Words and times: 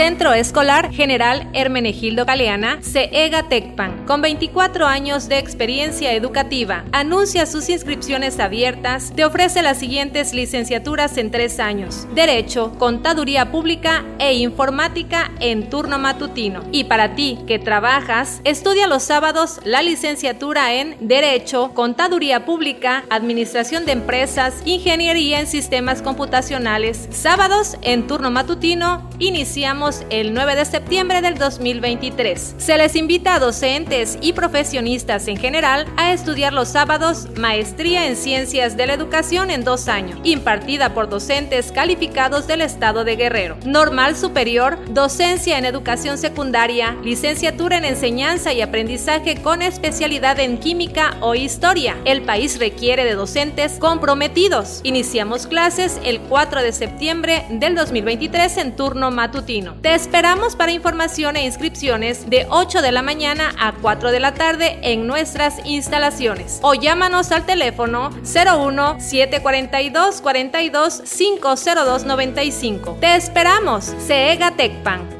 Centro 0.00 0.32
Escolar 0.32 0.90
General 0.94 1.46
Hermenegildo 1.52 2.24
Galeana, 2.24 2.78
CEGA 2.80 3.50
Tecpan, 3.50 4.06
con 4.06 4.22
24 4.22 4.86
años 4.86 5.28
de 5.28 5.36
experiencia 5.36 6.14
educativa. 6.14 6.86
Anuncia 6.90 7.44
sus 7.44 7.68
inscripciones 7.68 8.40
abiertas. 8.40 9.12
Te 9.14 9.26
ofrece 9.26 9.60
las 9.60 9.78
siguientes 9.78 10.32
licenciaturas 10.32 11.18
en 11.18 11.30
tres 11.30 11.60
años: 11.60 12.06
Derecho, 12.14 12.72
Contaduría 12.78 13.52
Pública 13.52 14.06
e 14.18 14.32
Informática 14.36 15.32
en 15.38 15.68
turno 15.68 15.98
matutino. 15.98 16.62
Y 16.72 16.84
para 16.84 17.14
ti 17.14 17.38
que 17.46 17.58
trabajas, 17.58 18.40
estudia 18.44 18.86
los 18.86 19.02
sábados 19.02 19.60
la 19.64 19.82
licenciatura 19.82 20.72
en 20.72 20.96
Derecho, 21.00 21.72
Contaduría 21.74 22.46
Pública, 22.46 23.04
Administración 23.10 23.84
de 23.84 23.92
Empresas, 23.92 24.62
Ingeniería 24.64 25.40
en 25.40 25.46
Sistemas 25.46 26.00
Computacionales. 26.00 27.06
Sábados 27.10 27.76
en 27.82 28.06
turno 28.06 28.30
matutino, 28.30 29.06
iniciamos 29.18 29.89
el 30.10 30.32
9 30.34 30.56
de 30.56 30.64
septiembre 30.64 31.20
del 31.20 31.36
2023. 31.36 32.54
Se 32.58 32.76
les 32.76 32.94
invita 32.94 33.34
a 33.34 33.38
docentes 33.38 34.18
y 34.20 34.32
profesionistas 34.32 35.26
en 35.28 35.36
general 35.36 35.86
a 35.96 36.12
estudiar 36.12 36.52
los 36.52 36.68
sábados 36.68 37.28
Maestría 37.36 38.06
en 38.06 38.16
Ciencias 38.16 38.76
de 38.76 38.86
la 38.86 38.94
Educación 38.94 39.50
en 39.50 39.64
dos 39.64 39.88
años, 39.88 40.18
impartida 40.22 40.94
por 40.94 41.08
docentes 41.08 41.72
calificados 41.72 42.46
del 42.46 42.60
Estado 42.60 43.04
de 43.04 43.16
Guerrero. 43.16 43.56
Normal 43.64 44.16
Superior, 44.16 44.78
Docencia 44.90 45.58
en 45.58 45.64
Educación 45.64 46.18
Secundaria, 46.18 46.96
Licenciatura 47.02 47.78
en 47.78 47.84
Enseñanza 47.84 48.52
y 48.52 48.60
Aprendizaje 48.60 49.42
con 49.42 49.62
especialidad 49.62 50.38
en 50.38 50.58
Química 50.58 51.16
o 51.20 51.34
Historia. 51.34 51.96
El 52.04 52.22
país 52.22 52.58
requiere 52.58 53.04
de 53.04 53.14
docentes 53.14 53.78
comprometidos. 53.78 54.80
Iniciamos 54.84 55.46
clases 55.46 56.00
el 56.04 56.20
4 56.20 56.62
de 56.62 56.72
septiembre 56.72 57.44
del 57.50 57.74
2023 57.74 58.56
en 58.58 58.76
turno 58.76 59.10
matutino. 59.10 59.79
Te 59.82 59.94
esperamos 59.94 60.56
para 60.56 60.72
información 60.72 61.36
e 61.36 61.46
inscripciones 61.46 62.28
de 62.28 62.46
8 62.50 62.82
de 62.82 62.92
la 62.92 63.00
mañana 63.00 63.54
a 63.58 63.72
4 63.72 64.10
de 64.10 64.20
la 64.20 64.34
tarde 64.34 64.78
en 64.82 65.06
nuestras 65.06 65.64
instalaciones 65.64 66.60
o 66.62 66.74
llámanos 66.74 67.32
al 67.32 67.46
teléfono 67.46 68.10
01 68.10 69.00
742 69.00 70.20
42 70.20 71.02
502 71.02 72.04
95. 72.04 72.98
Te 73.00 73.16
esperamos, 73.16 73.94
CEGA 74.06 74.50
Tecpan. 74.50 75.19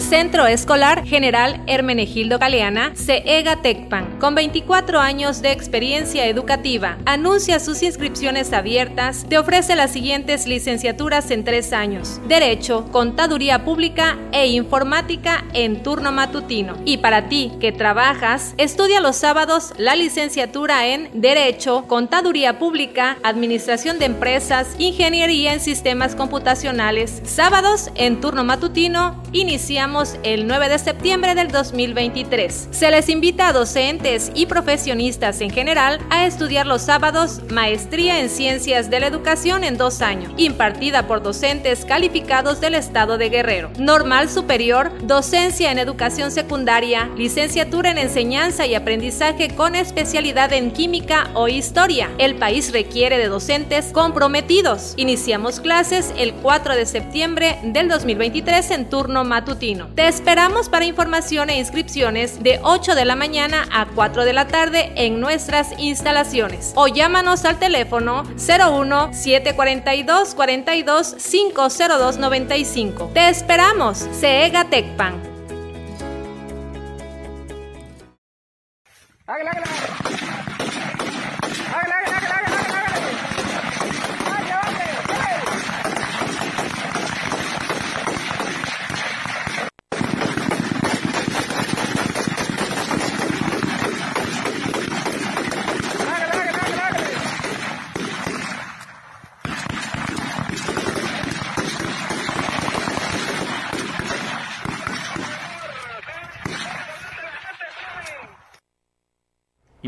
Centro 0.00 0.46
Escolar 0.46 1.04
General 1.04 1.62
Hermenegildo 1.66 2.38
Galeana, 2.38 2.92
CEGA 2.96 3.62
Tecpan, 3.62 4.18
con 4.18 4.34
24 4.34 4.98
años 4.98 5.42
de 5.42 5.52
experiencia 5.52 6.26
educativa. 6.26 6.98
Anuncia 7.04 7.60
sus 7.60 7.82
inscripciones 7.82 8.52
abiertas. 8.52 9.26
Te 9.28 9.38
ofrece 9.38 9.76
las 9.76 9.92
siguientes 9.92 10.46
licenciaturas 10.46 11.30
en 11.30 11.44
tres 11.44 11.72
años: 11.72 12.20
Derecho, 12.26 12.86
Contaduría 12.90 13.64
Pública 13.64 14.18
e 14.32 14.46
Informática 14.48 15.44
en 15.52 15.82
turno 15.82 16.12
matutino. 16.12 16.76
Y 16.84 16.98
para 16.98 17.28
ti 17.28 17.52
que 17.60 17.70
trabajas, 17.70 18.54
estudia 18.56 19.00
los 19.00 19.16
sábados 19.16 19.74
la 19.76 19.96
licenciatura 19.96 20.86
en 20.86 21.10
Derecho, 21.12 21.84
Contaduría 21.86 22.58
Pública, 22.58 23.18
Administración 23.22 23.98
de 23.98 24.06
Empresas, 24.06 24.74
Ingeniería 24.78 25.52
en 25.52 25.60
Sistemas 25.60 26.14
Computacionales. 26.14 27.20
Sábados 27.24 27.90
en 27.94 28.20
turno 28.20 28.44
matutino, 28.44 29.22
iniciamos 29.32 29.89
el 30.22 30.46
9 30.46 30.68
de 30.68 30.78
septiembre 30.78 31.34
del 31.34 31.48
2023. 31.48 32.68
Se 32.70 32.92
les 32.92 33.08
invita 33.08 33.48
a 33.48 33.52
docentes 33.52 34.30
y 34.36 34.46
profesionistas 34.46 35.40
en 35.40 35.50
general 35.50 35.98
a 36.10 36.26
estudiar 36.26 36.64
los 36.64 36.82
sábados 36.82 37.40
Maestría 37.50 38.20
en 38.20 38.30
Ciencias 38.30 38.88
de 38.88 39.00
la 39.00 39.08
Educación 39.08 39.64
en 39.64 39.76
dos 39.76 40.00
años, 40.00 40.32
impartida 40.36 41.08
por 41.08 41.24
docentes 41.24 41.84
calificados 41.84 42.60
del 42.60 42.76
Estado 42.76 43.18
de 43.18 43.30
Guerrero. 43.30 43.72
Normal 43.80 44.30
Superior, 44.30 44.92
Docencia 45.02 45.72
en 45.72 45.80
Educación 45.80 46.30
Secundaria, 46.30 47.10
Licenciatura 47.16 47.90
en 47.90 47.98
Enseñanza 47.98 48.66
y 48.66 48.76
Aprendizaje 48.76 49.56
con 49.56 49.74
especialidad 49.74 50.52
en 50.52 50.70
Química 50.70 51.30
o 51.34 51.48
Historia. 51.48 52.08
El 52.18 52.36
país 52.36 52.72
requiere 52.72 53.18
de 53.18 53.26
docentes 53.26 53.86
comprometidos. 53.92 54.94
Iniciamos 54.96 55.58
clases 55.58 56.14
el 56.16 56.32
4 56.34 56.76
de 56.76 56.86
septiembre 56.86 57.58
del 57.64 57.88
2023 57.88 58.70
en 58.70 58.88
turno 58.88 59.24
matutino. 59.24 59.79
Te 59.88 60.08
esperamos 60.08 60.68
para 60.68 60.84
información 60.84 61.50
e 61.50 61.58
inscripciones 61.58 62.42
de 62.42 62.60
8 62.62 62.94
de 62.94 63.04
la 63.04 63.16
mañana 63.16 63.66
a 63.72 63.86
4 63.86 64.24
de 64.24 64.32
la 64.32 64.46
tarde 64.46 64.92
en 64.96 65.20
nuestras 65.20 65.78
instalaciones 65.78 66.72
o 66.76 66.88
llámanos 66.88 67.44
al 67.44 67.58
teléfono 67.58 68.24
01 68.24 69.12
742 69.12 70.34
42 70.34 71.14
502 71.14 72.18
95. 72.18 73.10
Te 73.14 73.28
esperamos, 73.28 74.08
CEGA 74.12 74.64
Tecpan. 74.64 75.30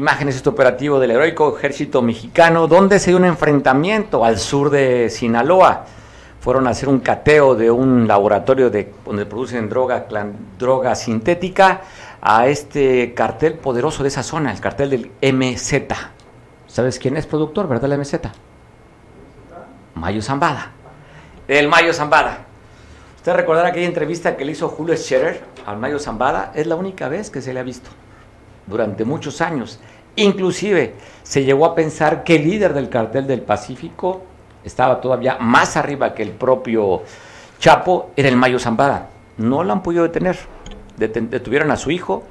Imágenes 0.02 0.34
de 0.34 0.38
este 0.38 0.48
operativo 0.48 0.98
del 0.98 1.12
heroico 1.12 1.56
ejército 1.56 2.02
mexicano, 2.02 2.66
donde 2.66 2.98
se 2.98 3.12
dio 3.12 3.18
un 3.18 3.24
enfrentamiento 3.24 4.24
al 4.24 4.40
sur 4.40 4.68
de 4.68 5.08
Sinaloa. 5.08 5.84
Fueron 6.40 6.66
a 6.66 6.70
hacer 6.70 6.88
un 6.88 6.98
cateo 6.98 7.54
de 7.54 7.70
un 7.70 8.08
laboratorio 8.08 8.68
de, 8.68 8.92
donde 9.04 9.26
producen 9.26 9.68
droga, 9.68 10.08
droga 10.58 10.96
sintética 10.96 11.82
a 12.20 12.48
este 12.48 13.14
cartel 13.14 13.54
poderoso 13.54 14.02
de 14.02 14.08
esa 14.08 14.24
zona, 14.24 14.50
el 14.50 14.58
cartel 14.58 14.90
del 14.90 15.32
MZ. 15.32 15.94
¿Sabes 16.66 16.98
quién 16.98 17.16
es 17.16 17.26
productor, 17.26 17.68
verdad, 17.68 17.92
el 17.92 18.00
MZ? 18.00 18.14
Mayo 19.94 20.20
Zambada. 20.20 20.72
El 21.46 21.68
Mayo 21.68 21.92
Zambada. 21.92 22.38
Usted 23.18 23.34
recordará 23.34 23.68
aquella 23.68 23.86
entrevista 23.86 24.36
que 24.36 24.44
le 24.44 24.50
hizo 24.50 24.68
Julio 24.68 24.96
Scherer 24.96 25.44
al 25.64 25.78
Mayo 25.78 26.00
Zambada. 26.00 26.50
Es 26.56 26.66
la 26.66 26.74
única 26.74 27.08
vez 27.08 27.30
que 27.30 27.40
se 27.40 27.54
le 27.54 27.60
ha 27.60 27.62
visto 27.62 27.90
durante 28.66 29.04
muchos 29.04 29.40
años. 29.40 29.78
Inclusive 30.16 30.94
se 31.22 31.44
llegó 31.44 31.64
a 31.64 31.74
pensar 31.74 32.24
que 32.24 32.36
el 32.36 32.44
líder 32.44 32.74
del 32.74 32.88
cartel 32.88 33.26
del 33.26 33.40
Pacífico 33.40 34.22
estaba 34.64 35.00
todavía 35.00 35.38
más 35.38 35.76
arriba 35.76 36.14
que 36.14 36.22
el 36.22 36.30
propio 36.30 37.02
Chapo, 37.58 38.10
era 38.16 38.28
el 38.28 38.36
Mayo 38.36 38.58
Zambada. 38.58 39.08
No 39.38 39.64
lo 39.64 39.72
han 39.72 39.82
podido 39.82 40.02
detener. 40.02 40.36
Detuvieron 40.96 41.70
a 41.70 41.76
su 41.76 41.90
hijo, 41.90 42.24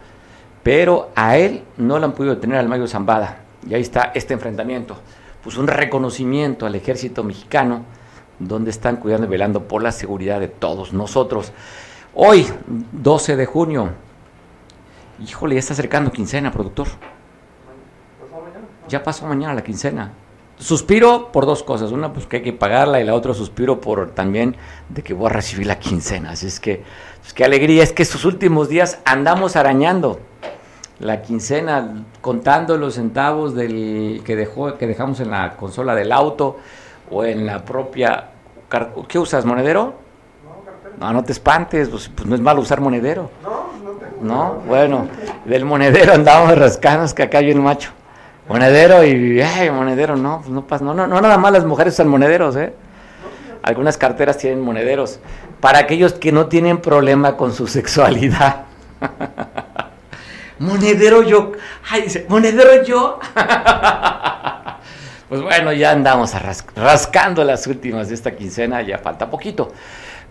pero 0.61 1.09
a 1.15 1.37
él 1.37 1.63
no 1.77 1.99
lo 1.99 2.05
han 2.05 2.11
podido 2.13 2.35
detener 2.35 2.57
al 2.57 2.67
Mayo 2.67 2.87
Zambada. 2.87 3.37
Y 3.67 3.73
ahí 3.73 3.81
está 3.81 4.11
este 4.13 4.33
enfrentamiento. 4.33 4.97
Pues 5.43 5.57
un 5.57 5.67
reconocimiento 5.67 6.65
al 6.65 6.75
ejército 6.75 7.23
mexicano, 7.23 7.83
donde 8.37 8.71
están 8.71 8.97
cuidando 8.97 9.25
y 9.25 9.29
velando 9.29 9.67
por 9.67 9.81
la 9.81 9.91
seguridad 9.91 10.39
de 10.39 10.47
todos 10.47 10.93
nosotros. 10.93 11.51
Hoy, 12.13 12.45
12 12.91 13.35
de 13.35 13.45
junio, 13.45 13.89
híjole, 15.25 15.55
ya 15.55 15.59
está 15.59 15.73
acercando 15.73 16.11
quincena, 16.11 16.51
productor 16.51 16.87
ya 18.91 19.03
pasó 19.03 19.25
mañana 19.25 19.53
la 19.53 19.63
quincena. 19.63 20.11
Suspiro 20.59 21.31
por 21.31 21.47
dos 21.47 21.63
cosas. 21.63 21.91
Una, 21.91 22.13
pues 22.13 22.27
que 22.27 22.37
hay 22.37 22.43
que 22.43 22.53
pagarla 22.53 23.01
y 23.01 23.03
la 23.03 23.15
otra 23.15 23.33
suspiro 23.33 23.81
por 23.81 24.11
también 24.11 24.55
de 24.89 25.01
que 25.01 25.13
voy 25.13 25.27
a 25.27 25.33
recibir 25.33 25.65
la 25.65 25.79
quincena. 25.79 26.31
Así 26.31 26.45
es 26.45 26.59
que, 26.59 26.83
pues, 27.21 27.33
qué 27.33 27.43
alegría. 27.43 27.81
Es 27.81 27.93
que 27.93 28.03
estos 28.03 28.25
últimos 28.25 28.69
días 28.69 28.99
andamos 29.05 29.55
arañando 29.55 30.19
la 30.99 31.23
quincena, 31.23 32.05
contando 32.19 32.77
los 32.77 32.93
centavos 32.95 33.55
del 33.55 34.21
que, 34.23 34.35
dejó, 34.35 34.77
que 34.77 34.85
dejamos 34.85 35.19
en 35.19 35.31
la 35.31 35.55
consola 35.55 35.95
del 35.95 36.11
auto 36.11 36.57
o 37.09 37.23
en 37.23 37.45
la 37.45 37.65
propia... 37.65 38.27
¿Qué 39.07 39.17
usas, 39.17 39.45
monedero? 39.45 39.95
No, 40.99 41.11
no 41.11 41.23
te 41.23 41.31
espantes, 41.31 41.89
pues, 41.89 42.09
pues, 42.09 42.27
no 42.27 42.35
es 42.35 42.41
malo 42.41 42.61
usar 42.61 42.81
monedero. 42.81 43.31
No, 43.41 43.49
no 43.83 43.91
tengo. 43.97 44.17
¿no? 44.21 44.53
Bueno, 44.67 45.07
del 45.45 45.65
monedero 45.65 46.13
andábamos 46.13 46.55
rascanos 46.57 47.15
que 47.15 47.23
acá 47.23 47.39
hay 47.39 47.51
un 47.51 47.63
macho. 47.63 47.91
Monedero 48.47 49.03
y, 49.05 49.41
monedero, 49.71 50.15
no, 50.15 50.39
pues 50.39 50.49
no 50.49 50.65
pasa, 50.65 50.83
no, 50.83 50.93
no, 50.93 51.07
no 51.07 51.21
nada 51.21 51.37
más 51.37 51.53
las 51.53 51.65
mujeres 51.65 51.93
usan 51.93 52.07
monederos, 52.07 52.55
¿eh? 52.55 52.73
Algunas 53.63 53.97
carteras 53.97 54.37
tienen 54.37 54.61
monederos. 54.61 55.19
Para 55.59 55.79
aquellos 55.79 56.13
que 56.13 56.31
no 56.31 56.47
tienen 56.47 56.79
problema 56.79 57.37
con 57.37 57.53
su 57.53 57.67
sexualidad. 57.67 58.63
monedero 60.59 61.21
yo, 61.23 61.51
ay, 61.89 62.03
dice, 62.03 62.25
monedero 62.27 62.83
yo. 62.83 63.19
pues 65.29 65.41
bueno, 65.41 65.71
ya 65.73 65.91
andamos 65.91 66.33
rascando 66.75 67.43
las 67.43 67.67
últimas 67.67 68.09
de 68.09 68.15
esta 68.15 68.35
quincena, 68.35 68.81
ya 68.81 68.97
falta 68.97 69.29
poquito. 69.29 69.71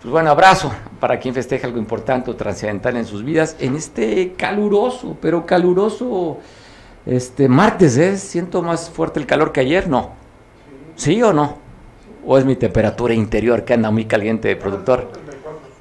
Pues 0.01 0.11
bueno, 0.11 0.31
abrazo 0.31 0.73
para 0.99 1.19
quien 1.19 1.33
festeja 1.33 1.67
algo 1.67 1.79
importante 1.79 2.31
o 2.31 2.35
trascendental 2.35 2.97
en 2.97 3.05
sus 3.05 3.23
vidas 3.23 3.55
en 3.59 3.75
este 3.75 4.33
caluroso, 4.33 5.15
pero 5.21 5.45
caluroso 5.45 6.39
este 7.05 7.47
martes, 7.47 7.97
¿eh? 7.97 8.17
Siento 8.17 8.61
más 8.61 8.89
fuerte 8.89 9.19
el 9.19 9.25
calor 9.25 9.51
que 9.51 9.61
ayer, 9.61 9.87
¿no? 9.87 10.11
¿Sí 10.95 11.21
o 11.23 11.33
no? 11.33 11.57
¿O 12.25 12.37
es 12.37 12.45
mi 12.45 12.55
temperatura 12.55 13.13
interior 13.13 13.65
que 13.65 13.73
anda 13.73 13.89
muy 13.91 14.05
caliente, 14.05 14.55
productor? 14.55 15.09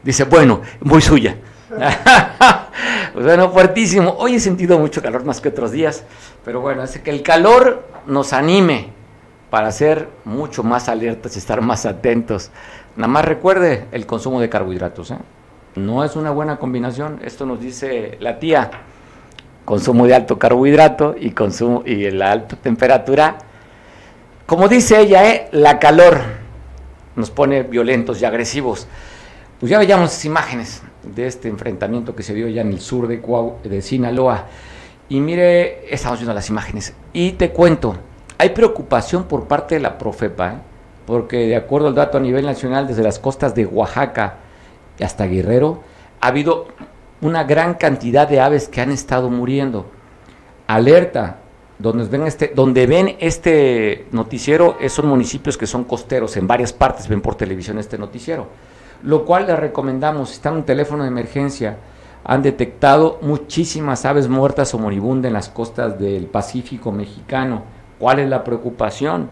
Dice, 0.02 0.24
bueno, 0.24 0.62
muy 0.80 1.02
suya. 1.02 1.36
pues 3.12 3.24
bueno, 3.24 3.50
fuertísimo. 3.50 4.16
Hoy 4.18 4.36
he 4.36 4.40
sentido 4.40 4.78
mucho 4.78 5.02
calor 5.02 5.24
más 5.24 5.40
que 5.40 5.50
otros 5.50 5.72
días, 5.72 6.04
pero 6.44 6.60
bueno, 6.60 6.82
hace 6.82 7.02
que 7.02 7.10
el 7.10 7.22
calor 7.22 7.86
nos 8.06 8.32
anime 8.32 8.88
para 9.50 9.70
ser 9.72 10.08
mucho 10.24 10.62
más 10.62 10.88
alertas 10.88 11.34
y 11.34 11.38
estar 11.40 11.60
más 11.60 11.84
atentos 11.84 12.50
Nada 12.96 13.08
más 13.08 13.24
recuerde 13.24 13.86
el 13.92 14.06
consumo 14.06 14.40
de 14.40 14.48
carbohidratos. 14.48 15.12
¿eh? 15.12 15.18
No 15.76 16.04
es 16.04 16.16
una 16.16 16.30
buena 16.30 16.58
combinación. 16.58 17.20
Esto 17.22 17.46
nos 17.46 17.60
dice 17.60 18.16
la 18.20 18.38
tía. 18.38 18.70
Consumo 19.70 20.08
de 20.08 20.16
alto 20.16 20.36
carbohidrato 20.36 21.14
y 21.16 21.30
consumo 21.30 21.84
y 21.86 22.10
la 22.10 22.32
alta 22.32 22.56
temperatura. 22.56 23.38
Como 24.44 24.66
dice 24.66 24.98
ella, 24.98 25.30
¿eh? 25.30 25.48
la 25.52 25.78
calor 25.78 26.22
nos 27.14 27.30
pone 27.30 27.62
violentos 27.62 28.20
y 28.20 28.24
agresivos. 28.24 28.88
Pues 29.60 29.70
ya 29.70 29.78
veíamos 29.78 30.24
imágenes 30.24 30.82
de 31.04 31.28
este 31.28 31.46
enfrentamiento 31.46 32.16
que 32.16 32.24
se 32.24 32.34
dio 32.34 32.48
ya 32.48 32.62
en 32.62 32.72
el 32.72 32.80
sur 32.80 33.06
de, 33.06 33.22
de 33.62 33.80
Sinaloa. 33.80 34.46
Y 35.08 35.20
mire, 35.20 35.94
estamos 35.94 36.18
viendo 36.18 36.34
las 36.34 36.48
imágenes. 36.48 36.92
Y 37.12 37.34
te 37.34 37.50
cuento, 37.50 37.94
hay 38.38 38.48
preocupación 38.48 39.22
por 39.22 39.46
parte 39.46 39.76
de 39.76 39.82
la 39.82 39.96
Profepa. 39.98 40.48
¿eh? 40.48 40.70
porque 41.06 41.46
de 41.46 41.54
acuerdo 41.54 41.88
al 41.88 41.94
dato 41.94 42.18
a 42.18 42.20
nivel 42.20 42.44
nacional, 42.44 42.88
desde 42.88 43.04
las 43.04 43.20
costas 43.20 43.54
de 43.54 43.66
Oaxaca 43.66 44.36
hasta 45.00 45.26
Guerrero, 45.26 45.82
ha 46.20 46.28
habido 46.28 46.68
una 47.20 47.44
gran 47.44 47.74
cantidad 47.74 48.28
de 48.28 48.40
aves 48.40 48.68
que 48.68 48.80
han 48.80 48.90
estado 48.90 49.30
muriendo. 49.30 49.86
Alerta, 50.66 51.38
donde 51.78 52.04
ven 52.04 52.26
este, 52.26 52.52
donde 52.54 52.86
ven 52.86 53.16
este 53.20 54.06
noticiero, 54.12 54.76
son 54.88 55.08
municipios 55.08 55.56
que 55.56 55.66
son 55.66 55.84
costeros, 55.84 56.36
en 56.36 56.46
varias 56.46 56.72
partes 56.72 57.08
ven 57.08 57.20
por 57.20 57.34
televisión 57.34 57.78
este 57.78 57.98
noticiero. 57.98 58.48
Lo 59.02 59.24
cual 59.24 59.46
les 59.46 59.58
recomendamos, 59.58 60.32
está 60.32 60.50
en 60.50 60.56
un 60.56 60.64
teléfono 60.64 61.04
de 61.04 61.08
emergencia, 61.08 61.78
han 62.24 62.42
detectado 62.42 63.18
muchísimas 63.22 64.04
aves 64.04 64.28
muertas 64.28 64.74
o 64.74 64.78
moribundas 64.78 65.28
en 65.28 65.34
las 65.34 65.48
costas 65.48 65.98
del 65.98 66.26
Pacífico 66.26 66.92
mexicano. 66.92 67.62
¿Cuál 67.98 68.20
es 68.20 68.28
la 68.28 68.44
preocupación? 68.44 69.30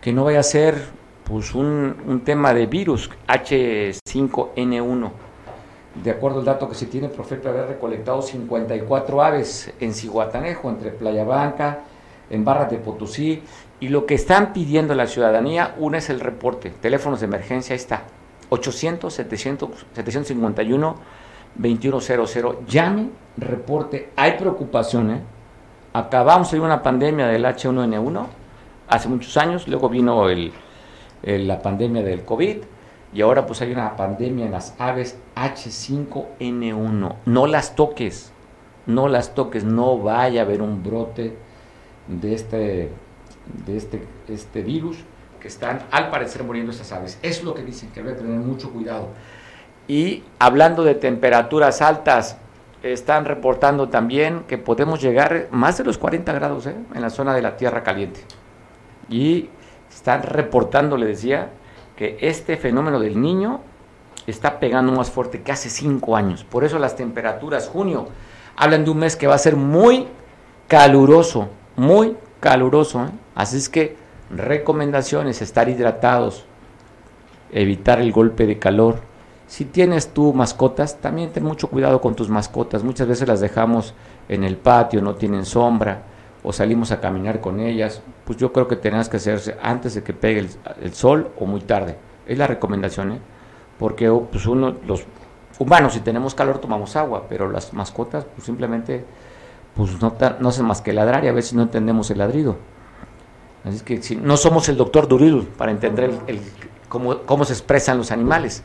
Que 0.00 0.12
no 0.12 0.24
vaya 0.24 0.40
a 0.40 0.42
ser 0.42 0.76
pues 1.24 1.54
un, 1.54 2.22
tema 2.24 2.54
de 2.54 2.66
virus 2.66 3.10
H5N1. 3.28 5.10
De 6.02 6.10
acuerdo 6.10 6.40
al 6.40 6.44
dato 6.44 6.68
que 6.68 6.74
se 6.74 6.86
tiene, 6.86 7.08
Profeta 7.08 7.48
haber 7.48 7.68
recolectado 7.68 8.20
54 8.22 9.22
aves 9.22 9.72
en 9.80 9.94
Cihuatanejo, 9.94 10.68
entre 10.68 10.90
Playa 10.90 11.24
Blanca, 11.24 11.80
en 12.28 12.44
Barra 12.44 12.66
de 12.66 12.76
Potosí, 12.76 13.42
y 13.80 13.88
lo 13.88 14.04
que 14.06 14.14
están 14.14 14.52
pidiendo 14.52 14.94
la 14.94 15.06
ciudadanía, 15.06 15.74
una 15.78 15.98
es 15.98 16.10
el 16.10 16.20
reporte, 16.20 16.70
teléfonos 16.70 17.20
de 17.20 17.26
emergencia, 17.26 17.74
ahí 17.74 17.78
está, 17.78 18.02
800 18.50 19.12
700 19.12 19.70
751 19.94 20.96
2100, 21.54 22.66
llame, 22.66 23.08
reporte, 23.38 24.10
hay 24.16 24.32
preocupación, 24.32 25.10
¿eh? 25.10 25.20
acabamos 25.94 26.50
de 26.50 26.60
una 26.60 26.82
pandemia 26.82 27.26
del 27.28 27.44
H1N1 27.44 28.26
hace 28.88 29.08
muchos 29.08 29.36
años, 29.38 29.66
luego 29.66 29.88
vino 29.88 30.28
el 30.28 30.52
la 31.22 31.60
pandemia 31.60 32.02
del 32.02 32.24
COVID 32.24 32.58
y 33.12 33.22
ahora 33.22 33.46
pues 33.46 33.62
hay 33.62 33.72
una 33.72 33.96
pandemia 33.96 34.46
en 34.46 34.52
las 34.52 34.74
aves 34.78 35.18
H5N1. 35.36 37.14
No 37.24 37.46
las 37.46 37.74
toques, 37.74 38.32
no 38.86 39.08
las 39.08 39.34
toques, 39.34 39.64
no 39.64 39.98
vaya 39.98 40.42
a 40.42 40.44
haber 40.44 40.62
un 40.62 40.82
brote 40.82 41.36
de 42.08 42.34
este, 42.34 42.90
de 43.66 43.76
este, 43.76 44.02
este 44.28 44.62
virus 44.62 44.98
que 45.40 45.48
están 45.48 45.82
al 45.90 46.10
parecer 46.10 46.44
muriendo 46.44 46.72
estas 46.72 46.92
aves. 46.92 47.18
Es 47.22 47.42
lo 47.42 47.54
que 47.54 47.62
dicen, 47.62 47.90
que 47.90 48.00
hay 48.00 48.06
que 48.06 48.12
tener 48.12 48.38
mucho 48.38 48.70
cuidado. 48.70 49.08
Y 49.88 50.24
hablando 50.38 50.82
de 50.82 50.94
temperaturas 50.94 51.80
altas, 51.80 52.38
están 52.82 53.24
reportando 53.24 53.88
también 53.88 54.44
que 54.46 54.58
podemos 54.58 55.00
llegar 55.00 55.48
más 55.50 55.78
de 55.78 55.84
los 55.84 55.98
40 55.98 56.32
grados 56.32 56.66
¿eh? 56.66 56.76
en 56.94 57.02
la 57.02 57.10
zona 57.10 57.34
de 57.34 57.42
la 57.42 57.56
Tierra 57.56 57.82
Caliente. 57.82 58.20
Y 59.08 59.48
están 59.90 60.22
reportando, 60.22 60.96
le 60.96 61.06
decía, 61.06 61.50
que 61.96 62.18
este 62.20 62.56
fenómeno 62.56 63.00
del 63.00 63.20
niño 63.20 63.60
está 64.26 64.60
pegando 64.60 64.92
más 64.92 65.10
fuerte 65.10 65.42
que 65.42 65.52
hace 65.52 65.70
cinco 65.70 66.16
años. 66.16 66.44
Por 66.44 66.64
eso 66.64 66.78
las 66.78 66.96
temperaturas, 66.96 67.68
junio, 67.68 68.08
hablan 68.56 68.84
de 68.84 68.90
un 68.90 68.98
mes 68.98 69.16
que 69.16 69.26
va 69.26 69.34
a 69.34 69.38
ser 69.38 69.56
muy 69.56 70.06
caluroso, 70.68 71.48
muy 71.76 72.16
caluroso. 72.40 73.04
¿eh? 73.04 73.08
Así 73.34 73.56
es 73.56 73.68
que 73.68 73.96
recomendaciones, 74.30 75.42
estar 75.42 75.68
hidratados, 75.68 76.44
evitar 77.52 78.00
el 78.00 78.12
golpe 78.12 78.46
de 78.46 78.58
calor. 78.58 79.00
Si 79.46 79.64
tienes 79.64 80.08
tú 80.08 80.34
mascotas, 80.34 81.00
también 81.00 81.30
ten 81.30 81.44
mucho 81.44 81.68
cuidado 81.68 82.00
con 82.00 82.16
tus 82.16 82.28
mascotas. 82.28 82.82
Muchas 82.82 83.06
veces 83.06 83.28
las 83.28 83.40
dejamos 83.40 83.94
en 84.28 84.42
el 84.42 84.56
patio, 84.56 85.00
no 85.00 85.14
tienen 85.14 85.44
sombra 85.44 86.02
o 86.42 86.52
salimos 86.52 86.90
a 86.90 87.00
caminar 87.00 87.40
con 87.40 87.60
ellas, 87.60 88.02
pues 88.26 88.38
yo 88.38 88.52
creo 88.52 88.66
que 88.66 88.74
tenés 88.74 89.08
que 89.08 89.18
hacerse 89.18 89.56
antes 89.62 89.94
de 89.94 90.02
que 90.02 90.12
pegue 90.12 90.48
el, 90.82 90.92
sol 90.92 91.30
o 91.38 91.46
muy 91.46 91.60
tarde. 91.60 91.96
Es 92.26 92.36
la 92.36 92.48
recomendación, 92.48 93.12
¿eh? 93.12 93.20
Porque 93.78 94.08
oh, 94.08 94.22
pues 94.22 94.46
uno, 94.46 94.74
los 94.84 95.04
humanos, 95.60 95.92
si 95.92 96.00
tenemos 96.00 96.34
calor 96.34 96.58
tomamos 96.58 96.96
agua, 96.96 97.26
pero 97.28 97.48
las 97.48 97.72
mascotas 97.72 98.24
pues 98.24 98.44
simplemente 98.44 99.04
pues 99.76 100.00
no, 100.02 100.12
no 100.40 100.48
hacen 100.48 100.66
más 100.66 100.80
que 100.80 100.92
ladrar 100.92 101.24
y 101.24 101.28
a 101.28 101.32
veces 101.32 101.54
no 101.54 101.62
entendemos 101.62 102.10
el 102.10 102.18
ladrido. 102.18 102.56
Así 103.64 103.80
que 103.80 104.02
si, 104.02 104.16
no 104.16 104.36
somos 104.36 104.68
el 104.68 104.76
doctor 104.76 105.06
Duril 105.06 105.46
para 105.56 105.70
entender 105.70 106.10
el, 106.26 106.40
cómo, 106.88 107.18
cómo 107.18 107.44
se 107.44 107.52
expresan 107.52 107.96
los 107.96 108.10
animales. 108.10 108.64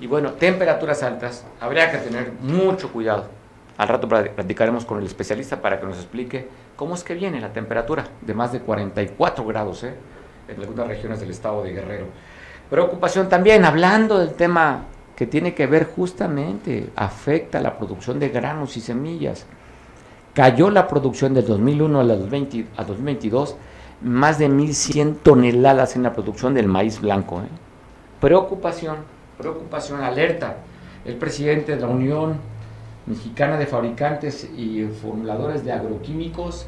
Y 0.00 0.06
bueno, 0.06 0.32
temperaturas 0.32 1.02
altas, 1.02 1.46
habría 1.60 1.90
que 1.90 1.98
tener 1.98 2.32
mucho 2.42 2.92
cuidado. 2.92 3.28
Al 3.78 3.88
rato 3.88 4.08
platicaremos 4.08 4.84
con 4.84 4.98
el 4.98 5.06
especialista 5.06 5.60
para 5.60 5.80
que 5.80 5.86
nos 5.86 5.96
explique 5.96 6.46
cómo 6.76 6.94
es 6.94 7.02
que 7.02 7.14
viene 7.14 7.40
la 7.40 7.52
temperatura 7.52 8.04
de 8.20 8.34
más 8.34 8.52
de 8.52 8.60
44 8.60 9.44
grados 9.46 9.84
¿eh? 9.84 9.94
en 10.48 10.60
algunas 10.60 10.86
regiones 10.86 11.20
del 11.20 11.30
estado 11.30 11.62
de 11.62 11.72
Guerrero. 11.72 12.06
Preocupación 12.68 13.28
también, 13.28 13.64
hablando 13.64 14.18
del 14.18 14.34
tema 14.34 14.84
que 15.16 15.26
tiene 15.26 15.54
que 15.54 15.66
ver 15.66 15.86
justamente, 15.86 16.90
afecta 16.96 17.60
la 17.60 17.76
producción 17.76 18.18
de 18.18 18.28
granos 18.28 18.76
y 18.76 18.80
semillas. 18.80 19.46
Cayó 20.34 20.70
la 20.70 20.88
producción 20.88 21.34
del 21.34 21.46
2001 21.46 22.00
al 22.00 22.08
2022 22.08 23.56
más 24.02 24.38
de 24.38 24.48
1.100 24.48 25.16
toneladas 25.22 25.96
en 25.96 26.02
la 26.02 26.12
producción 26.12 26.54
del 26.54 26.66
maíz 26.66 27.00
blanco. 27.00 27.40
¿eh? 27.40 27.48
Preocupación, 28.20 28.96
preocupación, 29.38 30.02
alerta. 30.02 30.56
El 31.04 31.16
presidente 31.16 31.74
de 31.74 31.80
la 31.80 31.88
Unión 31.88 32.36
Mexicana 33.06 33.56
de 33.58 33.66
Fabricantes 33.66 34.48
y 34.56 34.84
Formuladores 34.84 35.64
de 35.64 35.72
Agroquímicos, 35.72 36.66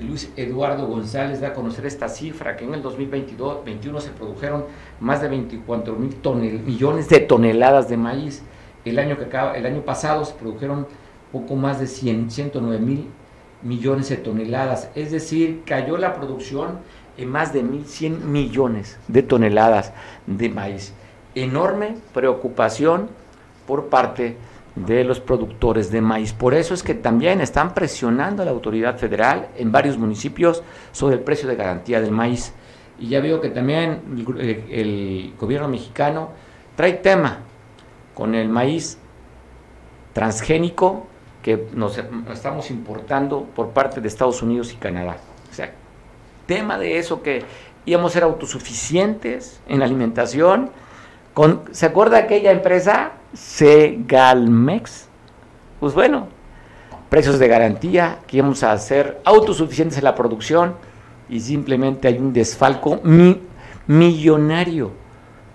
Luis 0.00 0.30
Eduardo 0.36 0.86
González 0.86 1.40
da 1.40 1.48
a 1.48 1.52
conocer 1.54 1.86
esta 1.86 2.08
cifra, 2.08 2.56
que 2.56 2.64
en 2.64 2.74
el 2.74 2.82
2022-21 2.82 4.00
se 4.00 4.10
produjeron 4.10 4.64
más 5.00 5.22
de 5.22 5.28
24 5.28 5.94
mil 5.96 6.16
millones 6.64 7.08
de 7.08 7.20
toneladas 7.20 7.88
de 7.88 7.96
maíz. 7.96 8.42
El 8.84 8.98
año, 8.98 9.16
que 9.16 9.24
acaba, 9.24 9.56
el 9.56 9.66
año 9.66 9.82
pasado 9.82 10.24
se 10.24 10.34
produjeron 10.34 10.86
poco 11.32 11.56
más 11.56 11.80
de 11.80 11.86
100, 11.86 12.30
109 12.30 12.78
mil 12.78 13.08
millones 13.62 14.08
de 14.08 14.16
toneladas. 14.16 14.90
Es 14.94 15.10
decir, 15.10 15.62
cayó 15.64 15.96
la 15.96 16.14
producción 16.14 16.78
en 17.16 17.30
más 17.30 17.52
de 17.52 17.64
1.100 17.64 18.20
millones 18.20 18.98
de 19.08 19.22
toneladas 19.22 19.92
de 20.26 20.48
maíz. 20.50 20.92
Enorme 21.34 21.96
preocupación 22.14 23.08
por 23.66 23.86
parte 23.86 24.22
de 24.22 24.36
de 24.76 25.04
los 25.04 25.20
productores 25.20 25.90
de 25.90 26.02
maíz. 26.02 26.32
Por 26.32 26.54
eso 26.54 26.74
es 26.74 26.82
que 26.82 26.94
también 26.94 27.40
están 27.40 27.74
presionando 27.74 28.42
a 28.42 28.44
la 28.44 28.50
autoridad 28.52 28.98
federal 28.98 29.48
en 29.56 29.72
varios 29.72 29.96
municipios 29.96 30.62
sobre 30.92 31.16
el 31.16 31.22
precio 31.22 31.48
de 31.48 31.56
garantía 31.56 32.00
del 32.00 32.12
maíz. 32.12 32.52
Y 32.98 33.08
ya 33.08 33.20
veo 33.20 33.40
que 33.40 33.48
también 33.48 34.02
el, 34.70 35.34
gobierno 35.38 35.68
mexicano 35.68 36.30
trae 36.76 36.94
tema 36.94 37.38
con 38.14 38.34
el 38.34 38.48
maíz 38.48 38.98
transgénico 40.12 41.06
que 41.42 41.68
nos 41.74 41.98
estamos 42.32 42.70
importando 42.70 43.44
por 43.44 43.70
parte 43.70 44.00
de 44.00 44.08
Estados 44.08 44.42
Unidos 44.42 44.72
y 44.72 44.76
Canadá. 44.76 45.16
O 45.50 45.54
sea, 45.54 45.72
tema 46.46 46.78
de 46.78 46.98
eso 46.98 47.22
que 47.22 47.44
íbamos 47.86 48.12
a 48.12 48.14
ser 48.14 48.22
autosuficientes 48.24 49.60
en 49.68 49.82
alimentación. 49.82 50.70
¿Se 51.70 51.86
acuerda 51.86 52.18
aquella 52.18 52.50
empresa? 52.50 53.12
Segalmex. 53.36 55.08
Pues 55.78 55.94
bueno, 55.94 56.28
precios 57.08 57.38
de 57.38 57.48
garantía, 57.48 58.18
que 58.26 58.38
íbamos 58.38 58.62
a 58.62 58.76
ser 58.78 59.20
autosuficientes 59.24 59.98
en 59.98 60.04
la 60.04 60.14
producción 60.14 60.74
y 61.28 61.40
simplemente 61.40 62.08
hay 62.08 62.18
un 62.18 62.32
desfalco 62.32 63.00
millonario. 63.86 64.92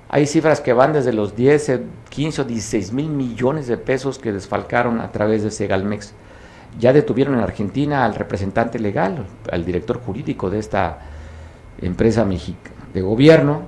Hay 0.09 0.27
cifras 0.27 0.59
que 0.59 0.73
van 0.73 0.93
desde 0.93 1.13
los 1.13 1.35
10, 1.35 1.79
15 2.09 2.41
o 2.41 2.43
16 2.43 2.91
mil 2.91 3.09
millones 3.09 3.67
de 3.67 3.77
pesos 3.77 4.19
que 4.19 4.33
desfalcaron 4.33 4.99
a 4.99 5.11
través 5.11 5.41
de 5.43 5.51
Segalmex. 5.51 6.13
Ya 6.79 6.93
detuvieron 6.93 7.35
en 7.35 7.41
Argentina 7.41 8.05
al 8.05 8.15
representante 8.15 8.77
legal, 8.79 9.25
al 9.51 9.65
director 9.65 10.01
jurídico 10.01 10.49
de 10.49 10.59
esta 10.59 10.99
empresa 11.81 12.25
mexicana 12.25 12.75
de 12.93 13.01
gobierno, 13.01 13.63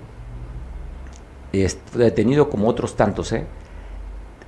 detenido 1.93 2.49
como 2.49 2.67
otros 2.67 2.95
tantos, 2.95 3.31
¿eh? 3.31 3.45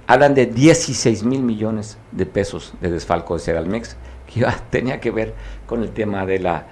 Hablan 0.08 0.36
de 0.36 0.46
16 0.46 1.24
mil 1.24 1.42
millones 1.42 1.98
de 2.12 2.26
pesos 2.26 2.74
de 2.82 2.92
desfalco 2.92 3.36
de 3.36 3.40
Segalmex, 3.40 3.98
que 4.28 4.46
tenía 4.70 5.00
que 5.00 5.12
ver 5.12 5.34
con 5.66 5.82
el 5.82 5.92
tema 5.92 6.26
de 6.26 6.40
la 6.40 6.68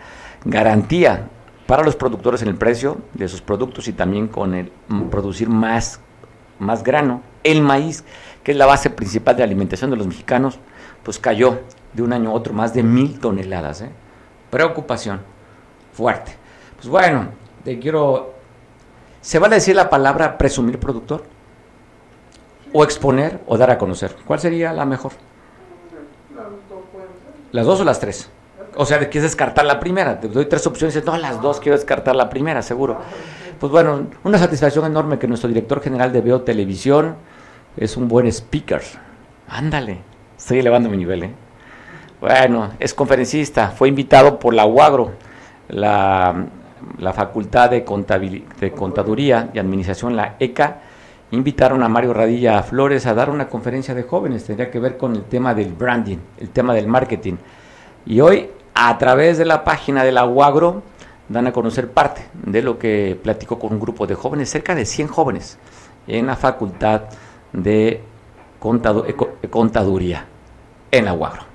garantía 0.46 1.28
para 1.68 1.84
los 1.84 1.96
productores 1.96 2.42
en 2.42 2.50
el 2.50 2.56
precio 2.56 2.98
de 3.14 3.28
sus 3.28 3.42
productos 3.42 3.88
y 3.88 3.94
también 3.94 4.28
con 4.28 4.54
el 4.54 4.72
producir 5.10 5.50
más, 5.50 6.00
más 6.60 6.84
grano. 6.84 7.22
El 7.44 7.62
maíz, 7.62 8.04
que 8.44 8.52
es 8.52 8.58
la 8.58 8.66
base 8.66 8.90
principal 8.90 9.36
de 9.36 9.44
alimentación 9.44 9.90
de 9.90 9.98
los 9.98 10.08
mexicanos, 10.08 10.60
pues 11.04 11.20
cayó 11.20 11.62
de 11.94 12.02
un 12.02 12.14
año 12.14 12.30
a 12.30 12.34
otro 12.34 12.54
más 12.54 12.74
de 12.74 12.84
mil 12.84 13.20
toneladas. 13.20 13.82
¿eh? 13.82 13.90
Preocupación 14.50 15.22
fuerte. 15.94 16.36
Pues 16.76 16.88
bueno, 16.88 17.30
te 17.64 17.80
quiero... 17.80 18.34
¿Se 19.22 19.40
vale 19.40 19.56
decir 19.56 19.76
la 19.76 19.90
palabra 19.90 20.38
presumir 20.38 20.80
productor? 20.80 21.24
¿O 22.74 22.84
exponer 22.84 23.40
o 23.46 23.58
dar 23.58 23.72
a 23.72 23.78
conocer? 23.78 24.16
¿Cuál 24.26 24.40
sería 24.40 24.74
la 24.74 24.86
mejor? 24.86 25.14
¿Las 27.52 27.66
dos 27.66 27.80
o 27.82 27.84
las 27.84 28.00
tres? 28.00 28.30
O 28.76 28.86
sea, 28.86 28.98
quieres 28.98 29.24
descartar 29.24 29.66
la 29.66 29.80
primera. 29.80 30.20
Te 30.20 30.28
doy 30.28 30.48
tres 30.48 30.66
opciones. 30.66 31.06
No, 31.06 31.16
las 31.18 31.40
dos 31.42 31.60
quiero 31.60 31.78
descartar 31.78 32.16
la 32.16 32.30
primera, 32.30 32.64
seguro. 32.64 32.98
Pues 33.60 33.72
bueno, 33.72 34.08
una 34.24 34.38
satisfacción 34.40 34.86
enorme 34.86 35.20
que 35.20 35.28
nuestro 35.28 35.48
director 35.48 35.82
general 35.82 36.12
de 36.12 36.22
Veo 36.22 36.42
Televisión 36.42 37.16
es 37.78 37.96
un 37.96 38.08
buen 38.08 38.28
speaker. 38.28 38.82
Ándale, 39.48 40.00
estoy 40.36 40.60
elevando 40.60 40.90
mi 40.90 40.98
nivel, 40.98 41.24
¿eh? 41.24 41.32
Bueno, 42.20 42.72
es 42.80 42.94
conferencista, 42.94 43.70
fue 43.70 43.90
invitado 43.90 44.40
por 44.40 44.54
la 44.54 44.66
UAGRO, 44.66 45.12
la, 45.70 46.46
Facultad 47.14 47.70
de, 47.70 47.86
de 48.60 48.72
Contaduría 48.72 49.50
y 49.54 49.60
Administración, 49.60 50.16
la 50.16 50.36
ECA, 50.40 50.82
invitaron 51.34 51.82
a 51.82 51.90
Mario 51.90 52.14
Radilla 52.14 52.62
Flores 52.62 53.08
a 53.08 53.14
dar 53.16 53.30
una 53.32 53.50
conferencia 53.50 53.96
de 53.96 54.04
jóvenes, 54.04 54.46
tendría 54.46 54.70
que 54.70 54.80
ver 54.80 54.98
con 54.98 55.16
el 55.16 55.24
tema 55.24 55.56
del 55.56 55.74
branding, 55.74 56.18
el 56.38 56.50
tema 56.50 56.76
del 56.76 56.88
marketing. 56.88 57.38
Y 58.06 58.20
hoy, 58.22 58.50
a 58.76 58.96
través 59.00 59.40
de 59.40 59.46
la 59.46 59.64
página 59.64 60.04
de 60.04 60.12
la 60.12 60.26
UAGRO, 60.26 60.84
dan 61.30 61.48
a 61.48 61.52
conocer 61.52 61.90
parte 61.90 62.28
de 62.34 62.62
lo 62.62 62.78
que 62.78 63.20
platicó 63.22 63.58
con 63.58 63.74
un 63.74 63.80
grupo 63.80 64.06
de 64.06 64.14
jóvenes, 64.14 64.50
cerca 64.50 64.76
de 64.76 64.86
100 64.86 65.08
jóvenes, 65.08 65.58
en 66.06 66.28
la 66.28 66.36
Facultad 66.36 67.04
de 67.52 68.02
Contaduría, 68.60 70.26
en 70.92 71.06
la 71.06 71.14
UAGRO. 71.14 71.53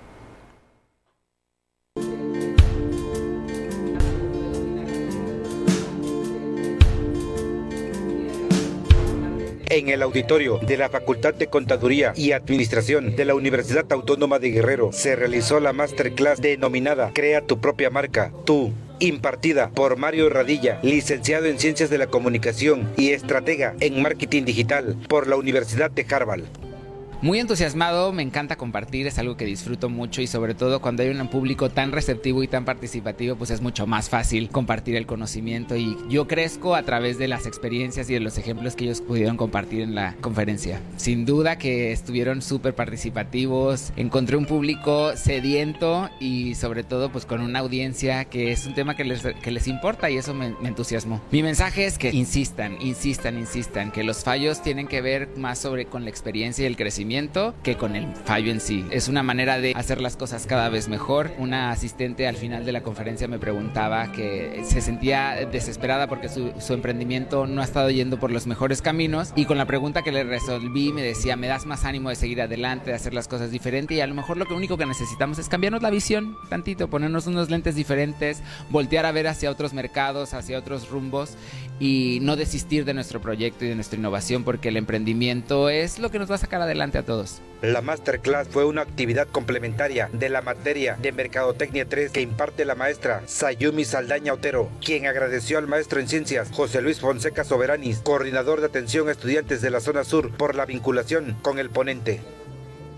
En 9.71 9.89
el 9.89 10.03
auditorio 10.03 10.59
de 10.59 10.77
la 10.77 10.89
Facultad 10.89 11.35
de 11.35 11.49
Contaduría 11.49 12.13
y 12.17 12.33
Administración 12.33 13.17
de 13.17 13.25
la 13.25 13.35
Universidad 13.35 13.91
Autónoma 13.93 14.39
de 14.39 14.51
Guerrero 14.51 14.91
se 14.93 15.17
realizó 15.17 15.61
la 15.61 15.73
masterclass 15.73 16.41
denominada 16.41 17.11
Crea 17.15 17.43
tu 17.43 17.61
propia 17.61 17.91
marca, 17.91 18.33
tú 18.45 18.73
impartida 19.01 19.71
por 19.71 19.97
Mario 19.97 20.29
Radilla, 20.29 20.81
licenciado 20.83 21.47
en 21.47 21.59
Ciencias 21.59 21.91
de 21.91 21.99
la 21.99 22.09
Comunicación 22.09 22.89
y 22.97 23.11
estratega 23.11 23.75
en 23.81 24.03
Marketing 24.03 24.45
Digital 24.45 24.97
por 25.09 25.27
la 25.27 25.37
Universidad 25.37 25.91
de 25.91 26.07
Harvard. 26.11 26.68
Muy 27.21 27.41
entusiasmado, 27.41 28.13
me 28.13 28.23
encanta 28.23 28.55
compartir, 28.55 29.09
es 29.09 29.19
algo 29.19 29.37
que 29.37 29.45
disfruto 29.45 29.89
mucho 29.89 30.23
y 30.23 30.29
sobre 30.29 30.55
todo 30.55 30.81
cuando 30.81 31.03
hay 31.03 31.09
un 31.09 31.27
público 31.27 31.69
tan 31.69 31.91
receptivo 31.91 32.45
y 32.45 32.47
tan 32.49 32.65
participativo, 32.65 33.35
pues 33.35 33.51
es 33.51 33.61
mucho 33.61 33.89
más 33.89 34.09
fácil 34.09 34.51
compartir 34.51 34.95
el 34.95 35.05
conocimiento 35.05 35.75
y 35.75 35.97
yo 36.09 36.29
crezco 36.29 36.77
a 36.77 36.85
través 36.85 37.19
de 37.19 37.27
las 37.27 37.47
experiencias 37.47 38.09
y 38.09 38.15
de 38.15 38.21
los 38.21 38.39
ejemplos 38.39 38.77
que 38.77 38.85
ellos 38.85 39.01
pudieron 39.01 39.37
compartir 39.37 39.81
en 39.81 39.97
la 39.97 40.15
conferencia. 40.21 40.81
Sin 40.97 41.27
duda 41.27 41.59
que 41.59 41.91
estuvieron 41.91 42.41
súper 42.41 42.77
participativos, 42.77 43.93
encontré 43.97 44.37
un 44.37 44.47
público 44.47 45.17
sediento 45.17 46.09
y 46.21 46.55
sobre 46.55 46.85
todo 46.85 47.11
pues 47.11 47.27
con 47.27 47.41
una 47.41 47.59
audiencia 47.59 48.27
que 48.27 48.53
es 48.53 48.65
un 48.65 48.75
tema 48.75 48.95
que 48.95 49.03
les, 49.03 49.23
que 49.43 49.51
les 49.51 49.67
importa 49.67 50.09
y 50.09 50.19
eso 50.19 50.35
me, 50.35 50.51
me 50.61 50.69
entusiasmó. 50.69 51.21
Mi 51.33 51.43
mensaje 51.43 51.85
es 51.85 51.99
que 51.99 52.11
insistan, 52.11 52.81
insistan, 52.81 53.37
insistan, 53.39 53.91
que 53.91 54.05
los 54.05 54.23
fallos 54.23 54.63
tienen 54.63 54.87
que 54.87 55.01
ver 55.01 55.31
más 55.37 55.59
sobre 55.59 55.87
con 55.87 56.05
la 56.05 56.11
experiencia 56.11 56.63
y 56.63 56.67
el 56.67 56.77
crecimiento 56.77 57.08
que 57.63 57.77
con 57.77 57.97
el 57.97 58.15
fallo 58.15 58.53
en 58.53 58.61
sí. 58.61 58.85
Es 58.91 59.09
una 59.09 59.23
manera 59.23 59.59
de 59.59 59.73
hacer 59.75 60.01
las 60.03 60.17
cosas 60.17 60.47
cada 60.47 60.69
vez 60.69 60.89
mejor. 60.89 61.33
Una 61.39 61.71
asistente 61.71 62.29
al 62.29 62.37
final 62.37 62.67
de 62.67 62.73
la 62.73 62.83
conferencia 62.83 63.27
me 63.29 63.39
preguntaba 63.39 64.13
que 64.13 64.61
se 64.65 64.83
sentía 64.83 65.49
desesperada 65.51 66.07
porque 66.07 66.29
su, 66.29 66.75
emprendimiento 66.75 67.47
no 67.47 67.63
ha 67.63 67.65
estado 67.65 67.89
yendo 67.89 68.19
por 68.19 68.31
los 68.31 68.47
mejores 68.47 68.83
caminos 68.83 69.33
y 69.37 69.47
con 69.47 69.57
la 69.57 69.65
pregunta 69.65 70.03
que 70.03 70.13
le 70.13 70.23
resolví 70.23 70.93
me 70.93 71.03
decía, 71.03 71.35
me 71.37 71.47
das 71.47 71.65
más 71.65 71.87
ánimo 71.87 72.11
de 72.11 72.17
seguir 72.17 72.43
adelante, 72.43 72.91
de 72.91 72.97
hacer 72.97 73.15
las 73.15 73.27
cosas 73.27 73.51
diferentes 73.51 73.97
y 73.97 74.03
a 74.03 74.07
lo 74.07 74.15
mejor 74.15 74.37
lo 74.37 74.45
único 74.55 74.77
que 74.77 74.85
necesitamos 74.85 75.39
es 75.39 75.49
cambiarnos 75.49 75.81
la 75.81 75.91
visión 75.91 76.37
tantito, 76.51 76.89
ponernos 76.89 77.27
unos 77.27 77.49
lentes 77.49 77.75
diferentes, 77.75 78.43
voltear 78.69 79.07
a 79.07 79.13
ver 79.13 79.29
hacia 79.29 79.51
otros 79.51 79.73
mercados, 79.73 80.35
hacia 80.35 80.59
otros 80.59 80.91
rumbos 80.91 81.39
y 81.81 82.19
no 82.23 82.37
desistir 82.37 82.85
de 82.85 82.95
nuestro 82.95 83.21
proyecto 83.21 83.65
y 83.65 83.69
de 83.69 83.75
nuestra 83.75 83.99
innovación 83.99 84.45
porque 84.45 84.69
el 84.69 84.77
emprendimiento 84.77 85.69
es 85.69 85.99
lo 85.99 86.11
que 86.11 86.19
nos 86.19 86.31
va 86.31 86.37
a 86.37 86.39
sacar 86.39 86.61
adelante 86.61 86.99
a 86.99 87.03
todos. 87.05 87.41
La 87.63 87.83
masterclass 87.83 88.49
fue 88.49 88.65
una 88.65 88.83
actividad 88.83 89.27
complementaria 89.27 90.09
de 90.13 90.29
la 90.29 90.43
materia 90.43 90.97
de 91.01 91.11
Mercadotecnia 91.11 91.89
3 91.89 92.13
que 92.13 92.21
imparte 92.21 92.65
la 92.65 92.77
maestra 92.77 93.23
Sayumi 93.27 93.85
Saldaña 93.85 94.33
Otero, 94.33 94.69
quien 94.85 95.07
agradeció 95.07 95.59
al 95.59 95.67
maestro 95.67 95.99
en 95.99 96.09
ciencias 96.09 96.51
José 96.53 96.83
Luis 96.83 97.01
Fonseca 97.01 97.43
Soberanis, 97.45 97.99
coordinador 97.99 98.61
de 98.61 98.67
atención 98.67 99.09
a 99.09 99.13
estudiantes 99.13 99.61
de 99.61 99.71
la 99.71 99.81
zona 99.81 100.05
sur, 100.05 100.31
por 100.31 100.55
la 100.55 100.67
vinculación 100.67 101.37
con 101.43 101.59
el 101.59 101.71
ponente 101.71 102.21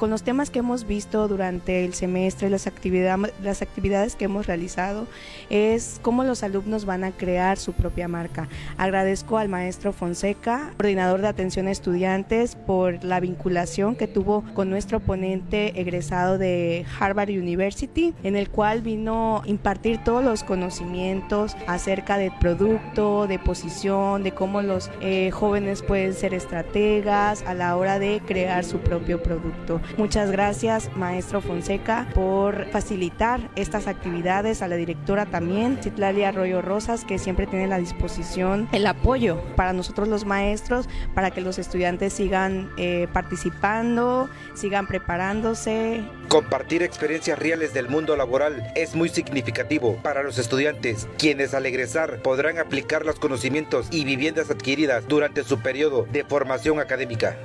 con 0.00 0.08
los 0.08 0.22
temas 0.22 0.48
que 0.48 0.60
hemos 0.60 0.86
visto 0.86 1.28
durante 1.28 1.84
el 1.84 1.92
semestre, 1.92 2.48
las, 2.48 2.66
actividades, 2.66 3.34
las 3.42 3.60
actividades 3.60 4.16
que 4.16 4.24
hemos 4.24 4.46
realizado, 4.46 5.06
es 5.50 6.00
cómo 6.00 6.24
los 6.24 6.42
alumnos 6.42 6.86
van 6.86 7.04
a 7.04 7.10
crear 7.10 7.58
su 7.58 7.74
propia 7.74 8.08
marca. 8.08 8.48
Agradezco 8.78 9.36
al 9.36 9.50
maestro 9.50 9.92
Fonseca, 9.92 10.72
coordinador 10.78 11.20
de 11.20 11.28
atención 11.28 11.66
a 11.66 11.70
estudiantes, 11.70 12.54
por 12.54 13.04
la 13.04 13.20
vinculación 13.20 13.94
que 13.94 14.08
tuvo 14.08 14.42
con 14.54 14.70
nuestro 14.70 15.00
ponente 15.00 15.78
egresado 15.78 16.38
de 16.38 16.86
Harvard 16.98 17.28
University, 17.28 18.14
en 18.22 18.36
el 18.36 18.48
cual 18.48 18.80
vino 18.80 19.42
a 19.44 19.48
impartir 19.48 20.02
todos 20.02 20.24
los 20.24 20.44
conocimientos 20.44 21.58
acerca 21.66 22.16
del 22.16 22.32
producto, 22.40 23.26
de 23.26 23.38
posición, 23.38 24.22
de 24.22 24.32
cómo 24.32 24.62
los 24.62 24.90
eh, 25.02 25.30
jóvenes 25.30 25.82
pueden 25.82 26.14
ser 26.14 26.32
estrategas 26.32 27.42
a 27.42 27.52
la 27.52 27.76
hora 27.76 27.98
de 27.98 28.22
crear 28.24 28.64
su 28.64 28.78
propio 28.78 29.22
producto. 29.22 29.78
Muchas 29.96 30.30
gracias, 30.30 30.90
maestro 30.96 31.40
Fonseca, 31.40 32.08
por 32.14 32.66
facilitar 32.70 33.50
estas 33.56 33.86
actividades, 33.86 34.62
a 34.62 34.68
la 34.68 34.76
directora 34.76 35.26
también, 35.26 35.78
Citlali 35.82 36.24
Arroyo 36.24 36.62
Rosas, 36.62 37.04
que 37.04 37.18
siempre 37.18 37.46
tiene 37.46 37.66
la 37.66 37.78
disposición, 37.78 38.68
el 38.72 38.86
apoyo 38.86 39.40
para 39.56 39.72
nosotros 39.72 40.08
los 40.08 40.24
maestros, 40.24 40.88
para 41.14 41.30
que 41.30 41.40
los 41.40 41.58
estudiantes 41.58 42.12
sigan 42.12 42.70
eh, 42.76 43.08
participando, 43.12 44.28
sigan 44.54 44.86
preparándose. 44.86 46.02
Compartir 46.28 46.82
experiencias 46.82 47.38
reales 47.38 47.74
del 47.74 47.88
mundo 47.88 48.16
laboral 48.16 48.72
es 48.76 48.94
muy 48.94 49.08
significativo 49.08 49.96
para 50.02 50.22
los 50.22 50.38
estudiantes, 50.38 51.08
quienes 51.18 51.54
al 51.54 51.66
egresar 51.66 52.22
podrán 52.22 52.58
aplicar 52.58 53.04
los 53.04 53.18
conocimientos 53.18 53.88
y 53.90 54.04
viviendas 54.04 54.50
adquiridas 54.50 55.06
durante 55.08 55.44
su 55.44 55.60
periodo 55.60 56.06
de 56.10 56.24
formación 56.24 56.78
académica. 56.80 57.36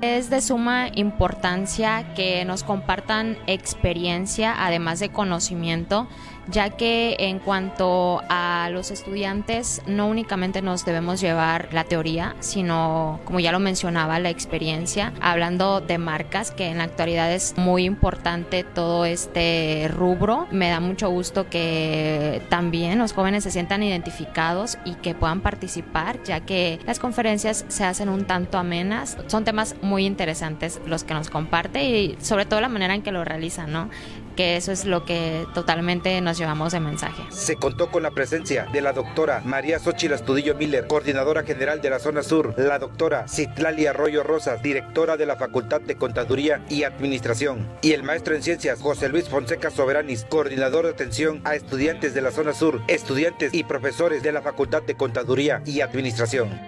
Es 0.00 0.30
de 0.30 0.40
suma 0.40 0.90
importancia 0.94 2.14
que 2.14 2.44
nos 2.44 2.62
compartan 2.62 3.36
experiencia, 3.48 4.54
además 4.64 5.00
de 5.00 5.08
conocimiento, 5.08 6.06
ya 6.50 6.70
que 6.70 7.16
en 7.18 7.38
cuanto 7.38 8.22
a 8.28 8.68
los 8.72 8.90
estudiantes 8.90 9.82
no 9.86 10.08
únicamente 10.08 10.62
nos 10.62 10.84
debemos 10.84 11.20
llevar 11.20 11.68
la 11.72 11.84
teoría, 11.84 12.36
sino 12.40 13.20
como 13.24 13.40
ya 13.40 13.52
lo 13.52 13.60
mencionaba, 13.60 14.18
la 14.18 14.30
experiencia, 14.30 15.12
hablando 15.20 15.80
de 15.80 15.98
marcas, 15.98 16.50
que 16.50 16.68
en 16.68 16.78
la 16.78 16.84
actualidad 16.84 17.32
es 17.32 17.54
muy 17.56 17.84
importante 17.84 18.64
todo 18.64 19.04
este 19.04 19.90
rubro. 19.94 20.46
Me 20.50 20.70
da 20.70 20.80
mucho 20.80 21.10
gusto 21.10 21.48
que 21.48 22.42
también 22.48 22.98
los 22.98 23.12
jóvenes 23.12 23.44
se 23.44 23.50
sientan 23.50 23.82
identificados 23.82 24.78
y 24.84 24.94
que 24.94 25.14
puedan 25.14 25.40
participar, 25.40 26.22
ya 26.24 26.40
que 26.40 26.78
las 26.86 26.98
conferencias 26.98 27.64
se 27.68 27.84
hacen 27.84 28.08
un 28.08 28.24
tanto 28.24 28.58
amenas. 28.58 29.16
Son 29.26 29.44
temas 29.44 29.76
muy 29.82 30.06
interesantes 30.06 30.80
los 30.86 31.04
que 31.04 31.14
nos 31.14 31.30
comparte 31.30 31.84
y 31.84 32.16
sobre 32.20 32.46
todo 32.46 32.60
la 32.60 32.68
manera 32.68 32.94
en 32.94 33.02
que 33.02 33.12
lo 33.12 33.24
realizan, 33.24 33.72
¿no? 33.72 33.90
Que 34.38 34.56
eso 34.56 34.70
es 34.70 34.84
lo 34.84 35.04
que 35.04 35.48
totalmente 35.52 36.20
nos 36.20 36.38
llevamos 36.38 36.70
de 36.70 36.78
mensaje. 36.78 37.24
Se 37.30 37.56
contó 37.56 37.90
con 37.90 38.04
la 38.04 38.12
presencia 38.12 38.68
de 38.72 38.80
la 38.80 38.92
doctora 38.92 39.42
María 39.44 39.80
Xochitl 39.80 40.14
Astudillo 40.14 40.54
Miller, 40.54 40.86
coordinadora 40.86 41.42
general 41.42 41.80
de 41.80 41.90
la 41.90 41.98
zona 41.98 42.22
sur, 42.22 42.54
la 42.56 42.78
doctora 42.78 43.26
Citlali 43.26 43.86
Arroyo 43.86 44.22
Rosas, 44.22 44.62
directora 44.62 45.16
de 45.16 45.26
la 45.26 45.34
Facultad 45.34 45.80
de 45.80 45.96
Contaduría 45.96 46.64
y 46.68 46.84
Administración, 46.84 47.66
y 47.82 47.94
el 47.94 48.04
maestro 48.04 48.36
en 48.36 48.44
ciencias 48.44 48.80
José 48.80 49.08
Luis 49.08 49.28
Fonseca 49.28 49.72
Soberanis, 49.72 50.24
coordinador 50.24 50.84
de 50.84 50.92
atención 50.92 51.40
a 51.42 51.56
estudiantes 51.56 52.14
de 52.14 52.22
la 52.22 52.30
zona 52.30 52.52
sur, 52.52 52.80
estudiantes 52.86 53.52
y 53.52 53.64
profesores 53.64 54.22
de 54.22 54.30
la 54.30 54.42
Facultad 54.42 54.82
de 54.82 54.94
Contaduría 54.94 55.62
y 55.66 55.80
Administración. 55.80 56.60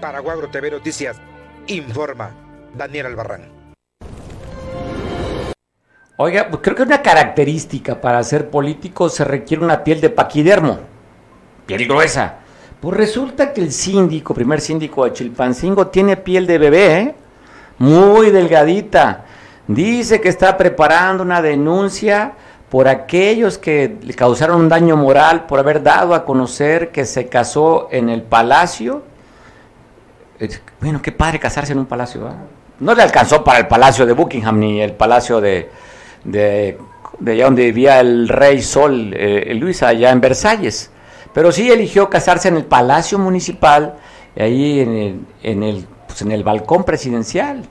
Paraguagro 0.00 0.48
TV 0.48 0.70
Noticias, 0.70 1.18
informa 1.66 2.30
Daniel 2.74 3.04
Albarrán. 3.04 3.59
Oiga, 6.22 6.48
pues 6.50 6.60
creo 6.62 6.76
que 6.76 6.82
una 6.82 7.00
característica 7.00 7.98
para 7.98 8.22
ser 8.22 8.50
político 8.50 9.08
se 9.08 9.24
requiere 9.24 9.64
una 9.64 9.82
piel 9.82 10.02
de 10.02 10.10
paquidermo, 10.10 10.78
piel 11.64 11.88
gruesa. 11.88 12.34
Pues 12.78 12.94
resulta 12.94 13.54
que 13.54 13.62
el 13.62 13.72
síndico, 13.72 14.34
primer 14.34 14.60
síndico 14.60 15.06
de 15.06 15.14
Chilpancingo, 15.14 15.86
tiene 15.86 16.18
piel 16.18 16.46
de 16.46 16.58
bebé, 16.58 16.98
¿eh? 16.98 17.14
muy 17.78 18.30
delgadita. 18.30 19.24
Dice 19.66 20.20
que 20.20 20.28
está 20.28 20.58
preparando 20.58 21.22
una 21.22 21.40
denuncia 21.40 22.32
por 22.68 22.86
aquellos 22.86 23.56
que 23.56 23.96
le 24.02 24.12
causaron 24.12 24.60
un 24.60 24.68
daño 24.68 24.98
moral 24.98 25.46
por 25.46 25.58
haber 25.58 25.82
dado 25.82 26.14
a 26.14 26.26
conocer 26.26 26.90
que 26.90 27.06
se 27.06 27.28
casó 27.28 27.88
en 27.90 28.10
el 28.10 28.20
palacio. 28.20 29.04
Bueno, 30.82 31.00
qué 31.00 31.12
padre 31.12 31.38
casarse 31.38 31.72
en 31.72 31.78
un 31.78 31.86
palacio. 31.86 32.28
¿eh? 32.28 32.32
No 32.80 32.94
le 32.94 33.02
alcanzó 33.02 33.42
para 33.42 33.58
el 33.58 33.68
palacio 33.68 34.04
de 34.04 34.12
Buckingham 34.12 34.58
ni 34.58 34.82
el 34.82 34.92
palacio 34.92 35.40
de, 35.40 35.70
de, 36.24 36.78
allá 37.26 37.44
donde 37.44 37.64
vivía 37.64 38.00
el 38.00 38.28
rey 38.28 38.62
Sol, 38.62 39.12
eh, 39.14 39.74
allá 39.82 40.10
en 40.10 40.20
Versalles. 40.20 40.90
Pero 41.32 41.52
sí 41.52 41.70
eligió 41.70 42.10
casarse 42.10 42.48
en 42.48 42.56
el 42.56 42.64
Palacio 42.64 43.18
Municipal, 43.18 43.94
ahí 44.36 44.80
en 44.80 44.96
el, 44.96 45.20
en 45.42 45.62
el, 45.62 45.86
pues 46.06 46.22
en 46.22 46.32
el 46.32 46.42
balcón 46.42 46.84
presidencial, 46.84 47.62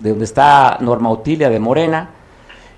de 0.00 0.10
donde 0.10 0.24
está 0.24 0.78
Norma 0.80 1.10
Utilia 1.10 1.48
de 1.48 1.58
Morena, 1.58 2.10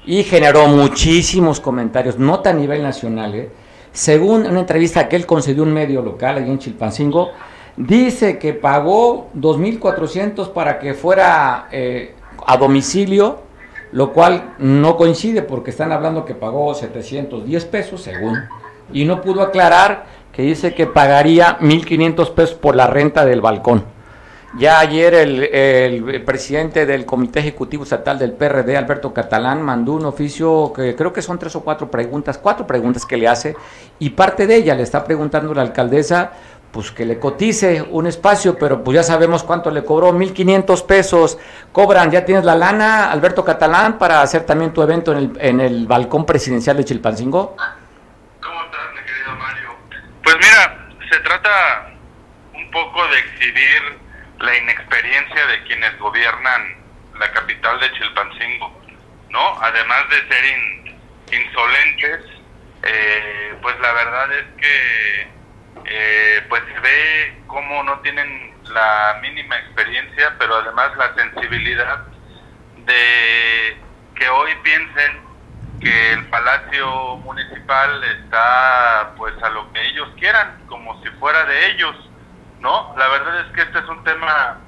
y 0.07 0.23
generó 0.23 0.67
muchísimos 0.69 1.61
comentarios, 1.61 2.19
no 2.19 2.41
a 2.45 2.53
nivel 2.53 2.83
nacional. 2.83 3.35
¿eh? 3.35 3.51
Según 3.93 4.47
una 4.47 4.61
entrevista 4.61 5.09
que 5.09 5.17
él 5.17 5.27
concedió 5.27 5.63
un 5.63 5.73
medio 5.73 6.03
local, 6.03 6.39
allí 6.39 6.51
en 6.51 6.59
Chilpancingo, 6.59 7.31
dice 7.77 8.39
que 8.39 8.55
pagó 8.55 9.29
2.400 9.37 10.53
para 10.53 10.79
que 10.79 10.95
fuera 10.95 11.69
eh, 11.73 12.15
a 12.47 12.57
domicilio 12.57 13.50
lo 13.93 14.13
cual 14.13 14.55
no 14.59 14.97
coincide 14.97 15.43
porque 15.43 15.71
están 15.71 15.93
hablando 15.93 16.25
que 16.25 16.35
pagó 16.35 16.75
710 16.75 17.65
pesos, 17.67 18.03
según, 18.03 18.39
y 18.93 19.05
no 19.05 19.21
pudo 19.21 19.43
aclarar 19.43 20.05
que 20.33 20.43
dice 20.43 20.75
que 20.75 20.87
pagaría 20.87 21.59
1.500 21.59 22.35
pesos 22.35 22.55
por 22.55 22.77
la 22.77 22.87
renta 22.87 23.25
del 23.25 23.41
balcón. 23.41 23.85
Ya 24.59 24.81
ayer 24.81 25.15
el, 25.15 26.23
presidente 26.25 26.85
del 26.85 27.07
Comité 27.07 27.39
Ejecutivo 27.39 27.85
Estatal 27.85 28.19
del 28.19 28.33
PRD, 28.33 28.77
Alberto 28.77 29.15
Catalán, 29.15 29.63
mandó 29.63 29.93
un 29.93 30.07
oficio 30.07 30.73
que 30.75 30.97
creo 30.97 31.13
que 31.13 31.23
son 31.23 31.39
tres 31.39 31.55
o 31.55 31.61
cuatro 31.61 31.89
preguntas, 31.89 32.37
cuatro 32.37 32.67
preguntas 32.67 33.07
que 33.07 33.17
le 33.17 33.29
hace, 33.29 33.55
y 34.01 34.11
parte 34.11 34.49
de 34.49 34.57
ella 34.57 34.75
le 34.75 34.83
está 34.83 35.05
preguntando 35.05 35.55
la 35.55 35.63
alcaldesa 35.63 36.33
pues 36.73 36.93
que 36.93 37.05
le 37.05 37.19
cotice 37.19 37.83
un 37.83 38.07
espacio, 38.07 38.59
pero 38.59 38.85
pues 38.85 38.95
ya 38.95 39.03
sabemos 39.03 39.43
cuánto 39.43 39.71
le 39.71 39.85
cobró, 39.85 40.13
1.500 40.13 40.87
pesos. 40.87 41.39
Cobran, 41.73 42.11
ya 42.11 42.25
tienes 42.25 42.45
la 42.45 42.55
lana, 42.55 43.11
Alberto 43.11 43.45
Catalán, 43.45 43.99
para 43.99 44.23
hacer 44.23 44.47
también 44.47 44.73
tu 44.73 44.83
evento 44.83 45.13
en 45.13 45.19
el, 45.19 45.33
en 45.41 45.61
el 45.61 45.87
balcón 45.87 46.25
presidencial 46.25 46.77
de 46.77 46.85
Chilpancingo. 46.85 47.57
¿Cómo 48.41 48.65
estás, 48.65 48.81
mi 48.95 49.01
querido 49.01 49.37
Mario? 49.37 49.77
Pues 50.23 50.37
mira, 50.37 50.89
se 51.11 51.19
trata 51.21 51.91
un 52.55 52.71
poco 52.71 53.07
de 53.09 53.19
exhibir 53.19 53.99
la 54.39 54.57
inexperiencia 54.57 55.47
de 55.47 55.63
quienes 55.65 55.99
gobiernan 55.99 56.77
la 57.19 57.31
capital 57.33 57.81
de 57.81 57.93
Chilpancingo, 57.93 58.73
¿no? 59.31 59.61
Además 59.61 60.09
de 60.09 60.17
ser 60.29 60.45
insolentes, 61.33 62.21
eh, 62.83 63.55
pues 63.61 63.79
la 63.81 63.93
verdad 63.93 64.33
es 64.33 64.45
que 64.57 65.40
eh, 65.85 66.45
pues 66.49 66.63
se 66.73 66.81
ve 66.81 67.43
cómo 67.47 67.83
no 67.83 67.99
tienen 68.01 68.55
la 68.65 69.19
mínima 69.23 69.59
experiencia, 69.59 70.35
pero 70.39 70.57
además 70.57 70.97
la 70.97 71.15
sensibilidad 71.15 72.07
de 72.87 73.77
que 74.15 74.29
hoy 74.29 74.53
piensen 74.63 75.31
que 75.81 76.13
el 76.13 76.27
Palacio 76.27 77.17
Municipal 77.19 78.05
está 78.05 79.13
pues 79.17 79.35
a 79.43 79.51
lo 79.51 79.73
que 79.73 79.81
ellos 79.89 80.09
quieran, 80.19 80.63
como 80.67 81.03
si 81.03 81.09
fuera 81.19 81.45
de 81.47 81.67
ellos, 81.73 81.97
¿no? 82.61 82.95
La 82.99 83.09
verdad 83.09 83.41
es 83.47 83.53
que 83.55 83.63
este 83.63 83.79
es 83.79 83.87
un 83.87 84.05
tema 84.05 84.59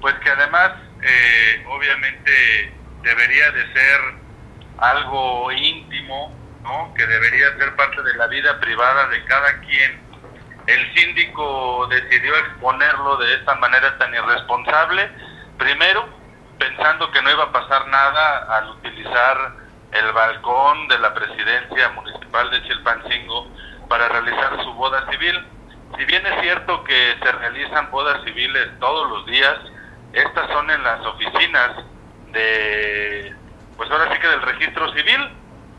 pues 0.00 0.14
que 0.16 0.30
además 0.30 0.72
eh, 1.02 1.64
obviamente 1.68 2.72
debería 3.02 3.50
de 3.52 3.72
ser 3.72 4.00
algo 4.78 5.52
íntimo, 5.52 6.34
¿no? 6.62 6.92
Que 6.94 7.06
debería 7.06 7.56
ser 7.58 7.76
parte 7.76 8.02
de 8.02 8.14
la 8.14 8.26
vida 8.26 8.58
privada 8.60 9.08
de 9.08 9.24
cada 9.24 9.60
quien 9.60 10.03
el 10.66 10.94
síndico 10.94 11.86
decidió 11.88 12.36
exponerlo 12.36 13.16
de 13.16 13.34
esta 13.34 13.54
manera 13.56 13.98
tan 13.98 14.14
irresponsable, 14.14 15.10
primero 15.58 16.08
pensando 16.58 17.10
que 17.10 17.20
no 17.22 17.30
iba 17.30 17.44
a 17.44 17.52
pasar 17.52 17.86
nada 17.88 18.56
al 18.56 18.70
utilizar 18.70 19.52
el 19.92 20.12
balcón 20.12 20.88
de 20.88 20.98
la 20.98 21.14
presidencia 21.14 21.88
municipal 21.90 22.50
de 22.50 22.62
Chilpancingo 22.62 23.48
para 23.88 24.08
realizar 24.08 24.62
su 24.62 24.72
boda 24.74 25.08
civil. 25.10 25.46
Si 25.96 26.04
bien 26.06 26.26
es 26.26 26.40
cierto 26.40 26.82
que 26.84 27.16
se 27.22 27.32
realizan 27.32 27.90
bodas 27.90 28.22
civiles 28.24 28.68
todos 28.80 29.08
los 29.10 29.26
días, 29.26 29.56
estas 30.12 30.48
son 30.50 30.70
en 30.70 30.82
las 30.82 31.00
oficinas 31.06 31.70
de, 32.32 33.34
pues 33.76 33.90
ahora 33.90 34.12
sí 34.12 34.18
que 34.18 34.28
del 34.28 34.42
registro 34.42 34.92
civil, 34.92 35.30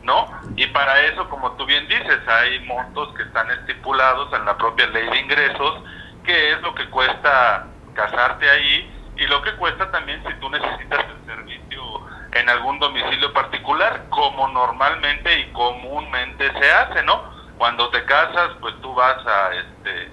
¿no? 0.06 0.26
Y 0.56 0.66
para 0.68 1.02
eso, 1.02 1.28
como 1.28 1.52
tú 1.52 1.66
bien 1.66 1.86
dices, 1.88 2.20
hay 2.26 2.60
montos 2.60 3.12
que 3.14 3.24
están 3.24 3.50
estipulados 3.50 4.32
en 4.32 4.44
la 4.46 4.56
propia 4.56 4.86
ley 4.86 5.06
de 5.10 5.18
ingresos, 5.18 5.82
que 6.24 6.52
es 6.52 6.62
lo 6.62 6.74
que 6.74 6.88
cuesta 6.88 7.66
casarte 7.94 8.48
ahí 8.48 8.90
y 9.16 9.26
lo 9.26 9.42
que 9.42 9.52
cuesta 9.56 9.90
también 9.90 10.22
si 10.26 10.32
tú 10.34 10.48
necesitas 10.48 11.04
el 11.04 11.26
servicio 11.26 11.82
en 12.32 12.48
algún 12.48 12.78
domicilio 12.78 13.32
particular, 13.32 14.04
como 14.10 14.48
normalmente 14.48 15.40
y 15.40 15.52
comúnmente 15.52 16.52
se 16.52 16.72
hace, 16.72 17.02
¿no? 17.02 17.22
Cuando 17.58 17.88
te 17.90 18.04
casas, 18.04 18.50
pues 18.60 18.74
tú 18.82 18.94
vas 18.94 19.26
a 19.26 19.54
este 19.54 20.10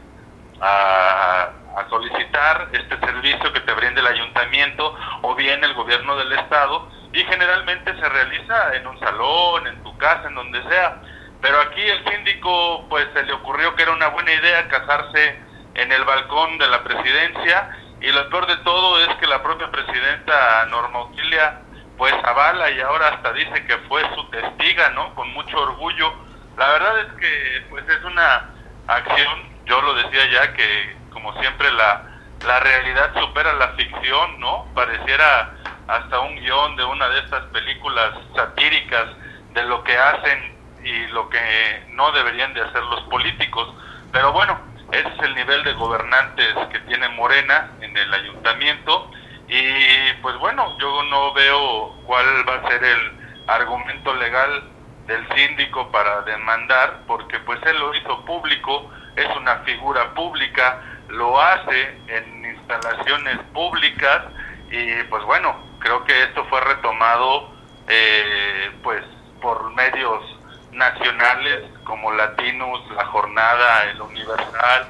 a, 0.63 1.49
solicitar 1.89 2.69
este 2.71 2.97
servicio 2.99 3.52
que 3.54 3.60
te 3.60 3.73
brinde 3.73 3.99
el 4.02 4.08
ayuntamiento 4.08 4.95
o 5.21 5.36
bien 5.36 5.63
el 5.63 5.73
gobierno 5.73 6.15
del 6.15 6.32
estado 6.32 6.88
y 7.12 7.23
generalmente 7.26 7.93
se 7.93 8.10
realiza 8.10 8.76
en 8.76 8.88
un 8.88 8.99
salón, 8.99 9.67
en 9.67 9.84
tu 9.84 9.95
casa, 9.97 10.28
en 10.28 10.36
donde 10.36 10.63
sea. 10.69 11.02
Pero 11.41 11.60
aquí 11.62 11.82
el 11.82 12.04
síndico 12.06 12.88
pues 12.89 13.08
se 13.13 13.23
le 13.23 13.34
ocurrió 13.34 13.76
que 13.76 13.84
era 13.84 13.91
una 13.91 14.08
buena 14.08 14.32
idea 14.34 14.67
casarse 14.69 15.39
en 15.76 15.91
el 15.91 16.04
balcón 16.06 16.58
de 16.58 16.67
la 16.67 16.84
presidencia 16.84 17.69
y 18.02 18.12
lo 18.12 18.30
peor 18.30 18.47
de 18.47 18.58
todo 18.58 18.99
es 19.02 19.15
que 19.17 19.28
la 19.28 19.43
propia 19.43 19.69
presidenta 19.69 20.65
Norma 20.67 20.99
Auxilia 20.99 21.62
pues 21.97 22.13
avala 22.23 22.71
y 22.71 22.80
ahora 22.82 23.10
hasta 23.10 23.34
dice 23.34 23.65
que 23.65 23.78
fue 23.89 24.02
su 24.15 24.30
testiga, 24.30 24.89
¿no? 24.91 25.13
Con 25.15 25.32
mucho 25.34 25.60
orgullo. 25.60 26.13
La 26.58 26.67
verdad 26.69 26.99
es 26.99 27.13
que 27.19 27.65
pues 27.69 27.88
es 27.88 28.04
una 28.04 28.49
acción, 28.88 29.53
yo 29.65 29.82
lo 29.82 29.93
decía 29.95 30.30
ya 30.32 30.54
que 30.54 30.95
como 31.12 31.34
siempre 31.39 31.71
la, 31.71 32.04
la 32.45 32.60
realidad 32.60 33.13
supera 33.19 33.54
la 33.54 33.69
ficción, 33.69 34.39
¿no? 34.39 34.65
Pareciera 34.73 35.54
hasta 35.88 36.19
un 36.19 36.36
guion 36.36 36.76
de 36.76 36.84
una 36.84 37.10
de 37.10 37.19
estas 37.19 37.43
películas 37.45 38.13
satíricas 38.36 39.08
de 39.54 39.63
lo 39.63 39.84
que 39.84 39.97
hacen 39.97 40.58
y 40.84 41.08
lo 41.08 41.30
que 41.30 41.86
no 41.89 42.12
deberían 42.12 42.54
de 42.54 42.62
hacer 42.62 42.84
los 42.84 43.02
políticos. 43.04 43.73
Pero 44.12 44.32
bueno, 44.34 44.60
ese 44.91 45.08
es 45.08 45.19
el 45.23 45.36
nivel 45.36 45.63
de 45.63 45.73
gobernantes 45.73 46.56
que 46.71 46.80
tiene 46.82 47.08
Morena 47.10 47.71
en 47.82 47.95
el 47.95 48.13
ayuntamiento 48.13 49.10
y 49.47 50.13
pues 50.21 50.38
bueno, 50.38 50.78
yo 50.80 51.04
no 51.04 51.34
veo 51.34 51.95
cuál 52.06 52.26
va 52.47 52.56
a 52.56 52.69
ser 52.69 52.84
el 52.84 53.12
argumento 53.47 54.13
legal 54.15 54.63
del 55.08 55.28
síndico 55.36 55.91
para 55.91 56.21
demandar, 56.21 57.02
porque 57.08 57.39
pues 57.39 57.60
él 57.65 57.78
lo 57.78 57.93
hizo 57.93 58.26
público, 58.26 58.89
es 59.15 59.36
una 59.36 59.58
figura 59.60 60.13
pública, 60.13 60.82
lo 61.10 61.39
hace 61.39 61.97
en 62.08 62.45
instalaciones 62.45 63.38
públicas 63.54 64.23
y 64.71 65.04
pues 65.04 65.23
bueno, 65.26 65.56
creo 65.80 66.04
que 66.06 66.23
esto 66.23 66.45
fue 66.45 66.62
retomado 66.62 67.52
eh, 67.88 68.71
pues 68.82 69.04
por 69.41 69.71
medios 69.73 70.23
nacionales 70.71 71.69
como 71.84 72.12
Latinos, 72.12 72.82
La 72.95 73.06
Jornada, 73.06 73.84
El 73.91 74.02
Universal, 74.02 74.88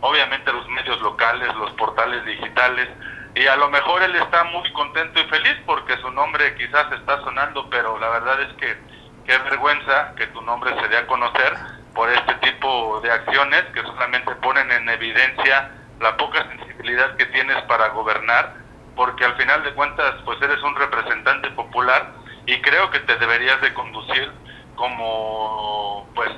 obviamente 0.00 0.52
los 0.52 0.68
medios 0.68 1.00
locales, 1.00 1.54
los 1.54 1.70
portales 1.72 2.24
digitales, 2.26 2.88
y 3.34 3.46
a 3.46 3.56
lo 3.56 3.70
mejor 3.70 4.02
él 4.02 4.14
está 4.16 4.44
muy 4.44 4.70
contento 4.72 5.20
y 5.20 5.24
feliz 5.24 5.56
porque 5.64 5.96
su 5.98 6.10
nombre 6.10 6.54
quizás 6.56 6.92
está 6.92 7.18
sonando, 7.22 7.70
pero 7.70 7.98
la 7.98 8.08
verdad 8.10 8.42
es 8.42 8.52
que 8.54 8.76
qué 9.24 9.38
vergüenza 9.38 10.14
que 10.16 10.26
tu 10.28 10.42
nombre 10.42 10.74
se 10.78 10.88
dé 10.88 10.98
a 10.98 11.06
conocer 11.06 11.56
por 11.94 12.08
este 12.10 12.34
tipo 12.34 13.00
de 13.00 13.10
acciones 13.10 13.64
que 13.74 13.82
solamente 13.82 14.34
ponen 14.36 14.70
en 14.70 14.88
evidencia 14.88 15.70
la 16.00 16.16
poca 16.16 16.46
sensibilidad 16.48 17.16
que 17.16 17.26
tienes 17.26 17.62
para 17.62 17.88
gobernar, 17.88 18.54
porque 18.96 19.24
al 19.24 19.36
final 19.36 19.62
de 19.62 19.72
cuentas 19.74 20.14
pues 20.24 20.40
eres 20.42 20.62
un 20.62 20.74
representante 20.74 21.50
popular 21.50 22.12
y 22.46 22.60
creo 22.60 22.90
que 22.90 23.00
te 23.00 23.16
deberías 23.16 23.60
de 23.60 23.72
conducir 23.74 24.30
como 24.74 26.08
pues 26.14 26.30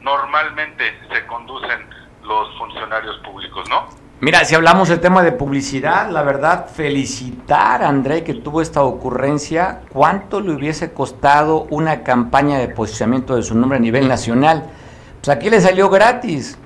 normalmente 0.00 0.98
se 1.12 1.26
conducen 1.26 1.88
los 2.22 2.56
funcionarios 2.58 3.16
públicos, 3.18 3.68
¿no? 3.70 3.88
Mira, 4.20 4.44
si 4.44 4.56
hablamos 4.56 4.88
del 4.88 4.98
tema 4.98 5.22
de 5.22 5.30
publicidad, 5.30 6.10
la 6.10 6.22
verdad, 6.22 6.66
felicitar 6.66 7.84
a 7.84 7.88
André 7.88 8.24
que 8.24 8.34
tuvo 8.34 8.60
esta 8.60 8.82
ocurrencia. 8.82 9.82
¿Cuánto 9.92 10.40
le 10.40 10.50
hubiese 10.50 10.92
costado 10.92 11.68
una 11.70 12.02
campaña 12.02 12.58
de 12.58 12.66
posicionamiento 12.66 13.36
de 13.36 13.44
su 13.44 13.54
nombre 13.54 13.78
a 13.78 13.80
nivel 13.80 14.08
nacional? 14.08 14.70
Aquí 15.28 15.50
le 15.50 15.60
salió 15.60 15.88
gratis. 15.88 16.58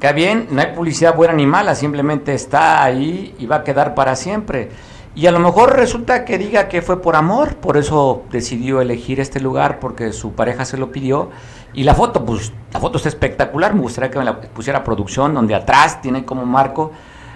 Que 0.00 0.12
bien, 0.12 0.48
no 0.50 0.60
hay 0.60 0.74
publicidad 0.74 1.14
buena 1.14 1.32
ni 1.32 1.46
mala, 1.46 1.76
simplemente 1.76 2.34
está 2.34 2.82
ahí 2.82 3.36
y 3.38 3.46
va 3.46 3.56
a 3.56 3.62
quedar 3.62 3.94
para 3.94 4.16
siempre. 4.16 4.70
Y 5.14 5.26
a 5.26 5.30
lo 5.30 5.38
mejor 5.38 5.76
resulta 5.76 6.24
que 6.24 6.38
diga 6.38 6.68
que 6.68 6.82
fue 6.82 7.00
por 7.00 7.14
amor, 7.14 7.56
por 7.56 7.76
eso 7.76 8.24
decidió 8.32 8.80
elegir 8.80 9.20
este 9.20 9.38
lugar 9.38 9.78
porque 9.78 10.12
su 10.12 10.32
pareja 10.32 10.64
se 10.64 10.76
lo 10.76 10.90
pidió. 10.90 11.30
Y 11.74 11.84
la 11.84 11.94
foto, 11.94 12.24
pues 12.24 12.52
la 12.72 12.80
foto 12.80 12.96
está 12.96 13.10
espectacular, 13.10 13.74
me 13.74 13.82
gustaría 13.82 14.10
que 14.10 14.18
me 14.18 14.24
la 14.24 14.40
pusiera 14.40 14.82
producción, 14.82 15.34
donde 15.34 15.54
atrás 15.54 16.00
tiene 16.00 16.24
como 16.24 16.46
marco 16.46 16.90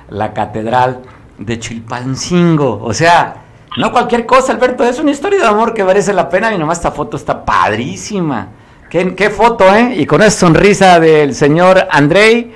la 0.08 0.32
catedral 0.32 1.02
de 1.38 1.58
Chilpancingo. 1.60 2.80
O 2.82 2.92
sea, 2.92 3.44
no 3.76 3.92
cualquier 3.92 4.26
cosa, 4.26 4.52
Alberto, 4.52 4.82
es 4.82 4.98
una 4.98 5.10
historia 5.10 5.38
de 5.38 5.46
amor 5.46 5.72
que 5.72 5.84
merece 5.84 6.12
la 6.12 6.28
pena 6.28 6.52
y 6.52 6.58
nomás 6.58 6.78
esta 6.78 6.90
foto 6.90 7.16
está 7.16 7.44
padrísima. 7.44 8.48
¿Qué, 8.96 9.14
qué 9.14 9.28
foto, 9.28 9.74
eh? 9.74 9.92
Y 9.98 10.06
con 10.06 10.22
esa 10.22 10.30
sonrisa 10.30 10.98
del 10.98 11.34
señor 11.34 11.86
Andrei 11.90 12.54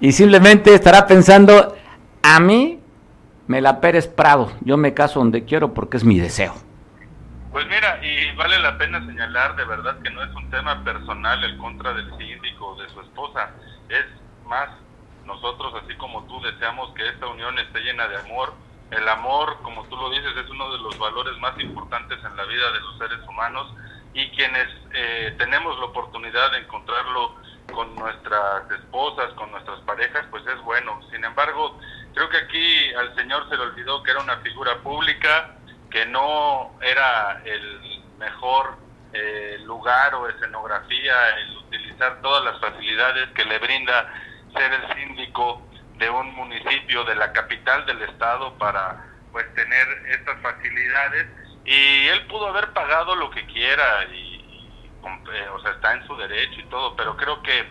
y 0.00 0.12
simplemente 0.12 0.72
estará 0.72 1.04
pensando, 1.04 1.76
a 2.22 2.38
mí 2.38 2.78
me 3.48 3.60
la 3.60 3.80
Pérez 3.80 4.06
Prado, 4.06 4.52
yo 4.60 4.76
me 4.76 4.94
caso 4.94 5.18
donde 5.18 5.44
quiero 5.44 5.74
porque 5.74 5.96
es 5.96 6.04
mi 6.04 6.20
deseo. 6.20 6.54
Pues 7.50 7.66
mira, 7.66 7.98
y 8.04 8.32
vale 8.36 8.60
la 8.60 8.78
pena 8.78 9.04
señalar 9.04 9.56
de 9.56 9.64
verdad 9.64 9.98
que 10.00 10.10
no 10.10 10.22
es 10.22 10.32
un 10.32 10.48
tema 10.48 10.84
personal 10.84 11.42
el 11.42 11.58
contra 11.58 11.92
del 11.92 12.08
síndico 12.16 12.68
o 12.68 12.80
de 12.80 12.88
su 12.90 13.00
esposa, 13.00 13.50
es 13.88 14.06
más 14.46 14.68
nosotros 15.26 15.74
así 15.82 15.96
como 15.96 16.22
tú 16.26 16.40
deseamos 16.42 16.94
que 16.94 17.08
esta 17.08 17.26
unión 17.26 17.58
esté 17.58 17.80
llena 17.80 18.06
de 18.06 18.16
amor. 18.16 18.54
El 18.92 19.08
amor, 19.08 19.58
como 19.62 19.82
tú 19.86 19.96
lo 19.96 20.08
dices, 20.10 20.36
es 20.36 20.48
uno 20.50 20.70
de 20.70 20.78
los 20.78 20.96
valores 21.00 21.36
más 21.40 21.58
importantes 21.58 22.18
en 22.24 22.36
la 22.36 22.44
vida 22.44 22.70
de 22.74 22.80
los 22.80 22.96
seres 22.96 23.18
humanos 23.28 23.74
y 24.14 24.30
quienes 24.30 24.68
eh, 24.92 25.34
tenemos 25.38 25.78
la 25.78 25.86
oportunidad 25.86 26.52
de 26.52 26.58
encontrarlo 26.58 27.36
con 27.72 27.94
nuestras 27.94 28.70
esposas, 28.70 29.32
con 29.34 29.50
nuestras 29.52 29.80
parejas, 29.80 30.26
pues 30.30 30.44
es 30.46 30.60
bueno. 30.62 31.00
Sin 31.10 31.24
embargo, 31.24 31.78
Creo 32.14 32.28
que 32.28 32.38
aquí 32.38 32.94
al 32.94 33.14
señor 33.14 33.48
se 33.48 33.56
le 33.56 33.62
olvidó 33.62 34.02
que 34.02 34.10
era 34.10 34.20
una 34.20 34.38
figura 34.38 34.76
pública, 34.78 35.54
que 35.90 36.06
no 36.06 36.76
era 36.80 37.40
el 37.44 38.02
mejor 38.18 38.76
eh, 39.12 39.58
lugar 39.64 40.14
o 40.14 40.28
escenografía 40.28 41.36
el 41.38 41.56
utilizar 41.58 42.20
todas 42.20 42.44
las 42.44 42.60
facilidades 42.60 43.28
que 43.30 43.44
le 43.44 43.58
brinda 43.58 44.12
ser 44.54 44.72
el 44.72 44.94
síndico 44.94 45.62
de 45.98 46.10
un 46.10 46.34
municipio 46.34 47.04
de 47.04 47.14
la 47.14 47.32
capital 47.32 47.86
del 47.86 48.02
estado 48.02 48.56
para 48.58 49.04
pues 49.30 49.52
tener 49.54 49.86
estas 50.08 50.40
facilidades 50.40 51.26
y 51.64 52.08
él 52.08 52.26
pudo 52.26 52.48
haber 52.48 52.72
pagado 52.72 53.14
lo 53.16 53.30
que 53.30 53.46
quiera 53.46 54.04
y, 54.12 54.68
eh, 55.32 55.48
o 55.52 55.60
sea 55.60 55.72
está 55.72 55.94
en 55.94 56.06
su 56.06 56.16
derecho 56.16 56.60
y 56.60 56.64
todo 56.64 56.96
pero 56.96 57.16
creo 57.16 57.42
que 57.42 57.66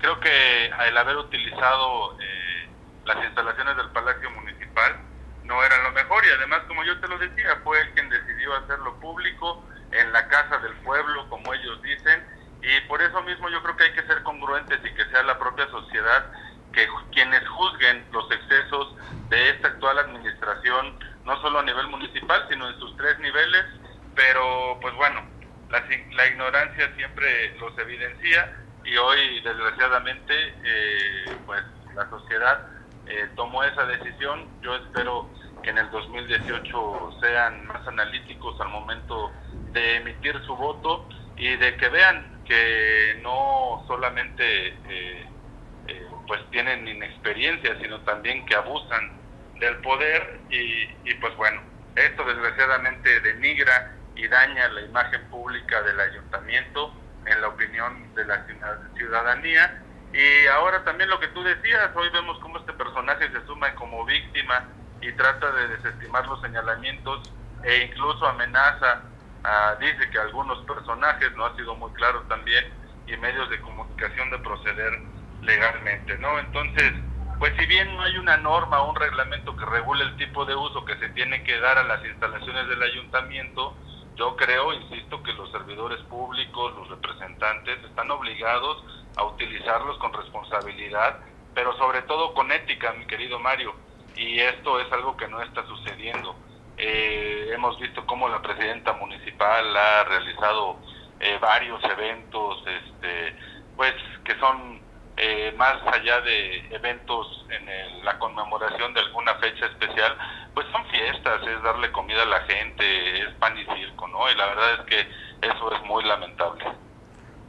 creo 0.00 0.18
que 0.20 0.66
el 0.66 0.96
haber 0.96 1.16
utilizado 1.16 2.18
eh, 2.20 2.68
las 3.04 3.24
instalaciones 3.24 3.76
del 3.76 3.90
Palacio 3.90 4.30
Municipal 4.30 4.96
no 5.44 5.62
eran 5.64 5.82
lo 5.82 5.92
mejor 5.92 6.24
y 6.24 6.30
además, 6.30 6.62
como 6.68 6.84
yo 6.84 6.98
te 7.00 7.08
lo 7.08 7.18
decía, 7.18 7.60
fue 7.64 7.80
el 7.80 7.90
quien 7.92 8.08
decidió 8.08 8.54
hacerlo 8.56 8.98
público 9.00 9.64
en 9.90 10.12
la 10.12 10.26
casa 10.28 10.58
del 10.58 10.72
pueblo, 10.76 11.28
como 11.28 11.52
ellos 11.52 11.82
dicen, 11.82 12.24
y 12.62 12.80
por 12.88 13.02
eso 13.02 13.20
mismo 13.22 13.48
yo 13.48 13.62
creo 13.62 13.76
que 13.76 13.84
hay 13.84 13.92
que 13.92 14.06
ser 14.06 14.22
congruentes 14.22 14.80
y 14.84 14.94
que 14.94 15.04
sea 15.06 15.22
la 15.24 15.38
propia 15.38 15.68
sociedad 15.68 16.26
que 16.72 16.88
quienes 17.12 17.46
juzguen 17.48 18.06
los 18.12 18.30
excesos 18.30 18.94
de 19.28 19.50
esta 19.50 19.68
actual 19.68 19.98
administración, 19.98 20.98
no 21.24 21.40
solo 21.40 21.60
a 21.60 21.62
nivel 21.62 21.88
municipal, 21.88 22.46
sino 22.50 22.68
en 22.68 22.78
sus 22.78 22.96
tres 22.96 23.18
niveles, 23.20 23.64
pero 24.14 24.78
pues 24.80 24.94
bueno, 24.94 25.22
la, 25.70 25.84
la 26.16 26.26
ignorancia 26.26 26.94
siempre 26.96 27.56
los 27.58 27.76
evidencia 27.78 28.58
y 28.84 28.96
hoy 28.96 29.40
desgraciadamente 29.40 30.34
eh, 30.64 31.36
pues 31.46 31.62
la 31.94 32.08
sociedad 32.10 32.66
eh, 33.06 33.28
tomó 33.36 33.62
esa 33.64 33.84
decisión. 33.86 34.48
Yo 34.62 34.74
espero 34.76 35.28
que 35.62 35.70
en 35.70 35.78
el 35.78 35.90
2018 35.90 37.18
sean 37.20 37.66
más 37.66 37.86
analíticos 37.86 38.60
al 38.60 38.68
momento 38.68 39.30
de 39.72 39.96
emitir 39.96 40.40
su 40.44 40.56
voto 40.56 41.08
y 41.36 41.56
de 41.56 41.76
que 41.76 41.88
vean 41.88 42.42
que 42.44 43.20
no 43.22 43.84
solamente 43.86 44.68
eh, 44.68 45.26
eh, 45.88 46.06
pues 46.26 46.40
tienen 46.50 46.86
inexperiencia, 46.86 47.76
sino 47.80 48.00
también 48.00 48.44
que 48.46 48.54
abusan 48.54 49.21
del 49.62 49.76
poder 49.76 50.40
y, 50.50 50.82
y 51.04 51.14
pues 51.20 51.34
bueno, 51.36 51.62
esto 51.94 52.24
desgraciadamente 52.24 53.20
denigra 53.20 53.94
y 54.16 54.26
daña 54.26 54.68
la 54.68 54.82
imagen 54.82 55.22
pública 55.30 55.80
del 55.82 56.00
ayuntamiento 56.00 56.92
en 57.26 57.40
la 57.40 57.48
opinión 57.48 58.12
de 58.14 58.24
la 58.24 58.44
ciudadanía 58.96 59.82
y 60.12 60.46
ahora 60.48 60.82
también 60.84 61.08
lo 61.08 61.20
que 61.20 61.28
tú 61.28 61.44
decías, 61.44 61.90
hoy 61.94 62.10
vemos 62.10 62.38
cómo 62.40 62.58
este 62.58 62.72
personaje 62.72 63.30
se 63.30 63.46
suma 63.46 63.72
como 63.76 64.04
víctima 64.04 64.68
y 65.00 65.12
trata 65.12 65.50
de 65.52 65.68
desestimar 65.68 66.26
los 66.26 66.40
señalamientos 66.42 67.32
e 67.62 67.84
incluso 67.84 68.26
amenaza, 68.26 69.02
dice 69.78 70.10
que 70.10 70.18
algunos 70.18 70.58
personajes, 70.66 71.34
no 71.36 71.46
ha 71.46 71.56
sido 71.56 71.76
muy 71.76 71.90
claro 71.92 72.22
también, 72.22 72.64
y 73.06 73.16
medios 73.16 73.48
de 73.48 73.60
comunicación 73.60 74.30
de 74.30 74.38
proceder 74.38 74.92
legalmente, 75.40 76.18
¿no? 76.18 76.38
Entonces, 76.38 76.92
pues 77.42 77.54
si 77.58 77.66
bien 77.66 77.96
no 77.96 78.04
hay 78.04 78.16
una 78.18 78.36
norma 78.36 78.82
o 78.82 78.90
un 78.90 78.94
reglamento 78.94 79.56
que 79.56 79.64
regule 79.64 80.04
el 80.04 80.16
tipo 80.16 80.44
de 80.44 80.54
uso 80.54 80.84
que 80.84 80.96
se 80.98 81.08
tiene 81.08 81.42
que 81.42 81.58
dar 81.58 81.76
a 81.76 81.82
las 81.82 82.04
instalaciones 82.04 82.68
del 82.68 82.80
ayuntamiento, 82.80 83.74
yo 84.14 84.36
creo, 84.36 84.72
insisto, 84.72 85.20
que 85.24 85.32
los 85.32 85.50
servidores 85.50 85.98
públicos, 86.02 86.72
los 86.76 86.88
representantes, 86.88 87.82
están 87.82 88.12
obligados 88.12 88.84
a 89.16 89.24
utilizarlos 89.24 89.98
con 89.98 90.12
responsabilidad, 90.12 91.18
pero 91.52 91.76
sobre 91.78 92.02
todo 92.02 92.32
con 92.32 92.52
ética, 92.52 92.92
mi 92.92 93.06
querido 93.08 93.40
Mario. 93.40 93.74
Y 94.14 94.38
esto 94.38 94.78
es 94.78 94.92
algo 94.92 95.16
que 95.16 95.26
no 95.26 95.42
está 95.42 95.66
sucediendo. 95.66 96.36
Eh, 96.76 97.50
hemos 97.52 97.76
visto 97.80 98.06
cómo 98.06 98.28
la 98.28 98.40
presidenta 98.40 98.92
municipal 98.92 99.76
ha 99.76 100.04
realizado 100.04 100.76
eh, 101.18 101.38
varios 101.40 101.82
eventos, 101.82 102.62
este, 102.68 103.36
pues 103.74 103.94
que 104.22 104.38
son 104.38 104.81
eh, 105.16 105.54
más 105.56 105.76
allá 105.86 106.20
de 106.22 106.74
eventos 106.74 107.46
en 107.50 108.04
la 108.04 108.18
conmemoración 108.18 108.94
de 108.94 109.00
alguna 109.00 109.34
fecha 109.34 109.66
especial, 109.66 110.16
pues 110.54 110.66
son 110.72 110.84
fiestas, 110.86 111.46
es 111.46 111.62
darle 111.62 111.92
comida 111.92 112.22
a 112.22 112.26
la 112.26 112.40
gente, 112.40 113.22
es 113.22 113.28
pan 113.34 113.56
y 113.58 113.64
circo, 113.76 114.08
¿no? 114.08 114.30
Y 114.30 114.34
la 114.34 114.46
verdad 114.46 114.74
es 114.74 114.80
que 114.86 115.00
eso 115.48 115.72
es 115.72 115.82
muy 115.82 116.04
lamentable. 116.04 116.64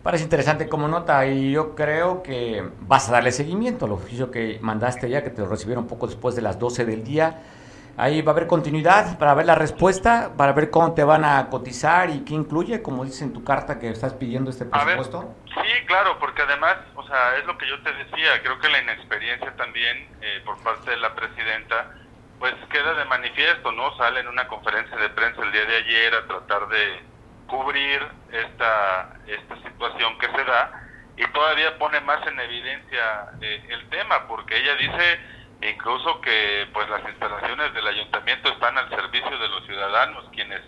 Parece 0.03 0.25
interesante 0.25 0.67
como 0.67 0.89
nota 0.89 1.25
y 1.25 1.51
yo 1.53 1.75
creo 1.75 2.23
que 2.23 2.61
vas 2.81 3.07
a 3.07 3.13
darle 3.13 3.31
seguimiento 3.31 3.85
al 3.85 3.93
oficio 3.93 4.29
que 4.29 4.59
mandaste 4.61 5.09
ya, 5.09 5.23
que 5.23 5.29
te 5.29 5.41
lo 5.41 5.47
recibieron 5.47 5.87
poco 5.87 6.07
después 6.07 6.35
de 6.35 6.41
las 6.41 6.59
12 6.59 6.83
del 6.83 7.05
día. 7.05 7.41
Ahí 7.95 8.21
va 8.21 8.31
a 8.31 8.35
haber 8.35 8.47
continuidad 8.47 9.17
para 9.19 9.33
ver 9.35 9.45
la 9.45 9.55
respuesta, 9.55 10.31
para 10.35 10.51
ver 10.51 10.71
cómo 10.71 10.93
te 10.93 11.03
van 11.03 11.23
a 11.23 11.47
cotizar 11.49 12.09
y 12.09 12.25
qué 12.25 12.33
incluye, 12.33 12.81
como 12.81 13.05
dice 13.05 13.23
en 13.23 13.31
tu 13.31 13.43
carta 13.43 13.79
que 13.79 13.91
estás 13.91 14.13
pidiendo 14.13 14.49
este 14.49 14.65
presupuesto. 14.65 15.35
sí, 15.45 15.85
claro, 15.85 16.17
porque 16.19 16.41
además, 16.41 16.77
o 17.03 17.07
sea, 17.07 17.37
es 17.37 17.45
lo 17.45 17.57
que 17.57 17.67
yo 17.67 17.81
te 17.81 17.91
decía, 17.93 18.41
creo 18.41 18.59
que 18.59 18.69
la 18.69 18.79
inexperiencia 18.79 19.53
también 19.57 20.07
eh, 20.21 20.41
por 20.45 20.61
parte 20.63 20.91
de 20.91 20.97
la 20.97 21.13
presidenta, 21.13 21.91
pues 22.39 22.53
queda 22.71 22.93
de 22.93 23.05
manifiesto, 23.05 23.71
¿no? 23.73 23.95
Sale 23.97 24.21
en 24.21 24.27
una 24.27 24.47
conferencia 24.47 24.95
de 24.95 25.09
prensa 25.09 25.41
el 25.41 25.51
día 25.51 25.65
de 25.65 25.75
ayer 25.77 26.15
a 26.15 26.27
tratar 26.27 26.67
de 26.69 27.01
cubrir 27.47 28.01
esta, 28.31 29.17
esta 29.27 29.55
situación 29.57 30.17
que 30.17 30.27
se 30.27 30.43
da 30.45 30.71
y 31.17 31.27
todavía 31.27 31.77
pone 31.77 31.99
más 32.01 32.25
en 32.25 32.39
evidencia 32.39 33.27
eh, 33.41 33.63
el 33.69 33.89
tema 33.89 34.27
porque 34.27 34.57
ella 34.57 34.75
dice 34.75 35.19
incluso 35.61 36.19
que 36.21 36.67
pues 36.73 36.89
las 36.89 37.03
instalaciones 37.07 37.73
del 37.73 37.85
ayuntamiento 37.85 38.49
están 38.49 38.77
al 38.77 38.89
servicio 38.89 39.37
de 39.37 39.47
los 39.49 39.63
ciudadanos 39.65 40.25
quienes 40.33 40.61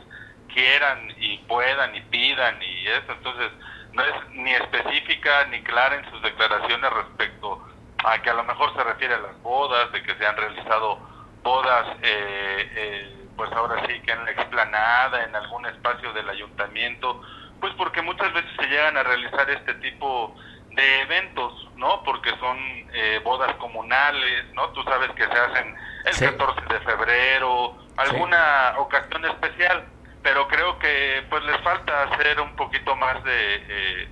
quieran 0.53 1.11
y 1.17 1.39
puedan 1.47 1.95
y 1.95 2.01
pidan 2.01 2.61
y 2.61 2.87
eso 2.87 3.11
entonces 3.11 3.51
no 3.95 4.03
es 4.03 4.29
ni 4.31 4.53
específica 4.53 5.45
ni 5.49 5.61
clara 5.63 5.95
en 5.95 6.09
sus 6.11 6.21
declaraciones 6.21 6.91
respecto 6.91 7.65
a 8.03 8.21
que 8.21 8.29
a 8.29 8.33
lo 8.33 8.43
mejor 8.43 8.73
se 8.75 8.83
refiere 8.83 9.15
a 9.15 9.19
las 9.19 9.41
bodas 9.41 9.91
de 9.91 10.03
que 10.03 10.15
se 10.15 10.25
han 10.25 10.35
realizado 10.35 10.99
bodas 11.41 11.87
eh, 12.01 12.71
eh, 12.75 13.27
pues 13.35 13.51
ahora 13.53 13.85
sí 13.87 13.99
que 14.01 14.11
en 14.11 14.25
la 14.25 14.31
explanada 14.31 15.23
en 15.23 15.35
algún 15.35 15.65
espacio 15.65 16.11
del 16.13 16.29
ayuntamiento 16.29 17.21
pues 17.59 17.73
porque 17.77 18.01
muchas 18.01 18.31
veces 18.33 18.51
se 18.59 18.67
llegan 18.67 18.97
a 18.97 19.03
realizar 19.03 19.49
este 19.49 19.73
tipo 19.75 20.35
de 20.75 21.01
eventos, 21.01 21.69
¿no? 21.77 22.03
Porque 22.03 22.29
son 22.37 22.57
eh, 22.93 23.21
bodas 23.23 23.55
comunales, 23.55 24.45
¿no? 24.53 24.69
Tú 24.69 24.83
sabes 24.83 25.09
que 25.11 25.25
se 25.25 25.31
hacen 25.31 25.75
el 26.05 26.37
14 26.37 26.61
de 26.73 26.79
febrero, 26.81 27.77
alguna 27.97 28.75
ocasión 28.77 29.23
especial, 29.25 29.85
pero 30.25 30.47
creo 30.47 30.79
que 30.79 31.23
pues 31.29 31.43
les 31.43 31.61
falta 31.61 32.01
hacer 32.01 32.41
un 32.41 32.55
poquito 32.55 32.95
más 32.95 33.23
de, 33.23 33.55
eh, 33.57 34.09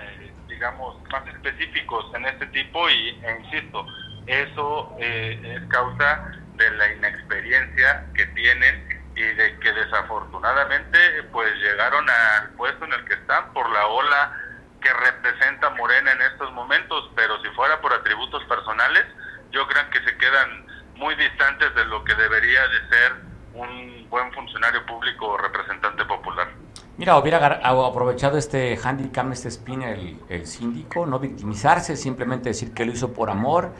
eh, 0.00 0.32
digamos, 0.48 1.00
más 1.12 1.24
específicos 1.28 2.12
en 2.12 2.26
este 2.26 2.46
tipo 2.46 2.90
y, 2.90 3.10
e 3.22 3.40
insisto, 3.40 3.86
eso 4.26 4.96
es 4.98 5.62
causa 5.68 6.32
de 6.56 6.70
la 6.72 6.92
inexperiencia 6.94 8.04
que 8.16 8.26
tienen 8.34 9.04
y 9.14 9.22
de 9.22 9.56
que 9.60 9.72
desafortunadamente 9.72 10.98
pues 11.30 11.54
llegaron 11.54 12.04
al 12.10 12.50
puesto 12.56 12.84
en 12.86 12.94
el 12.94 13.04
que 13.04 13.14
están 13.14 13.52
por 13.52 13.70
la 13.70 13.86
ola 13.86 14.32
que 14.82 14.92
representa 14.92 15.70
Morena 15.70 16.10
en 16.10 16.22
estos 16.22 16.50
momentos, 16.52 17.12
pero 17.14 17.40
si 17.44 17.48
fuera 17.50 17.80
por 17.80 17.92
atributos 17.92 18.42
personales, 18.46 19.04
yo 19.52 19.68
creo 19.68 19.88
que 19.90 20.02
se 20.02 20.18
quedan 20.18 20.66
muy 20.96 21.14
distantes 21.14 21.72
de 21.76 21.84
lo 21.84 22.02
que 22.02 22.14
debería 22.16 22.66
de 22.66 22.88
ser 22.88 23.33
un 23.54 24.08
buen 24.10 24.32
funcionario 24.32 24.84
público 24.86 25.26
o 25.26 25.36
representante 25.36 26.04
popular. 26.04 26.48
Mira, 26.96 27.18
hubiera 27.18 27.60
aprovechado 27.62 28.38
este 28.38 28.78
handicap, 28.82 29.30
este 29.32 29.48
spin, 29.48 29.82
el, 29.82 30.20
el 30.28 30.46
síndico, 30.46 31.06
no 31.06 31.18
victimizarse, 31.18 31.96
simplemente 31.96 32.50
decir 32.50 32.72
que 32.72 32.84
lo 32.84 32.92
hizo 32.92 33.12
por 33.12 33.30
amor, 33.30 33.72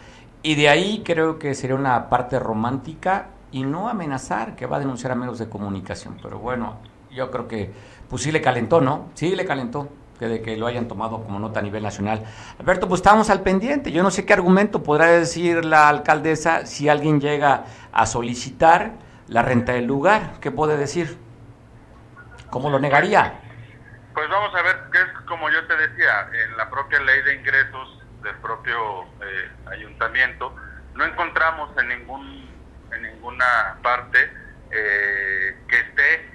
y 0.42 0.56
de 0.56 0.68
ahí 0.68 1.02
creo 1.04 1.38
que 1.38 1.54
sería 1.54 1.76
una 1.76 2.08
parte 2.08 2.38
romántica 2.38 3.28
y 3.52 3.62
no 3.62 3.88
amenazar 3.88 4.56
que 4.56 4.66
va 4.66 4.76
a 4.76 4.80
denunciar 4.80 5.12
a 5.12 5.14
medios 5.14 5.38
de 5.38 5.48
comunicación. 5.48 6.18
Pero 6.20 6.38
bueno, 6.38 6.78
yo 7.12 7.30
creo 7.30 7.46
que 7.46 7.72
pues 8.10 8.22
sí 8.22 8.32
le 8.32 8.42
calentó, 8.42 8.80
¿no? 8.80 9.10
Sí 9.14 9.34
le 9.36 9.44
calentó 9.44 9.88
que 10.18 10.26
de 10.26 10.42
que 10.42 10.56
lo 10.56 10.66
hayan 10.66 10.88
tomado 10.88 11.22
como 11.22 11.38
nota 11.38 11.60
a 11.60 11.62
nivel 11.62 11.82
nacional. 11.82 12.24
Alberto, 12.58 12.88
pues 12.88 12.98
estamos 12.98 13.30
al 13.30 13.42
pendiente. 13.42 13.92
Yo 13.92 14.02
no 14.02 14.10
sé 14.10 14.26
qué 14.26 14.32
argumento 14.32 14.82
podrá 14.82 15.06
decir 15.06 15.64
la 15.64 15.88
alcaldesa 15.88 16.66
si 16.66 16.88
alguien 16.88 17.20
llega 17.20 17.64
a 17.92 18.06
solicitar 18.06 19.03
la 19.28 19.42
renta 19.42 19.72
del 19.72 19.86
lugar. 19.86 20.40
¿Qué 20.40 20.50
puede 20.50 20.76
decir? 20.76 21.18
¿Cómo 22.50 22.70
lo 22.70 22.78
negaría? 22.78 23.40
Pues 24.14 24.28
vamos 24.28 24.54
a 24.54 24.62
ver, 24.62 24.76
que 24.92 24.98
es 24.98 25.08
como 25.26 25.50
yo 25.50 25.66
te 25.66 25.76
decía, 25.76 26.28
en 26.32 26.56
la 26.56 26.70
propia 26.70 27.00
ley 27.00 27.22
de 27.22 27.34
ingresos 27.34 28.00
del 28.22 28.36
propio 28.36 29.02
eh, 29.22 29.50
ayuntamiento, 29.70 30.54
no 30.94 31.04
encontramos 31.04 31.70
en 31.78 31.88
ningún 31.88 32.54
en 32.94 33.02
ninguna 33.02 33.76
parte 33.82 34.32
eh, 34.70 35.56
que 35.68 35.78
esté, 35.78 36.32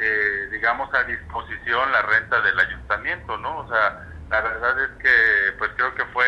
eh, 0.00 0.48
digamos, 0.50 0.92
a 0.94 1.04
disposición 1.04 1.92
la 1.92 2.02
renta 2.02 2.40
del 2.40 2.58
ayuntamiento, 2.58 3.36
¿no? 3.38 3.58
O 3.58 3.68
sea, 3.68 4.06
la 4.30 4.40
verdad 4.40 4.84
es 4.84 4.90
que, 5.02 5.52
pues 5.58 5.70
creo 5.76 5.94
que 5.94 6.04
fue 6.06 6.26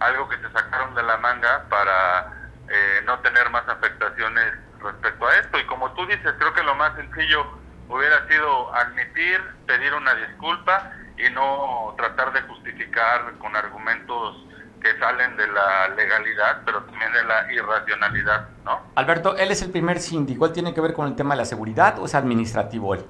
algo 0.00 0.28
que 0.28 0.36
se 0.36 0.50
sacaron 0.52 0.94
de 0.94 1.02
la 1.02 1.16
manga 1.18 1.64
para 1.68 2.32
eh, 2.68 3.02
no 3.04 3.18
tener 3.20 3.48
más 3.50 3.66
afectaciones 3.68 4.52
respecto 4.86 5.26
a 5.26 5.36
esto. 5.38 5.58
Y 5.58 5.66
como 5.66 5.92
tú 5.92 6.06
dices, 6.06 6.32
creo 6.38 6.54
que 6.54 6.62
lo 6.62 6.74
más 6.74 6.94
sencillo 6.96 7.46
hubiera 7.88 8.26
sido 8.28 8.74
admitir, 8.74 9.40
pedir 9.66 9.94
una 9.94 10.14
disculpa 10.14 10.92
y 11.16 11.30
no 11.30 11.94
tratar 11.96 12.32
de 12.32 12.42
justificar 12.42 13.32
con 13.38 13.54
argumentos 13.56 14.44
que 14.80 14.98
salen 14.98 15.36
de 15.36 15.46
la 15.48 15.88
legalidad, 15.88 16.62
pero 16.64 16.82
también 16.84 17.12
de 17.12 17.24
la 17.24 17.52
irracionalidad, 17.52 18.48
¿no? 18.64 18.82
Alberto, 18.94 19.36
él 19.36 19.50
es 19.50 19.62
el 19.62 19.70
primer 19.70 19.98
síndico, 19.98 20.46
¿él 20.46 20.52
tiene 20.52 20.74
que 20.74 20.80
ver 20.80 20.92
con 20.92 21.06
el 21.08 21.16
tema 21.16 21.34
de 21.34 21.38
la 21.38 21.44
seguridad 21.44 21.98
o 21.98 22.04
es 22.04 22.14
administrativo 22.14 22.94
él? 22.94 23.04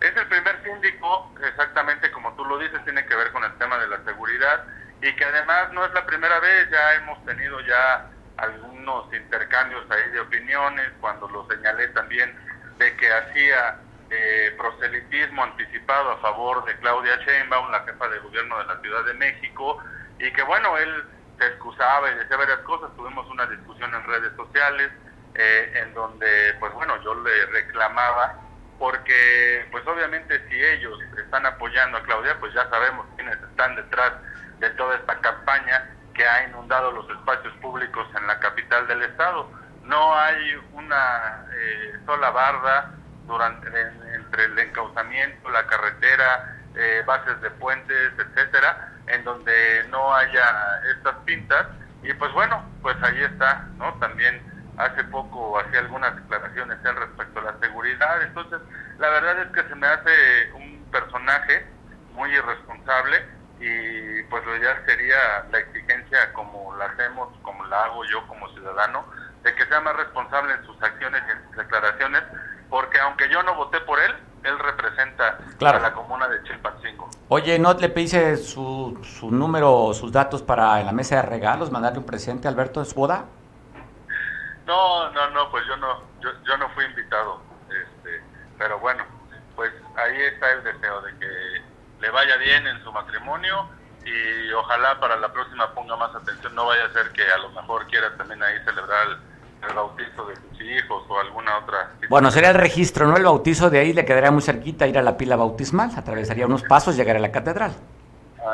Es 0.00 0.16
el 0.16 0.26
primer 0.28 0.62
síndico, 0.64 1.30
exactamente 1.46 2.10
como 2.10 2.32
tú 2.32 2.44
lo 2.46 2.58
dices, 2.58 2.82
tiene 2.84 3.04
que 3.04 3.14
ver 3.14 3.30
con 3.32 3.44
el 3.44 3.52
tema 3.58 3.76
de 3.78 3.88
la 3.88 4.02
seguridad 4.04 4.64
y 5.02 5.14
que 5.14 5.24
además 5.24 5.72
no 5.72 5.84
es 5.84 5.92
la 5.92 6.06
primera 6.06 6.40
vez, 6.40 6.70
ya 6.70 6.94
hemos 6.94 7.22
tenido 7.26 7.60
ya 7.60 8.06
algunos 8.40 9.12
intercambios 9.12 9.84
ahí 9.90 10.10
de 10.12 10.20
opiniones, 10.20 10.90
cuando 11.00 11.28
lo 11.28 11.46
señalé 11.48 11.88
también 11.88 12.34
de 12.78 12.96
que 12.96 13.12
hacía 13.12 13.76
eh, 14.10 14.54
proselitismo 14.56 15.44
anticipado 15.44 16.12
a 16.12 16.18
favor 16.18 16.64
de 16.64 16.76
Claudia 16.78 17.16
Sheinbaum, 17.24 17.70
la 17.70 17.80
jefa 17.84 18.08
de 18.08 18.18
gobierno 18.18 18.58
de 18.58 18.64
la 18.64 18.80
Ciudad 18.80 19.04
de 19.04 19.14
México, 19.14 19.78
y 20.18 20.30
que 20.32 20.42
bueno, 20.42 20.76
él 20.78 21.04
se 21.38 21.46
excusaba 21.46 22.10
y 22.10 22.14
decía 22.14 22.36
varias 22.36 22.60
cosas, 22.60 22.90
tuvimos 22.96 23.28
una 23.30 23.46
discusión 23.46 23.94
en 23.94 24.04
redes 24.04 24.32
sociales 24.36 24.90
eh, 25.34 25.72
en 25.82 25.94
donde 25.94 26.54
pues 26.58 26.72
bueno, 26.74 27.00
yo 27.02 27.14
le 27.14 27.46
reclamaba 27.46 28.36
porque 28.78 29.66
pues 29.70 29.86
obviamente 29.86 30.42
si 30.48 30.60
ellos 30.60 30.98
están 31.22 31.46
apoyando 31.46 31.98
a 31.98 32.02
Claudia, 32.02 32.36
pues 32.40 32.52
ya 32.54 32.68
sabemos 32.68 33.06
quiénes 33.16 33.36
están 33.42 33.76
detrás 33.76 34.12
de 34.58 34.70
toda 34.70 34.96
esta 34.96 35.20
campaña 35.20 35.88
que 36.20 36.28
ha 36.28 36.46
inundado 36.46 36.92
los 36.92 37.08
espacios 37.08 37.54
públicos 37.62 38.06
en 38.14 38.26
la 38.26 38.38
capital 38.40 38.86
del 38.86 39.02
estado. 39.04 39.50
No 39.84 40.14
hay 40.14 40.54
una 40.74 41.46
eh, 41.50 41.94
sola 42.04 42.28
barda 42.28 42.90
durante 43.26 43.66
entre 44.14 44.44
el 44.44 44.58
encauzamiento, 44.58 45.48
la 45.48 45.66
carretera, 45.66 46.58
eh, 46.74 47.02
bases 47.06 47.40
de 47.40 47.48
puentes, 47.52 48.12
etcétera, 48.18 48.92
en 49.06 49.24
donde 49.24 49.86
no 49.88 50.14
haya 50.14 50.82
estas 50.94 51.14
pintas. 51.24 51.68
Y 52.02 52.12
pues 52.12 52.30
bueno, 52.34 52.62
pues 52.82 52.96
ahí 53.02 53.22
está, 53.22 53.66
¿no? 53.78 53.94
También 53.94 54.42
hace 54.76 55.02
poco 55.04 55.58
hacía 55.58 55.78
algunas 55.80 56.16
declaraciones 56.16 56.76
él 56.84 56.96
respecto 56.96 57.40
a 57.40 57.44
la 57.44 57.58
seguridad. 57.60 58.20
Entonces, 58.24 58.60
la 58.98 59.08
verdad 59.08 59.40
es 59.40 59.48
que 59.52 59.66
se 59.66 59.74
me 59.74 59.86
hace 59.86 60.52
un 60.52 60.84
personaje 60.92 61.66
muy 62.12 62.30
irresponsable 62.30 63.39
y 63.60 64.22
pues 64.24 64.44
lo 64.46 64.56
ideal 64.56 64.82
sería 64.86 65.44
la 65.50 65.58
exigencia 65.58 66.32
como 66.32 66.74
la 66.76 66.86
hacemos, 66.86 67.28
como 67.42 67.64
la 67.66 67.84
hago 67.84 68.04
yo 68.06 68.26
como 68.26 68.48
ciudadano, 68.54 69.04
de 69.42 69.54
que 69.54 69.66
sea 69.66 69.80
más 69.80 69.96
responsable 69.96 70.54
en 70.54 70.64
sus 70.64 70.82
acciones 70.82 71.22
y 71.28 71.30
en 71.30 71.44
sus 71.46 71.56
declaraciones, 71.56 72.22
porque 72.70 72.98
aunque 73.00 73.28
yo 73.28 73.42
no 73.42 73.54
voté 73.54 73.80
por 73.80 74.00
él, 74.00 74.14
él 74.44 74.58
representa 74.58 75.38
a 75.60 75.78
la 75.78 75.92
comuna 75.92 76.26
de 76.28 76.42
Chilpancingo. 76.44 77.10
Oye, 77.28 77.58
¿no 77.58 77.74
le 77.74 77.90
pediste 77.90 78.38
su, 78.38 78.98
su 79.02 79.30
número, 79.30 79.92
sus 79.92 80.10
datos 80.10 80.42
para 80.42 80.80
en 80.80 80.86
la 80.86 80.92
mesa 80.92 81.16
de 81.16 81.22
regalos, 81.22 81.70
mandarle 81.70 81.98
un 81.98 82.06
presente 82.06 82.48
a 82.48 82.50
Alberto 82.50 82.80
en 82.80 82.86
su 82.86 82.94
boda? 82.94 83.26
No, 84.66 85.10
no, 85.10 85.30
no, 85.30 85.50
pues 85.50 85.66
yo 85.66 85.76
no, 85.76 86.00
yo, 86.20 86.30
yo 86.44 86.56
no 86.56 86.70
fui 86.70 86.84
invitado, 86.84 87.42
este, 87.68 88.22
pero 88.56 88.78
bueno, 88.78 89.04
pues 89.54 89.72
ahí 89.96 90.16
está 90.22 90.50
el 90.52 90.64
deseo 90.64 91.02
de 91.02 91.18
que 91.18 91.62
le 92.00 92.10
vaya 92.10 92.36
bien 92.36 92.66
en 92.66 92.82
su 92.82 92.92
matrimonio 92.92 93.68
y 94.04 94.52
ojalá 94.52 94.98
para 94.98 95.16
la 95.16 95.32
próxima 95.32 95.72
ponga 95.74 95.96
más 95.96 96.14
atención, 96.14 96.54
no 96.54 96.66
vaya 96.66 96.86
a 96.86 96.92
ser 96.92 97.12
que 97.12 97.22
a 97.22 97.38
lo 97.38 97.50
mejor 97.50 97.86
quiera 97.86 98.16
también 98.16 98.42
ahí 98.42 98.58
celebrar 98.64 99.08
el 99.08 99.30
el 99.68 99.74
bautizo 99.74 100.26
de 100.26 100.36
sus 100.36 100.60
hijos 100.60 101.04
o 101.08 101.20
alguna 101.20 101.58
otra. 101.58 101.90
Bueno, 102.08 102.30
sería 102.30 102.50
el 102.50 102.56
registro, 102.56 103.06
¿no? 103.06 103.16
El 103.16 103.24
bautizo 103.24 103.70
de 103.70 103.78
ahí 103.78 103.92
le 103.92 104.04
quedaría 104.04 104.30
muy 104.30 104.42
cerquita 104.42 104.86
ir 104.86 104.98
a 104.98 105.02
la 105.02 105.16
pila 105.16 105.36
bautismal, 105.36 105.90
atravesaría 105.96 106.46
unos 106.46 106.62
pasos, 106.62 106.96
llegaría 106.96 107.18
a 107.18 107.22
la 107.22 107.32
catedral. 107.32 107.72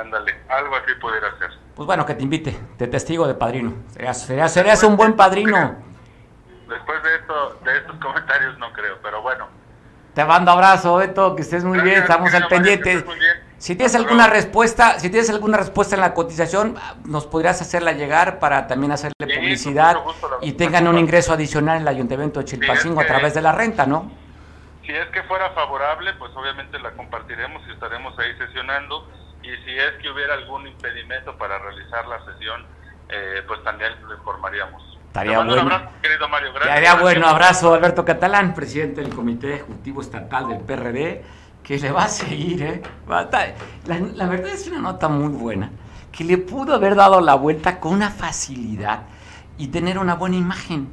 Ándale, 0.00 0.34
algo 0.48 0.74
así 0.76 0.94
pudiera 1.00 1.36
ser. 1.38 1.50
Pues 1.74 1.86
bueno, 1.86 2.04
que 2.04 2.14
te 2.14 2.22
invite, 2.22 2.58
de 2.76 2.86
testigo 2.88 3.26
de 3.26 3.34
padrino. 3.34 3.74
Serías, 3.92 4.52
serías, 4.52 4.82
un 4.82 4.96
buen 4.96 5.14
padrino. 5.14 5.76
Después 6.68 7.02
de, 7.02 7.14
esto, 7.14 7.60
de 7.64 7.76
estos 7.78 7.96
comentarios 7.96 8.58
no 8.58 8.72
creo, 8.72 8.98
pero 9.02 9.22
bueno. 9.22 9.46
Te 10.16 10.24
mando 10.24 10.50
abrazo, 10.50 10.96
Beto, 10.96 11.36
que 11.36 11.42
estés 11.42 11.62
muy 11.62 11.78
bien, 11.80 11.98
estamos 11.98 12.32
al 12.32 12.48
pendiente. 12.48 13.04
Si 13.58 13.76
tienes 13.76 13.94
alguna 13.94 14.26
respuesta, 14.26 14.98
si 14.98 15.10
tienes 15.10 15.28
alguna 15.28 15.58
respuesta 15.58 15.94
en 15.94 16.00
la 16.00 16.14
cotización, 16.14 16.74
nos 17.04 17.26
podrías 17.26 17.60
hacerla 17.60 17.92
llegar 17.92 18.38
para 18.38 18.66
también 18.66 18.92
hacerle 18.92 19.12
publicidad 19.18 19.98
y 20.40 20.52
tengan 20.52 20.88
un 20.88 20.96
ingreso 20.96 21.34
adicional 21.34 21.76
en 21.76 21.82
el 21.82 21.88
Ayuntamiento 21.88 22.40
de 22.40 22.46
Chilpancingo 22.46 23.02
a 23.02 23.06
través 23.06 23.34
de 23.34 23.42
la 23.42 23.52
renta, 23.52 23.84
¿no? 23.84 24.10
Si 24.86 24.92
es 24.92 25.06
que 25.08 25.22
fuera 25.24 25.50
favorable, 25.50 26.14
pues 26.14 26.32
obviamente 26.34 26.78
la 26.78 26.92
compartiremos 26.92 27.60
y 27.68 27.72
estaremos 27.72 28.18
ahí 28.18 28.34
sesionando. 28.38 29.06
Y 29.42 29.50
si 29.66 29.78
es 29.78 30.00
que 30.00 30.08
hubiera 30.08 30.32
algún 30.32 30.66
impedimento 30.66 31.36
para 31.36 31.58
realizar 31.58 32.06
la 32.06 32.24
sesión, 32.24 32.64
eh, 33.10 33.42
pues 33.46 33.62
también 33.64 33.92
lo 34.08 34.14
informaríamos. 34.14 34.95
Estaría 35.16 35.38
bueno. 35.38 35.52
Un 35.54 35.58
abrazo, 35.72 35.90
querido 36.02 36.28
Mario. 36.28 36.52
Gracias. 36.52 36.76
Estaría 36.76 37.02
bueno. 37.02 37.26
Abrazo, 37.26 37.74
Alberto 37.74 38.04
Catalán, 38.04 38.54
presidente 38.54 39.00
del 39.00 39.14
Comité 39.14 39.54
Ejecutivo 39.54 40.02
Estatal 40.02 40.48
del 40.48 40.58
PRD 40.58 41.22
que 41.62 41.78
le 41.78 41.90
va 41.90 42.04
a 42.04 42.08
seguir, 42.08 42.62
¿eh? 42.62 42.82
La, 43.08 43.98
la 44.14 44.26
verdad 44.26 44.52
es 44.52 44.68
una 44.68 44.78
nota 44.78 45.08
muy 45.08 45.32
buena, 45.32 45.70
que 46.12 46.22
le 46.22 46.38
pudo 46.38 46.74
haber 46.74 46.94
dado 46.94 47.20
la 47.20 47.34
vuelta 47.34 47.80
con 47.80 47.94
una 47.94 48.10
facilidad 48.10 49.04
y 49.58 49.68
tener 49.68 49.98
una 49.98 50.14
buena 50.14 50.36
imagen. 50.36 50.88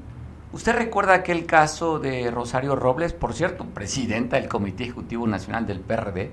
¿Usted 0.51 0.73
recuerda 0.73 1.13
aquel 1.13 1.45
caso 1.45 1.99
de 1.99 2.31
Rosario 2.31 2.75
Robles, 2.75 3.13
por 3.13 3.33
cierto, 3.33 3.65
presidenta 3.65 4.37
del 4.37 4.47
Comité 4.47 4.85
Ejecutivo 4.85 5.27
Nacional 5.27 5.67
del 5.67 5.79
PRD, 5.79 6.31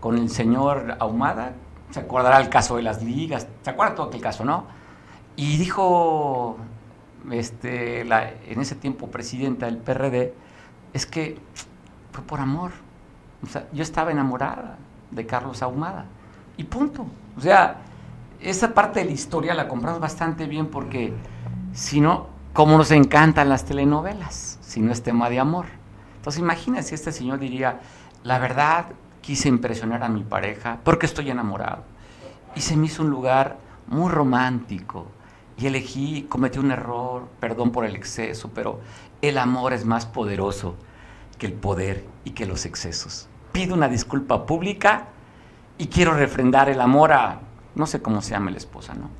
con 0.00 0.18
el 0.18 0.28
señor 0.28 0.96
Ahumada? 0.98 1.52
Se 1.90 2.00
acordará 2.00 2.40
el 2.40 2.48
caso 2.50 2.76
de 2.76 2.82
las 2.82 3.02
ligas, 3.02 3.46
se 3.62 3.70
acuerda 3.70 3.94
todo 3.94 4.08
aquel 4.08 4.20
caso, 4.20 4.44
¿no? 4.44 4.66
Y 5.36 5.56
dijo 5.56 6.58
este, 7.30 8.04
la, 8.04 8.30
en 8.30 8.60
ese 8.60 8.74
tiempo 8.74 9.08
presidenta 9.08 9.66
del 9.66 9.78
PRD, 9.78 10.34
es 10.92 11.06
que 11.06 11.38
fue 12.12 12.24
por 12.24 12.40
amor. 12.40 12.72
O 13.42 13.46
sea, 13.46 13.66
yo 13.72 13.82
estaba 13.82 14.10
enamorada 14.10 14.78
de 15.10 15.26
Carlos 15.26 15.62
Ahumada. 15.62 16.06
Y 16.56 16.64
punto. 16.64 17.06
O 17.36 17.40
sea, 17.40 17.78
esa 18.40 18.74
parte 18.74 19.00
de 19.00 19.06
la 19.06 19.12
historia 19.12 19.54
la 19.54 19.68
compramos 19.68 20.00
bastante 20.00 20.46
bien 20.46 20.66
porque 20.66 21.12
si 21.72 22.00
no, 22.00 22.26
como 22.52 22.76
nos 22.76 22.90
encantan 22.90 23.48
las 23.48 23.64
telenovelas, 23.64 24.58
si 24.60 24.80
no 24.80 24.92
es 24.92 25.02
tema 25.02 25.30
de 25.30 25.38
amor. 25.38 25.66
Entonces 26.16 26.40
imagínense 26.40 26.94
este 26.94 27.12
señor 27.12 27.38
diría, 27.38 27.80
la 28.24 28.38
verdad, 28.38 28.86
quise 29.20 29.48
impresionar 29.48 30.02
a 30.02 30.08
mi 30.08 30.22
pareja 30.22 30.78
porque 30.84 31.06
estoy 31.06 31.30
enamorado. 31.30 31.84
Y 32.54 32.60
se 32.60 32.76
me 32.76 32.86
hizo 32.86 33.02
un 33.02 33.10
lugar 33.10 33.58
muy 33.86 34.10
romántico. 34.10 35.06
Y 35.58 35.66
elegí, 35.66 36.26
cometí 36.28 36.58
un 36.58 36.70
error, 36.70 37.28
perdón 37.40 37.72
por 37.72 37.84
el 37.84 37.96
exceso, 37.96 38.50
pero 38.54 38.80
el 39.22 39.38
amor 39.38 39.72
es 39.72 39.84
más 39.84 40.06
poderoso 40.06 40.76
que 41.38 41.46
el 41.46 41.52
poder 41.52 42.04
y 42.24 42.30
que 42.30 42.46
los 42.46 42.64
excesos. 42.64 43.28
Pido 43.52 43.74
una 43.74 43.88
disculpa 43.88 44.46
pública 44.46 45.08
y 45.76 45.88
quiero 45.88 46.14
refrendar 46.14 46.68
el 46.68 46.80
amor 46.80 47.12
a, 47.12 47.40
no 47.74 47.86
sé 47.86 48.00
cómo 48.00 48.22
se 48.22 48.30
llama 48.30 48.50
la 48.50 48.58
esposa, 48.58 48.94
¿no? 48.94 49.10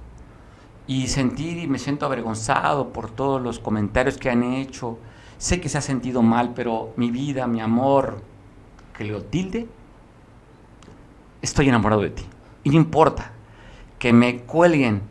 Y 0.86 1.08
sentir 1.08 1.58
y 1.58 1.66
me 1.66 1.78
siento 1.78 2.06
avergonzado 2.06 2.92
por 2.92 3.10
todos 3.10 3.42
los 3.42 3.58
comentarios 3.58 4.16
que 4.16 4.30
han 4.30 4.42
hecho. 4.42 4.98
Sé 5.38 5.60
que 5.60 5.68
se 5.68 5.78
ha 5.78 5.82
sentido 5.82 6.22
mal, 6.22 6.54
pero 6.54 6.92
mi 6.96 7.10
vida, 7.10 7.46
mi 7.46 7.60
amor, 7.60 8.22
que 8.96 9.04
lo 9.04 9.22
tilde, 9.22 9.68
estoy 11.42 11.68
enamorado 11.68 12.02
de 12.02 12.10
ti. 12.10 12.24
Y 12.64 12.70
no 12.70 12.76
importa 12.76 13.32
que 13.98 14.12
me 14.12 14.40
cuelguen 14.40 15.02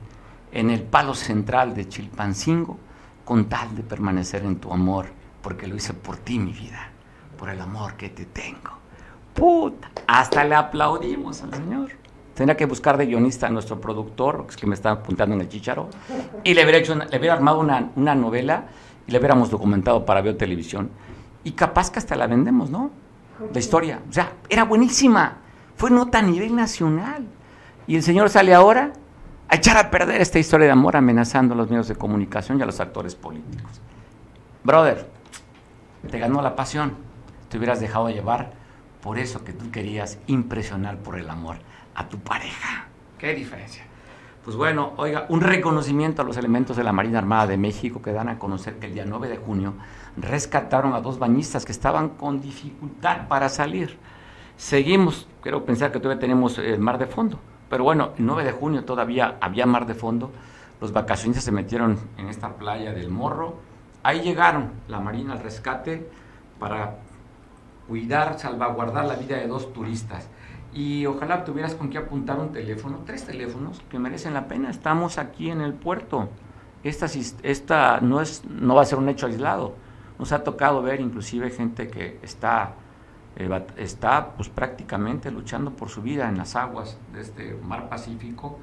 en 0.52 0.70
el 0.70 0.84
palo 0.84 1.14
central 1.14 1.76
de 1.76 1.88
Chilpancingo 1.88 2.78
con 3.26 3.46
tal 3.46 3.76
de 3.76 3.84
permanecer 3.84 4.44
en 4.44 4.58
tu 4.58 4.72
amor, 4.72 5.08
porque 5.42 5.68
lo 5.68 5.76
hice 5.76 5.94
por 5.94 6.18
ti, 6.18 6.40
mi 6.40 6.54
vida 6.54 6.92
por 7.38 7.50
el 7.50 7.62
amor 7.62 7.94
que 7.94 8.10
te 8.10 8.26
tengo. 8.26 8.72
Puta, 9.34 9.90
hasta 10.08 10.44
le 10.44 10.56
aplaudimos 10.56 11.44
al 11.44 11.54
Señor. 11.54 11.92
Tendría 12.34 12.58
que 12.58 12.66
buscar 12.66 12.98
de 12.98 13.06
guionista 13.06 13.48
a 13.48 13.50
nuestro 13.50 13.80
productor, 13.80 14.46
que 14.46 14.52
es 14.52 14.58
que 14.58 14.68
me 14.68 14.76
está 14.76 14.92
apuntando 14.92 15.36
en 15.36 15.42
el 15.42 15.50
chicharo, 15.50 15.90
y 16.44 16.54
le 16.54 16.64
hubiera, 16.64 16.80
hecho 16.80 16.96
le 16.96 17.18
hubiera 17.18 17.34
armado 17.34 17.60
una, 17.60 17.92
una, 17.96 18.16
novela 18.16 18.66
y 19.08 19.12
le 19.12 19.20
hubiéramos 19.20 19.50
documentado 19.50 20.06
para 20.06 20.22
ver 20.22 20.38
televisión. 20.38 20.90
Y 21.44 21.52
capaz 21.52 21.90
que 21.90 22.00
hasta 22.00 22.16
la 22.16 22.28
vendemos, 22.28 22.70
¿no? 22.70 22.92
La 23.54 23.60
historia. 23.60 24.02
O 24.10 24.14
sea, 24.14 24.34
era 24.50 24.64
buenísima. 24.66 25.38
Fue 25.76 25.90
nota 25.90 26.20
a 26.20 26.22
nivel 26.22 26.56
nacional. 26.56 27.26
Y 27.88 27.96
el 27.96 28.04
Señor 28.04 28.30
sale 28.30 28.54
ahora 28.54 28.94
a 29.50 29.56
echar 29.56 29.78
a 29.78 29.90
perder 29.90 30.22
esta 30.22 30.40
historia 30.40 30.66
de 30.66 30.72
amor 30.72 30.96
amenazando 30.96 31.54
a 31.54 31.58
los 31.58 31.70
medios 31.70 31.88
de 31.88 31.96
comunicación 31.96 32.60
y 32.60 32.64
a 32.64 32.66
los 32.66 32.80
actores 32.80 33.16
políticos. 33.16 33.82
Brother, 34.64 35.10
te 36.10 36.20
ganó 36.20 36.42
la 36.42 36.56
pasión 36.56 37.08
te 37.50 37.58
hubieras 37.58 37.80
dejado 37.80 38.10
llevar 38.10 38.52
por 39.02 39.18
eso 39.18 39.44
que 39.44 39.54
tú 39.54 39.72
querías 39.72 40.20
impresionar 40.28 40.98
por 40.98 41.18
el 41.18 41.30
amor 41.30 41.58
a 41.96 42.10
tu 42.10 42.20
pareja. 42.20 42.88
¿Qué 43.18 43.34
diferencia? 43.34 43.84
Pues 44.44 44.56
bueno, 44.56 44.94
oiga, 44.98 45.26
un 45.30 45.42
reconocimiento 45.42 46.22
a 46.22 46.26
los 46.26 46.38
elementos 46.38 46.78
de 46.78 46.84
la 46.84 46.94
Marina 46.94 47.20
Armada 47.20 47.48
de 47.48 47.58
México 47.58 48.02
que 48.02 48.14
dan 48.14 48.30
a 48.30 48.40
conocer 48.40 48.80
que 48.80 48.88
el 48.88 48.94
día 48.94 49.06
9 49.06 49.28
de 49.28 49.38
junio 49.38 49.74
rescataron 50.16 50.94
a 50.94 51.02
dos 51.02 51.20
bañistas 51.20 51.66
que 51.66 51.72
estaban 51.74 52.10
con 52.10 52.42
dificultad 52.42 53.28
para 53.28 53.50
salir. 53.50 53.98
Seguimos, 54.56 55.28
quiero 55.42 55.66
pensar 55.66 55.92
que 55.92 56.00
todavía 56.00 56.20
tenemos 56.20 56.58
el 56.58 56.80
mar 56.80 56.98
de 56.98 57.08
fondo, 57.08 57.40
pero 57.70 57.84
bueno, 57.84 58.12
el 58.18 58.26
9 58.26 58.44
de 58.44 58.52
junio 58.52 58.84
todavía 58.86 59.38
había 59.42 59.66
mar 59.66 59.86
de 59.86 59.94
fondo. 59.94 60.32
Los 60.80 60.94
vacacionistas 60.94 61.44
se 61.44 61.52
metieron 61.52 61.98
en 62.18 62.28
esta 62.30 62.54
playa 62.54 62.94
del 62.94 63.10
Morro. 63.10 63.56
Ahí 64.04 64.22
llegaron 64.22 64.72
la 64.88 65.00
Marina 65.00 65.34
al 65.34 65.40
rescate 65.40 66.10
para 66.60 66.98
cuidar, 67.88 68.38
salvaguardar 68.40 69.06
la 69.06 69.16
vida 69.16 69.38
de 69.38 69.48
dos 69.48 69.74
turistas. 69.74 70.28
Y 70.74 71.06
ojalá 71.06 71.44
tuvieras 71.44 71.76
con 71.76 71.90
qué 71.90 71.98
apuntar 71.98 72.40
un 72.40 72.52
teléfono, 72.52 73.00
tres 73.06 73.26
teléfonos 73.26 73.82
que 73.90 73.98
merecen 73.98 74.34
la 74.34 74.48
pena. 74.48 74.70
Estamos 74.70 75.18
aquí 75.18 75.50
en 75.50 75.62
el 75.62 75.74
puerto. 75.74 76.30
Esta, 76.84 77.08
esta 77.44 78.00
no, 78.02 78.22
es, 78.22 78.44
no 78.46 78.76
va 78.76 78.84
a 78.84 78.86
ser 78.86 79.00
un 79.00 79.10
hecho 79.10 79.26
aislado. 79.26 79.74
Nos 80.20 80.32
ha 80.32 80.44
tocado 80.44 80.82
ver 80.82 81.00
inclusive 81.02 81.50
gente 81.50 81.88
que 81.88 82.20
está, 82.22 82.74
eh, 83.40 83.66
está 83.78 84.34
pues, 84.36 84.50
prácticamente 84.50 85.30
luchando 85.30 85.72
por 85.72 85.90
su 85.90 86.02
vida 86.02 86.28
en 86.28 86.38
las 86.38 86.56
aguas 86.56 86.98
de 87.14 87.22
este 87.22 87.54
mar 87.64 87.88
Pacífico 87.88 88.58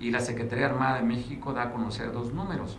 y 0.00 0.10
la 0.10 0.20
Secretaría 0.20 0.66
Armada 0.66 0.96
de 0.96 1.02
México 1.02 1.52
da 1.52 1.64
a 1.64 1.72
conocer 1.72 2.10
dos 2.10 2.32
números. 2.32 2.78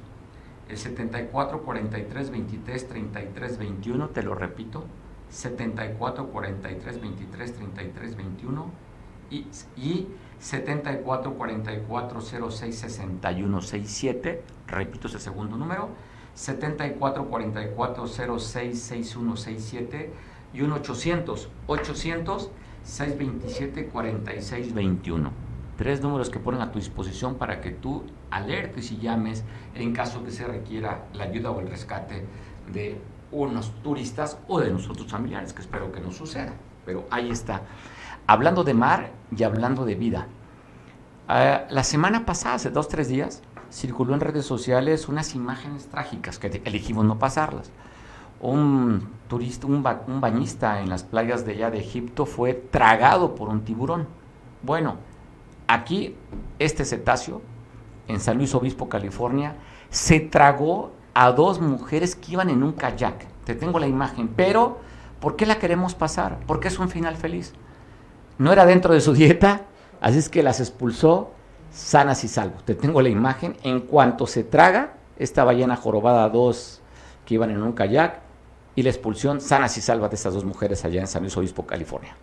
El 0.67 0.77
74 0.77 1.62
43 1.62 2.31
23 2.31 2.88
33 2.88 3.58
21, 3.60 4.10
te 4.10 4.23
lo 4.23 4.34
repito, 4.34 4.86
74 5.29 6.27
43 6.29 7.01
23 7.01 7.55
33 7.55 8.15
21 8.15 8.71
y, 9.29 9.47
y 9.77 10.08
74 10.39 11.34
44 11.36 12.21
06 12.21 12.75
61 12.75 13.62
67, 13.62 14.43
repito 14.67 15.08
ese 15.08 15.19
segundo 15.19 15.58
número, 15.58 15.89
74 16.34 17.27
44 17.27 18.08
06 18.08 18.81
61 18.81 19.38
67 19.38 20.13
y 20.56 20.62
un 20.62 20.72
800 20.72 21.50
800 21.68 22.52
627 22.84 23.88
46 23.88 24.74
21. 24.74 25.32
Tres 25.78 26.02
números 26.02 26.30
que 26.30 26.39
ponen 26.39 26.62
a 26.62 26.72
tu 26.72 26.80
disposición 26.80 27.36
para 27.36 27.60
que 27.60 27.72
tú 27.72 28.04
alertes 28.32 28.91
y 28.91 28.98
llames 28.98 29.44
en 29.74 29.91
caso 29.91 30.24
que 30.24 30.32
se 30.32 30.48
requiera 30.48 31.06
la 31.13 31.26
ayuda 31.26 31.52
o 31.52 31.60
el 31.60 31.68
rescate 31.68 32.26
de 32.72 33.02
unos 33.32 33.72
turistas 33.84 34.38
o 34.48 34.60
de 34.62 34.72
nosotros 34.72 35.08
familiares, 35.12 35.52
que 35.52 35.62
espero 35.62 35.91
que 35.91 36.00
no 36.00 36.12
suceda. 36.12 36.54
Pero 36.86 37.06
ahí 37.12 37.30
está. 37.30 37.63
Hablando 38.28 38.63
de 38.63 38.74
mar 38.74 39.12
y 39.36 39.44
hablando 39.44 39.84
de 39.84 39.96
vida. 39.96 40.28
Ah, 41.28 41.65
la 41.70 41.84
semana 41.84 42.26
pasada, 42.26 42.56
hace 42.56 42.70
dos, 42.70 42.88
tres 42.88 43.10
días, 43.10 43.41
circuló 43.72 44.13
en 44.13 44.22
redes 44.22 44.46
sociales 44.46 45.10
unas 45.10 45.36
imágenes 45.36 45.88
trágicas 45.88 46.39
que 46.39 46.62
elegimos 46.63 47.04
no 47.04 47.20
pasarlas. 47.20 47.72
Un 48.39 49.10
turista, 49.27 49.67
un, 49.67 49.83
bañista 49.83 50.81
en 50.81 50.89
las 50.89 51.03
playas 51.03 51.45
de 51.45 51.53
allá 51.53 51.71
de 51.71 51.79
Egipto 51.79 52.25
fue 52.25 52.53
tragado 52.53 53.35
por 53.35 53.49
un 53.49 53.61
tiburón. 53.61 54.07
Bueno, 54.61 54.97
aquí 55.67 56.15
este 56.59 56.85
cetáceo, 56.85 57.41
en 58.07 58.19
San 58.19 58.38
Luis 58.38 58.53
Obispo, 58.53 58.88
California, 58.88 59.55
se 59.89 60.19
tragó 60.19 60.91
a 61.13 61.31
dos 61.31 61.59
mujeres 61.59 62.15
que 62.15 62.33
iban 62.33 62.49
en 62.49 62.63
un 62.63 62.73
kayak. 62.73 63.25
Te 63.45 63.55
tengo 63.55 63.79
la 63.79 63.88
imagen, 63.88 64.27
pero 64.27 64.79
¿por 65.19 65.35
qué 65.35 65.45
la 65.45 65.59
queremos 65.59 65.95
pasar? 65.95 66.39
Porque 66.45 66.67
es 66.67 66.77
un 66.77 66.89
final 66.89 67.15
feliz. 67.15 67.53
No 68.38 68.51
era 68.51 68.65
dentro 68.65 68.93
de 68.93 69.01
su 69.01 69.13
dieta, 69.13 69.61
así 70.01 70.17
es 70.17 70.29
que 70.29 70.43
las 70.43 70.59
expulsó 70.59 71.31
sanas 71.71 72.23
y 72.23 72.27
salvos. 72.27 72.63
Te 72.63 72.75
tengo 72.75 73.01
la 73.01 73.09
imagen. 73.09 73.55
En 73.63 73.81
cuanto 73.81 74.27
se 74.27 74.43
traga 74.43 74.93
esta 75.17 75.43
ballena 75.43 75.75
jorobada 75.75 76.27
dos 76.29 76.81
que 77.25 77.35
iban 77.35 77.49
en 77.49 77.63
un 77.63 77.73
kayak 77.73 78.21
y 78.75 78.83
la 78.83 78.89
expulsión 78.89 79.41
sanas 79.41 79.77
y 79.77 79.81
salvas 79.81 80.11
de 80.11 80.15
estas 80.15 80.33
dos 80.33 80.45
mujeres 80.45 80.83
allá 80.85 81.01
en 81.01 81.07
San 81.07 81.23
Luis 81.23 81.35
Obispo, 81.38 81.65
California. 81.65 82.15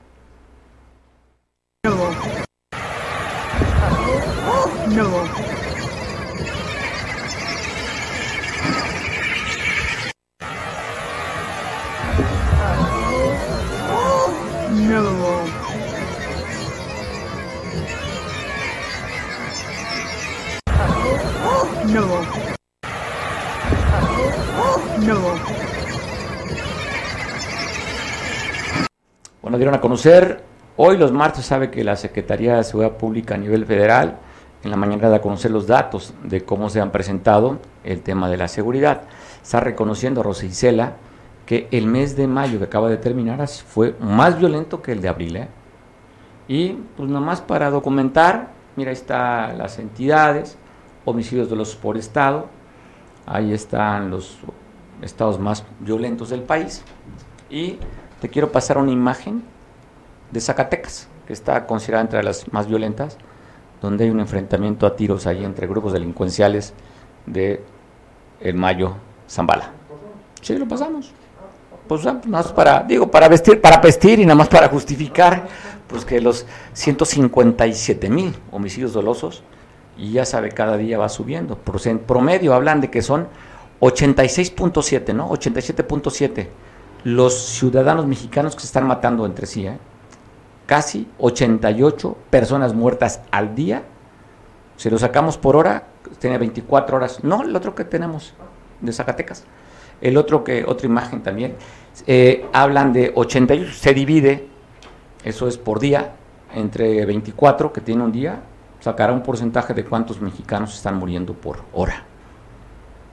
Dieron 29.57 29.75
a 29.75 29.81
conocer, 29.81 30.43
hoy 30.77 30.97
los 30.97 31.13
martes 31.13 31.45
sabe 31.45 31.71
que 31.71 31.85
la 31.85 31.97
Secretaría 31.97 32.57
de 32.57 32.65
Seguridad 32.65 32.97
Pública 32.97 33.35
a 33.35 33.39
nivel 33.39 33.67
federal, 33.67 34.19
en 34.65 34.71
la 34.71 34.77
mañana 34.77 35.09
da 35.09 35.17
a 35.17 35.21
conocer 35.21 35.51
los 35.51 35.67
datos 35.67 36.15
de 36.23 36.45
cómo 36.45 36.71
se 36.71 36.81
han 36.81 36.91
presentado 36.91 37.59
el 37.85 38.01
tema 38.01 38.31
de 38.31 38.37
la 38.37 38.49
seguridad. 38.49 39.03
Está 39.43 39.61
reconociendo 39.61 40.23
Rosa 40.23 40.47
Isela 40.47 40.97
que 41.47 41.69
el 41.71 41.87
mes 41.87 42.17
de 42.17 42.29
mayo 42.29 42.59
que 42.59 42.65
acaba 42.65 42.89
de 42.89 42.97
terminar 42.97 43.47
fue 43.49 43.95
más 44.01 44.39
violento 44.39 44.81
que 44.81 44.93
el 44.93 45.03
de 45.03 45.09
abril. 45.09 45.37
¿eh? 45.37 45.49
Y 46.49 46.75
pues 46.97 47.11
nomás 47.11 47.41
para 47.41 47.71
documentar, 47.71 48.51
mira, 48.77 48.91
ahí 48.91 48.95
están 48.95 49.59
las 49.59 49.79
entidades, 49.79 50.57
homicidios 51.05 51.51
de 51.51 51.57
los 51.57 51.75
por 51.75 51.97
estado, 51.97 52.47
ahí 53.27 53.53
están 53.53 54.11
los 54.11 54.39
estados 55.03 55.39
más 55.39 55.65
violentos 55.81 56.31
del 56.31 56.43
país. 56.43 56.85
Y 57.51 57.79
te 58.23 58.29
quiero 58.29 58.53
pasar 58.53 58.79
una 58.79 58.93
imagen 58.93 59.43
de 60.31 60.41
Zacatecas, 60.41 61.09
que 61.27 61.33
está 61.33 61.67
considerada 61.67 62.05
entre 62.05 62.23
las 62.23 62.53
más 62.53 62.69
violentas, 62.69 63.19
donde 63.81 64.05
hay 64.05 64.11
un 64.11 64.21
enfrentamiento 64.21 64.87
a 64.87 64.95
tiros 64.95 65.27
ahí 65.27 65.45
entre 65.45 65.67
grupos 65.67 65.93
delincuenciales 65.93 66.73
de 67.27 67.65
el 68.41 68.55
Mayo 68.55 68.95
Zambala. 69.29 69.73
Sí, 70.41 70.57
lo 70.57 70.69
pasamos. 70.69 71.11
Pues 71.89 72.05
nada 72.05 72.21
más 72.29 72.53
para, 72.53 72.85
digo, 72.85 73.11
para 73.11 73.29
vestir, 73.29 73.61
para 73.61 73.79
vestir 73.79 74.21
y 74.21 74.23
nada 74.25 74.37
más 74.37 74.49
para 74.49 74.69
justificar, 74.69 75.49
pues 75.89 76.05
que 76.05 76.21
los 76.21 76.47
157 76.75 78.09
mil 78.09 78.37
homicidios 78.53 78.93
dolosos, 78.93 79.43
y 79.99 80.13
ya 80.13 80.25
sabe, 80.25 80.51
cada 80.51 80.77
día 80.77 80.97
va 80.97 81.09
subiendo. 81.09 81.59
En 81.87 81.99
promedio 81.99 82.55
hablan 82.55 82.81
de 82.81 82.89
que 82.89 83.03
son 83.03 83.27
86.7, 83.81 85.13
¿no? 85.13 85.29
87.7 85.31 86.47
los 87.05 87.35
ciudadanos 87.35 88.07
mexicanos 88.07 88.55
que 88.55 88.61
se 88.61 88.67
están 88.67 88.87
matando 88.87 89.27
entre 89.27 89.47
sí, 89.47 89.67
¿eh? 89.67 89.79
casi 90.67 91.09
88 91.19 92.17
personas 92.31 92.75
muertas 92.75 93.21
al 93.31 93.55
día. 93.55 93.83
Si 94.77 94.89
lo 94.89 94.99
sacamos 94.99 95.37
por 95.37 95.57
hora, 95.57 95.89
tiene 96.19 96.39
24 96.39 96.97
horas. 96.97 97.23
No, 97.25 97.43
el 97.43 97.55
otro 97.55 97.75
que 97.75 97.85
tenemos 97.85 98.35
de 98.81 98.93
Zacatecas. 98.93 99.45
El 100.01 100.17
otro 100.17 100.43
que, 100.43 100.65
otra 100.65 100.87
imagen 100.87 101.23
también, 101.23 101.57
eh, 102.07 102.47
hablan 102.53 102.93
de 102.93 103.13
88, 103.15 103.73
se 103.73 103.95
divide, 103.95 104.49
eso 105.25 105.47
es 105.47 105.59
por 105.59 105.79
día, 105.79 106.15
entre 106.55 107.05
24 107.07 107.73
que 107.73 107.81
tiene 107.81 108.03
un 108.03 108.11
día, 108.11 108.41
sacará 108.81 109.13
un 109.13 109.23
porcentaje 109.23 109.75
de 109.75 109.85
cuántos 109.85 110.21
mexicanos 110.21 110.75
están 110.75 110.97
muriendo 110.97 111.35
por 111.35 111.63
hora. 111.73 112.05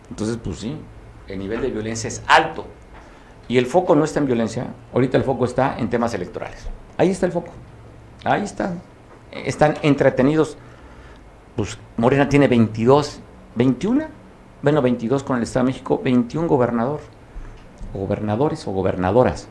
Entonces, 0.10 0.38
pues 0.44 0.60
sí, 0.60 0.76
el 1.28 1.38
nivel 1.38 1.62
de 1.62 1.70
violencia 1.70 2.08
es 2.08 2.24
alto. 2.26 2.66
Y 3.50 3.58
el 3.58 3.66
foco 3.66 3.96
no 3.96 4.06
está 4.06 4.20
en 4.20 4.28
violencia, 4.28 4.68
ahorita 4.94 5.18
el 5.18 5.24
foco 5.24 5.44
está 5.44 5.78
en 5.80 5.90
temas 5.90 6.14
electorales. 6.14 6.68
Ahí 6.98 7.10
está 7.10 7.26
el 7.26 7.32
foco. 7.32 7.50
Ahí 8.24 8.44
están. 8.44 8.80
Están 9.32 9.76
entretenidos. 9.82 10.56
Pues 11.56 11.80
Morena 11.98 12.30
tiene 12.30 12.48
22, 12.48 13.20
21, 13.56 14.06
bueno, 14.62 14.82
22 14.84 15.24
con 15.24 15.38
el 15.38 15.44
Estado 15.44 15.66
de 15.66 15.72
México, 15.72 16.00
21 16.02 16.48
gobernador, 16.48 17.02
gobernadores 17.92 18.68
o 18.68 18.72
gobernadoras 18.72 19.50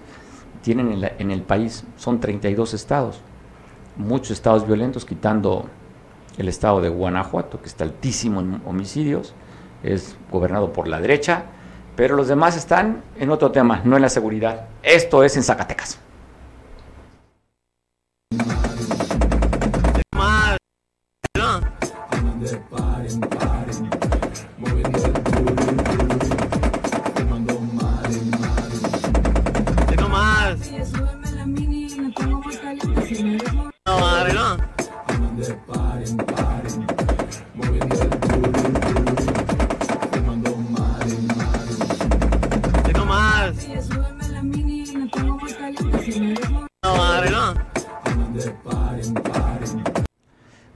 tienen 0.62 0.92
en, 0.92 1.10
en 1.18 1.30
el 1.32 1.42
país. 1.42 1.84
Son 1.96 2.20
32 2.20 2.74
estados. 2.74 3.20
Muchos 3.96 4.30
estados 4.30 4.64
violentos, 4.64 5.04
quitando 5.04 5.64
el 6.36 6.48
estado 6.48 6.80
de 6.80 6.88
Guanajuato, 6.88 7.60
que 7.60 7.66
está 7.66 7.82
altísimo 7.82 8.40
en 8.40 8.62
homicidios, 8.64 9.34
es 9.82 10.16
gobernado 10.30 10.72
por 10.72 10.86
la 10.86 11.00
derecha 11.00 11.46
pero 11.98 12.14
los 12.14 12.28
demás 12.28 12.56
están 12.56 13.02
en 13.18 13.28
otro 13.28 13.50
tema, 13.50 13.82
no 13.82 13.96
en 13.96 14.02
la 14.02 14.08
seguridad. 14.08 14.66
Esto 14.84 15.24
es 15.24 15.36
en 15.36 15.42
Zacatecas. 15.42 15.98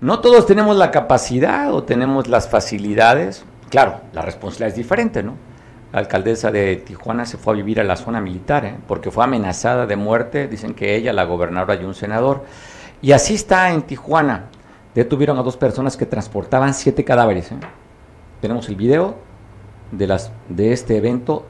No 0.01 0.19
todos 0.19 0.47
tenemos 0.47 0.77
la 0.77 0.91
capacidad 0.91 1.73
o 1.73 1.85
tenemos 1.85 2.27
las 2.27 2.49
facilidades. 2.49 3.45
Claro, 3.71 4.01
la 4.13 4.23
responsabilidad 4.23 4.71
es 4.71 4.75
diferente, 4.75 5.23
¿no? 5.23 5.37
La 5.93 6.01
alcaldesa 6.01 6.51
de 6.51 6.77
Tijuana 6.77 7.25
se 7.25 7.37
fue 7.37 7.53
a 7.53 7.57
vivir 7.57 7.79
a 7.79 7.85
la 7.85 7.97
zona 7.97 8.21
militar, 8.21 8.65
¿eh? 8.65 8.77
porque 8.89 9.11
fue 9.11 9.23
amenazada 9.25 9.87
de 9.87 9.95
muerte, 9.95 10.49
dicen 10.49 10.75
que 10.75 10.97
ella, 10.97 11.13
la 11.13 11.25
gobernadora 11.25 11.75
y 11.77 11.85
un 11.85 11.95
senador. 11.95 12.45
Y 13.01 13.13
así 13.13 13.35
está 13.35 13.71
en 13.71 13.83
Tijuana. 13.83 14.47
Detuvieron 14.95 15.39
a 15.39 15.43
dos 15.43 15.57
personas 15.57 15.97
que 15.97 16.07
transportaban 16.07 16.75
siete 16.75 17.05
cadáveres. 17.05 17.53
¿eh? 17.53 17.57
Tenemos 18.41 18.69
el 18.69 18.77
video 18.77 19.17
de, 19.93 20.07
las, 20.07 20.33
de 20.49 20.73
este 20.73 20.97
evento. 20.97 21.47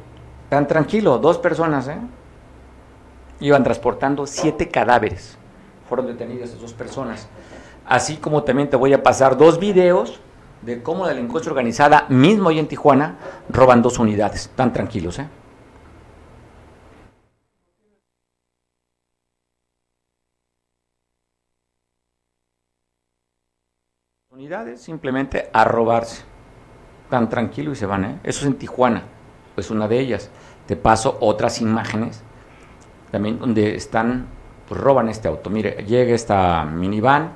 Tan 0.48 0.66
tranquilo, 0.66 1.18
dos 1.18 1.38
personas, 1.38 1.88
¿eh? 1.88 1.96
Iban 3.42 3.62
transportando 3.62 4.26
siete 4.26 4.70
cadáveres. 4.70 5.36
Fueron 5.86 6.06
detenidas 6.06 6.48
esas 6.48 6.62
dos 6.62 6.72
personas 6.72 7.28
así 7.86 8.16
como 8.16 8.42
también 8.42 8.70
te 8.70 8.76
voy 8.76 8.92
a 8.92 9.02
pasar 9.02 9.36
dos 9.36 9.58
videos 9.58 10.20
de 10.62 10.82
cómo 10.82 11.04
la 11.04 11.12
delincuencia 11.12 11.50
organizada, 11.50 12.06
mismo 12.08 12.48
ahí 12.48 12.58
en 12.58 12.68
Tijuana, 12.68 13.16
roban 13.48 13.82
dos 13.82 13.98
unidades. 13.98 14.50
Tan 14.54 14.72
tranquilos, 14.72 15.18
¿eh? 15.18 15.28
Unidades 24.30 24.80
simplemente 24.80 25.50
a 25.52 25.64
robarse. 25.64 26.22
Tan 27.10 27.28
tranquilo 27.28 27.72
y 27.72 27.76
se 27.76 27.86
van, 27.86 28.04
¿eh? 28.04 28.20
Eso 28.22 28.40
es 28.40 28.46
en 28.46 28.54
Tijuana, 28.54 29.02
pues 29.54 29.70
una 29.70 29.88
de 29.88 29.98
ellas. 29.98 30.30
Te 30.66 30.76
paso 30.76 31.18
otras 31.20 31.60
imágenes 31.60 32.22
también 33.12 33.38
donde 33.38 33.76
están, 33.76 34.26
pues 34.66 34.80
roban 34.80 35.08
este 35.08 35.28
auto. 35.28 35.50
Mire, 35.50 35.84
llega 35.86 36.14
esta 36.14 36.64
minivan, 36.64 37.32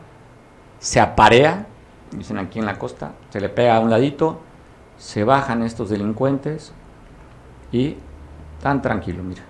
se 0.78 0.98
aparea, 0.98 1.66
dicen 2.10 2.38
aquí 2.38 2.58
en 2.58 2.64
la 2.64 2.78
costa, 2.78 3.12
se 3.28 3.40
le 3.40 3.50
pega 3.50 3.76
a 3.76 3.80
un 3.80 3.90
ladito, 3.90 4.40
se 4.96 5.22
bajan 5.22 5.62
estos 5.62 5.90
delincuentes 5.90 6.72
y 7.70 7.96
tan 8.62 8.80
tranquilo, 8.80 9.22
mira. 9.22 9.42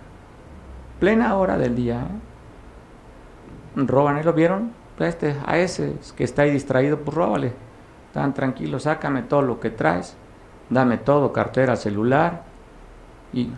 Plena 0.98 1.36
hora 1.36 1.56
del 1.56 1.76
día, 1.76 2.00
¿eh? 2.00 3.82
roban, 3.86 4.18
¿y 4.18 4.22
lo 4.24 4.32
vieron? 4.32 4.72
Este, 4.98 5.36
a 5.46 5.58
ese 5.58 5.94
que 6.16 6.24
está 6.24 6.42
ahí 6.42 6.50
distraído, 6.50 6.98
pues 6.98 7.16
róbale. 7.16 7.52
Tan 8.12 8.34
tranquilo, 8.34 8.80
sácame 8.80 9.22
todo 9.22 9.42
lo 9.42 9.60
que 9.60 9.70
traes, 9.70 10.16
dame 10.70 10.96
todo, 10.96 11.32
cartera, 11.32 11.76
celular 11.76 12.42
y 13.32 13.50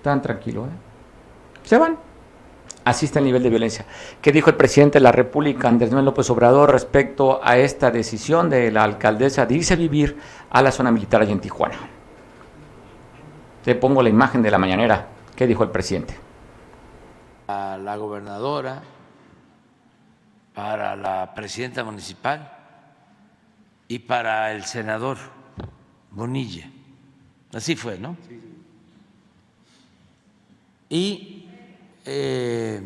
tan 0.00 0.22
tranquilo, 0.22 0.66
¿eh? 0.66 0.87
Se 1.68 1.76
van. 1.76 1.98
Así 2.82 3.04
está 3.04 3.18
el 3.18 3.26
nivel 3.26 3.42
de 3.42 3.50
violencia. 3.50 3.84
¿Qué 4.22 4.32
dijo 4.32 4.48
el 4.48 4.56
presidente 4.56 4.98
de 4.98 5.02
la 5.02 5.12
República, 5.12 5.68
Andrés 5.68 5.90
Manuel 5.90 6.06
López 6.06 6.30
Obrador, 6.30 6.72
respecto 6.72 7.40
a 7.44 7.58
esta 7.58 7.90
decisión 7.90 8.48
de 8.48 8.72
la 8.72 8.84
alcaldesa 8.84 9.44
de 9.44 9.56
irse 9.56 9.74
a 9.74 9.76
vivir 9.76 10.16
a 10.48 10.62
la 10.62 10.72
zona 10.72 10.90
militar 10.90 11.20
allá 11.20 11.32
en 11.32 11.40
Tijuana? 11.40 11.76
Te 13.62 13.74
pongo 13.74 14.02
la 14.02 14.08
imagen 14.08 14.40
de 14.40 14.50
la 14.50 14.56
mañanera. 14.56 15.08
¿Qué 15.36 15.46
dijo 15.46 15.62
el 15.62 15.68
presidente? 15.68 16.16
A 17.48 17.76
la 17.76 17.96
gobernadora, 17.96 18.80
para 20.54 20.96
la 20.96 21.34
presidenta 21.34 21.84
municipal 21.84 22.50
y 23.88 23.98
para 23.98 24.52
el 24.52 24.64
senador 24.64 25.18
Bonilla. 26.12 26.70
Así 27.52 27.76
fue, 27.76 27.98
¿no? 27.98 28.16
Y 30.88 31.37
eh, 32.10 32.80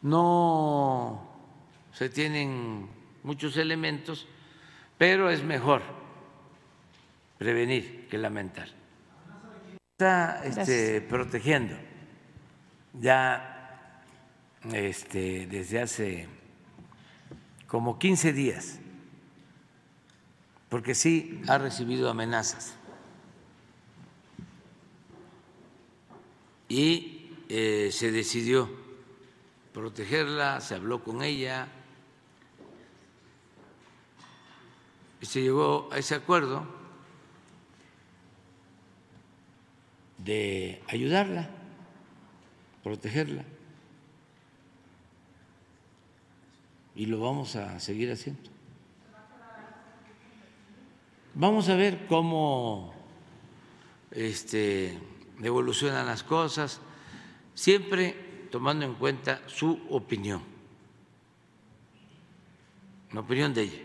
no 0.00 1.28
se 1.92 2.08
tienen 2.08 2.88
muchos 3.22 3.58
elementos, 3.58 4.26
pero 4.96 5.28
es 5.28 5.42
mejor 5.42 5.82
prevenir 7.36 8.08
que 8.08 8.16
lamentar. 8.16 8.68
Está 9.98 10.42
este, 10.44 11.02
protegiendo 11.02 11.76
ya 12.94 14.02
este, 14.72 15.46
desde 15.46 15.82
hace 15.82 16.28
como 17.66 17.98
15 17.98 18.32
días, 18.32 18.78
porque 20.70 20.94
sí 20.94 21.42
ha 21.46 21.58
recibido 21.58 22.08
amenazas. 22.08 22.74
Y 26.70 27.21
eh, 27.54 27.90
se 27.92 28.10
decidió 28.10 28.66
protegerla, 29.74 30.62
se 30.62 30.74
habló 30.74 31.04
con 31.04 31.22
ella 31.22 31.68
y 35.20 35.26
se 35.26 35.42
llegó 35.42 35.90
a 35.92 35.98
ese 35.98 36.14
acuerdo 36.14 36.66
de 40.16 40.82
ayudarla, 40.88 41.50
protegerla. 42.82 43.44
Y 46.94 47.04
lo 47.04 47.20
vamos 47.20 47.56
a 47.56 47.78
seguir 47.80 48.10
haciendo. 48.10 48.48
Vamos 51.34 51.68
a 51.68 51.74
ver 51.76 52.06
cómo 52.06 52.94
este, 54.10 54.98
evolucionan 55.42 56.06
las 56.06 56.22
cosas, 56.22 56.80
siempre 57.54 58.48
tomando 58.50 58.84
en 58.84 58.94
cuenta 58.94 59.40
su 59.46 59.86
opinión, 59.90 60.42
la 63.12 63.20
opinión 63.20 63.52
de 63.54 63.62
ella. 63.62 63.82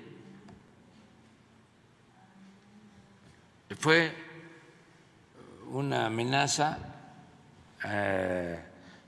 Fue 3.79 4.13
una 5.69 6.05
amenaza 6.07 6.77
eh, 7.83 8.59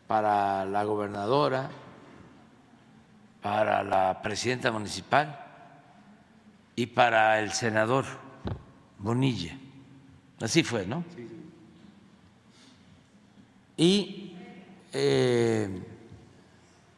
para 0.07 0.65
la 0.65 0.83
gobernadora, 0.83 1.69
para 3.41 3.83
la 3.83 4.21
presidenta 4.21 4.71
municipal 4.71 5.45
y 6.75 6.85
para 6.87 7.39
el 7.39 7.51
senador 7.51 8.05
Bonilla. 8.97 9.57
Así 10.41 10.63
fue, 10.63 10.85
¿no? 10.85 11.03
Y 13.77 14.28
eh, 14.93 15.69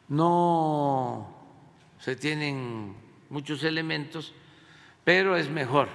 no 0.08 1.28
se 1.98 2.16
tienen 2.16 2.94
muchos 3.30 3.64
elementos, 3.64 4.34
pero 5.04 5.36
es 5.36 5.48
mejor 5.48 5.88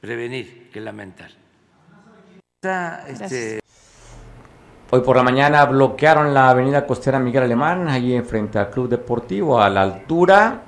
prevenir 0.00 0.70
que 0.70 0.80
lamentar. 0.80 1.30
Este... 3.08 3.60
Hoy 4.90 5.00
por 5.02 5.16
la 5.16 5.22
mañana 5.22 5.64
bloquearon 5.66 6.32
la 6.32 6.50
avenida 6.50 6.86
costera 6.86 7.18
Miguel 7.18 7.44
Alemán, 7.44 7.88
allí 7.88 8.20
frente 8.22 8.58
al 8.58 8.70
Club 8.70 8.88
Deportivo, 8.88 9.60
a 9.60 9.68
la 9.68 9.82
altura 9.82 10.62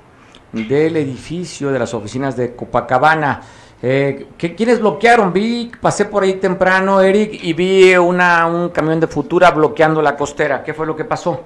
del 0.51 0.95
edificio 0.97 1.71
de 1.71 1.79
las 1.79 1.93
oficinas 1.93 2.35
de 2.35 2.55
Copacabana. 2.55 3.41
Eh, 3.83 4.27
¿qué, 4.37 4.53
¿Quiénes 4.55 4.79
bloquearon? 4.79 5.33
Vi, 5.33 5.71
pasé 5.81 6.05
por 6.05 6.23
ahí 6.23 6.35
temprano, 6.35 7.01
Eric, 7.01 7.43
y 7.43 7.53
vi 7.53 7.95
una, 7.95 8.45
un 8.45 8.69
camión 8.69 8.99
de 8.99 9.07
Futura 9.07 9.51
bloqueando 9.51 10.01
la 10.01 10.15
costera. 10.15 10.63
¿Qué 10.63 10.73
fue 10.73 10.85
lo 10.85 10.95
que 10.95 11.05
pasó? 11.05 11.43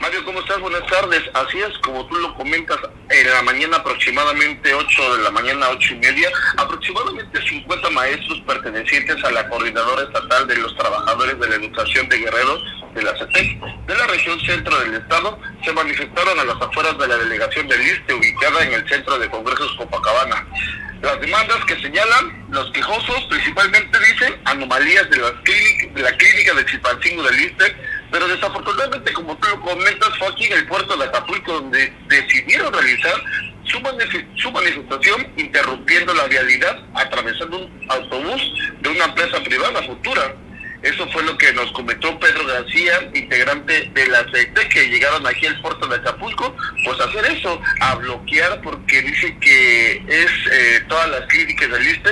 Mario, 0.00 0.24
¿cómo 0.24 0.40
estás? 0.40 0.58
Buenas 0.60 0.86
tardes. 0.86 1.22
Así 1.34 1.58
es, 1.60 1.76
como 1.80 2.06
tú 2.06 2.16
lo 2.16 2.34
comentas, 2.34 2.78
en 3.10 3.30
la 3.30 3.42
mañana 3.42 3.76
aproximadamente 3.76 4.72
8 4.72 5.16
de 5.16 5.22
la 5.22 5.30
mañana, 5.30 5.68
8 5.68 5.94
y 5.94 5.98
media, 5.98 6.28
aproximadamente 6.56 7.38
50 7.40 7.90
maestros 7.90 8.40
pertenecientes 8.46 9.22
a 9.22 9.30
la 9.30 9.46
Coordinadora 9.50 10.04
Estatal 10.04 10.46
de 10.46 10.56
los 10.56 10.74
Trabajadores 10.76 11.38
de 11.38 11.48
la 11.50 11.54
Educación 11.56 12.08
de 12.08 12.16
Guerrero, 12.16 12.58
de 12.94 13.02
la 13.02 13.16
CETEC, 13.16 13.60
de 13.86 13.94
la 13.94 14.06
región 14.06 14.40
centro 14.40 14.78
del 14.80 14.94
estado, 14.94 15.38
se 15.64 15.72
manifestaron 15.72 16.38
a 16.38 16.44
las 16.44 16.60
afueras 16.60 16.98
de 16.98 17.08
la 17.08 17.16
delegación 17.16 17.68
del 17.68 17.80
ISTE, 17.80 18.14
ubicada 18.14 18.64
en 18.64 18.74
el 18.74 18.88
centro 18.88 19.18
de 19.18 19.28
congresos 19.28 19.74
Copacabana. 19.76 20.46
Las 21.02 21.18
demandas 21.20 21.64
que 21.64 21.80
señalan 21.80 22.46
los 22.50 22.70
quejosos 22.72 23.24
principalmente 23.30 23.98
dicen 23.98 24.38
anomalías 24.44 25.08
de, 25.08 25.16
las 25.16 25.32
de 25.42 26.02
la 26.02 26.14
clínica 26.16 26.54
de 26.54 26.66
Chilpancingo 26.66 27.22
del 27.22 27.40
ISTE, 27.40 27.76
pero 28.10 28.28
desafortunadamente, 28.28 29.12
como 29.14 29.36
tú 29.38 29.48
lo 29.48 29.60
comentas, 29.62 30.18
fue 30.18 30.28
aquí 30.28 30.46
en 30.46 30.58
el 30.58 30.66
puerto 30.66 30.96
de 30.96 31.04
Acapulco 31.04 31.52
donde 31.52 31.92
decidieron 32.08 32.72
realizar 32.72 33.14
su 33.64 34.50
manifestación 34.50 35.26
interrumpiendo 35.36 36.12
la 36.12 36.26
vialidad 36.26 36.76
atravesando 36.94 37.58
un 37.58 37.86
autobús 37.88 38.54
de 38.80 38.88
una 38.88 39.04
empresa 39.04 39.42
privada 39.42 39.82
futura. 39.82 40.34
Eso 40.82 41.06
fue 41.08 41.22
lo 41.24 41.36
que 41.36 41.52
nos 41.52 41.70
comentó 41.72 42.18
Pedro 42.18 42.46
García, 42.46 43.10
integrante 43.14 43.90
de 43.92 44.06
la 44.06 44.24
CETE, 44.32 44.68
que 44.68 44.88
llegaron 44.88 45.26
aquí 45.26 45.46
al 45.46 45.60
puerto 45.60 45.86
de 45.86 45.96
Acapulco, 45.96 46.56
pues 46.84 47.00
a 47.00 47.04
hacer 47.04 47.26
eso, 47.26 47.60
a 47.80 47.94
bloquear, 47.96 48.60
porque 48.62 49.02
dice 49.02 49.36
que 49.40 50.02
es 50.08 50.30
eh, 50.52 50.84
todas 50.88 51.10
las 51.10 51.26
clínicas 51.26 51.70
del 51.70 51.86
ISTE 51.86 52.10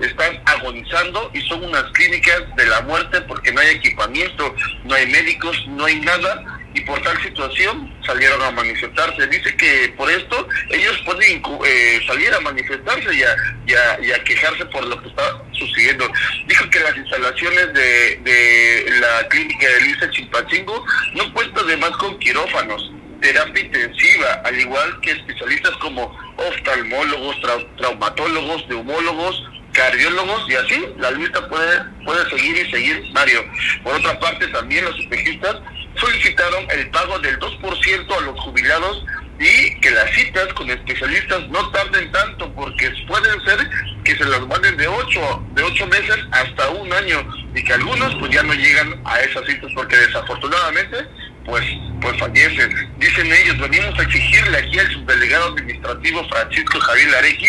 están 0.00 0.40
agonizando 0.46 1.30
y 1.32 1.40
son 1.42 1.64
unas 1.64 1.84
clínicas 1.92 2.42
de 2.56 2.66
la 2.66 2.82
muerte 2.82 3.20
porque 3.22 3.52
no 3.52 3.60
hay 3.60 3.68
equipamiento, 3.68 4.54
no 4.84 4.94
hay 4.94 5.06
médicos, 5.06 5.56
no 5.68 5.86
hay 5.86 6.00
nada 6.00 6.59
y 6.74 6.80
por 6.82 7.00
tal 7.02 7.20
situación 7.22 7.92
salieron 8.04 8.40
a 8.42 8.50
manifestarse. 8.52 9.26
Dice 9.26 9.56
que 9.56 9.92
por 9.96 10.10
esto 10.10 10.48
ellos 10.70 11.00
pueden 11.04 11.42
eh, 11.64 12.00
salir 12.06 12.32
a 12.32 12.40
manifestarse 12.40 13.08
y 13.14 13.22
a, 13.22 14.24
quejarse 14.24 14.64
por 14.66 14.84
lo 14.84 15.00
que 15.02 15.08
está 15.08 15.42
sucediendo. 15.52 16.10
Dijo 16.46 16.68
que 16.70 16.80
las 16.80 16.96
instalaciones 16.96 17.72
de, 17.72 18.16
de 18.22 19.00
la 19.00 19.28
clínica 19.28 19.68
de 19.68 19.80
Lisa 19.82 20.10
Chimpachingo 20.10 20.84
no 21.14 21.32
cuentan 21.32 21.64
además 21.64 21.90
con 21.92 22.18
quirófanos, 22.18 22.92
terapia 23.20 23.64
intensiva, 23.64 24.42
al 24.44 24.58
igual 24.58 25.00
que 25.00 25.12
especialistas 25.12 25.72
como 25.76 26.16
oftalmólogos, 26.36 27.36
traumatólogos, 27.76 28.68
neumólogos, 28.68 29.44
cardiólogos 29.72 30.50
y 30.50 30.54
así 30.54 30.86
la 30.98 31.10
lista 31.12 31.48
puede, 31.48 31.82
puede 32.04 32.28
seguir 32.30 32.56
y 32.56 32.70
seguir, 32.70 33.04
Mario. 33.12 33.44
Por 33.82 33.94
otra 33.94 34.18
parte, 34.18 34.46
también 34.48 34.84
los 34.84 34.98
especialistas 34.98 35.56
solicitaron 36.00 36.66
el 36.70 36.90
pago 36.90 37.18
del 37.18 37.38
2% 37.38 38.16
a 38.16 38.20
los 38.22 38.40
jubilados 38.40 39.04
y 39.38 39.80
que 39.80 39.90
las 39.90 40.10
citas 40.10 40.52
con 40.54 40.68
especialistas 40.68 41.48
no 41.48 41.70
tarden 41.70 42.10
tanto 42.12 42.52
porque 42.54 42.90
pueden 43.06 43.40
ser 43.44 43.58
que 44.04 44.16
se 44.16 44.24
las 44.24 44.40
manden 44.46 44.76
de 44.76 44.86
8 44.86 45.44
de 45.54 45.62
ocho 45.62 45.86
meses 45.86 46.18
hasta 46.32 46.68
un 46.70 46.92
año 46.92 47.26
y 47.54 47.64
que 47.64 47.72
algunos 47.72 48.14
pues 48.16 48.30
ya 48.32 48.42
no 48.42 48.52
llegan 48.52 49.00
a 49.04 49.20
esas 49.20 49.46
citas 49.46 49.70
porque 49.74 49.96
desafortunadamente 49.96 51.06
pues 51.46 51.64
pues 52.00 52.18
fallecen. 52.18 52.70
Dicen 52.98 53.32
ellos, 53.32 53.58
venimos 53.58 53.98
a 53.98 54.02
exigirle 54.02 54.58
aquí 54.58 54.78
al 54.78 54.90
subdelegado 54.92 55.48
administrativo 55.48 56.26
Francisco 56.28 56.80
Javier 56.80 57.14
Arequi 57.16 57.46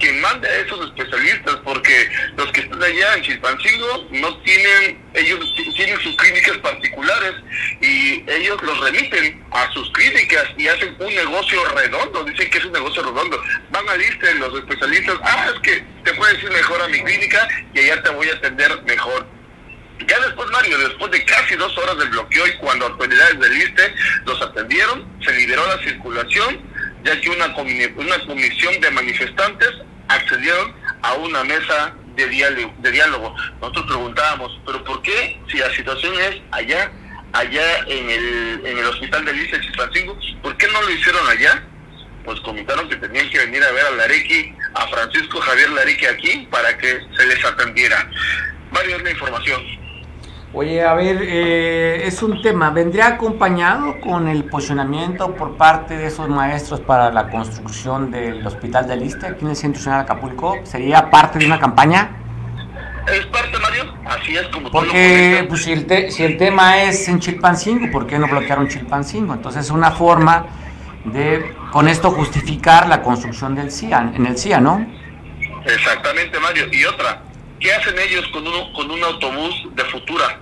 que 0.00 0.12
mande 0.14 0.48
a 0.48 0.56
esos 0.56 0.86
especialistas, 0.86 1.56
porque 1.62 2.10
los 2.36 2.50
que 2.52 2.62
están 2.62 2.82
allá 2.82 3.14
en 3.14 3.22
Chilpancingo 3.22 4.08
no 4.10 4.36
tienen, 4.38 5.04
ellos 5.14 5.54
tienen 5.76 6.00
sus 6.00 6.16
clínicas 6.16 6.58
particulares 6.58 7.34
y 7.80 8.24
ellos 8.28 8.60
los 8.62 8.80
remiten 8.80 9.44
a 9.52 9.70
sus 9.72 9.90
clínicas 9.92 10.44
y 10.56 10.66
hacen 10.66 10.96
un 10.98 11.14
negocio 11.14 11.64
redondo, 11.76 12.24
dicen 12.24 12.50
que 12.50 12.58
es 12.58 12.64
un 12.64 12.72
negocio 12.72 13.02
redondo. 13.02 13.40
Van 13.70 13.88
a 13.88 13.96
lista 13.96 14.32
los 14.34 14.58
especialistas, 14.58 15.16
ah, 15.22 15.50
es 15.54 15.60
que 15.60 15.84
te 16.04 16.14
puedes 16.14 16.42
ir 16.42 16.50
mejor 16.50 16.82
a 16.82 16.88
mi 16.88 17.02
clínica 17.02 17.46
y 17.74 17.80
allá 17.80 18.02
te 18.02 18.10
voy 18.10 18.28
a 18.28 18.34
atender 18.34 18.82
mejor. 18.84 19.26
Ya 20.06 20.18
después, 20.20 20.50
Mario, 20.50 20.78
después 20.78 21.10
de 21.12 21.24
casi 21.26 21.56
dos 21.56 21.76
horas 21.76 21.98
del 21.98 22.08
bloqueo 22.08 22.46
y 22.46 22.56
cuando 22.56 22.86
autoridades 22.86 23.38
del 23.38 23.54
ISTE 23.54 23.94
los 24.24 24.40
atendieron, 24.40 25.06
se 25.22 25.32
liberó 25.34 25.66
la 25.66 25.78
circulación, 25.82 26.58
ya 27.04 27.20
que 27.20 27.28
una, 27.28 27.46
una 27.46 28.18
comisión 28.26 28.80
de 28.80 28.90
manifestantes 28.92 29.70
accedieron 30.10 30.74
a 31.02 31.14
una 31.14 31.44
mesa 31.44 31.94
de 32.16 32.28
diálogo, 32.28 32.74
de 32.78 32.90
diálogo. 32.90 33.34
Nosotros 33.60 33.86
preguntábamos, 33.86 34.60
¿pero 34.66 34.84
por 34.84 35.00
qué 35.02 35.40
si 35.50 35.58
la 35.58 35.72
situación 35.74 36.12
es 36.20 36.42
allá, 36.50 36.90
allá 37.32 37.78
en 37.86 38.10
el, 38.10 38.66
en 38.66 38.78
el 38.78 38.86
hospital 38.86 39.24
de 39.24 39.32
Lice 39.32 39.60
Francisco, 39.74 40.18
¿por 40.42 40.56
qué 40.56 40.66
no 40.68 40.82
lo 40.82 40.90
hicieron 40.90 41.26
allá? 41.28 41.62
Pues 42.24 42.40
comentaron 42.40 42.88
que 42.88 42.96
tenían 42.96 43.30
que 43.30 43.38
venir 43.38 43.62
a 43.62 43.72
ver 43.72 43.86
a 43.86 43.90
Larequi, 43.92 44.54
a 44.74 44.88
Francisco 44.88 45.40
Javier 45.40 45.70
Larequi 45.70 46.06
aquí, 46.06 46.48
para 46.50 46.76
que 46.76 47.00
se 47.16 47.26
les 47.26 47.44
atendiera. 47.44 48.10
Varios 48.72 49.02
la 49.02 49.10
información. 49.10 49.79
Oye, 50.52 50.82
a 50.82 50.94
ver, 50.94 51.18
eh, 51.22 52.06
es 52.06 52.24
un 52.24 52.42
tema, 52.42 52.70
¿vendría 52.70 53.06
acompañado 53.06 54.00
con 54.00 54.26
el 54.26 54.44
posicionamiento 54.44 55.32
por 55.36 55.56
parte 55.56 55.96
de 55.96 56.08
esos 56.08 56.28
maestros 56.28 56.80
para 56.80 57.12
la 57.12 57.28
construcción 57.28 58.10
del 58.10 58.44
Hospital 58.44 58.88
de 58.88 58.96
Liste 58.96 59.28
aquí 59.28 59.44
en 59.44 59.50
el 59.50 59.56
Centro 59.56 59.78
Nacional 59.78 60.00
Acapulco? 60.00 60.56
¿Sería 60.64 61.08
parte 61.08 61.38
de 61.38 61.46
una 61.46 61.60
campaña? 61.60 62.16
Es 63.06 63.26
parte, 63.26 63.58
Mario, 63.60 63.94
así 64.04 64.36
es 64.36 64.48
como 64.48 64.72
Porque 64.72 65.46
pues, 65.48 65.62
si, 65.62 65.72
el 65.72 66.10
si 66.10 66.24
el 66.24 66.36
tema 66.36 66.82
es 66.82 67.08
en 67.08 67.20
Chilpancingo, 67.20 67.88
¿por 67.92 68.08
qué 68.08 68.18
no 68.18 68.26
bloquearon 68.26 68.66
Chilpancingo? 68.66 69.34
Entonces 69.34 69.66
es 69.66 69.70
una 69.70 69.92
forma 69.92 70.46
de, 71.04 71.54
con 71.70 71.86
esto, 71.86 72.10
justificar 72.10 72.88
la 72.88 73.02
construcción 73.02 73.54
del 73.54 73.70
CIA, 73.70 74.14
en 74.16 74.26
el 74.26 74.36
CIA, 74.36 74.60
¿no? 74.60 74.84
Exactamente, 75.64 76.40
Mario. 76.40 76.66
Y 76.72 76.84
otra, 76.84 77.22
¿Qué 77.60 77.72
hacen 77.72 77.94
ellos 77.98 78.26
con 78.32 78.46
un, 78.46 78.72
con 78.72 78.90
un 78.90 79.04
autobús 79.04 79.68
de 79.74 79.84
futura? 79.84 80.40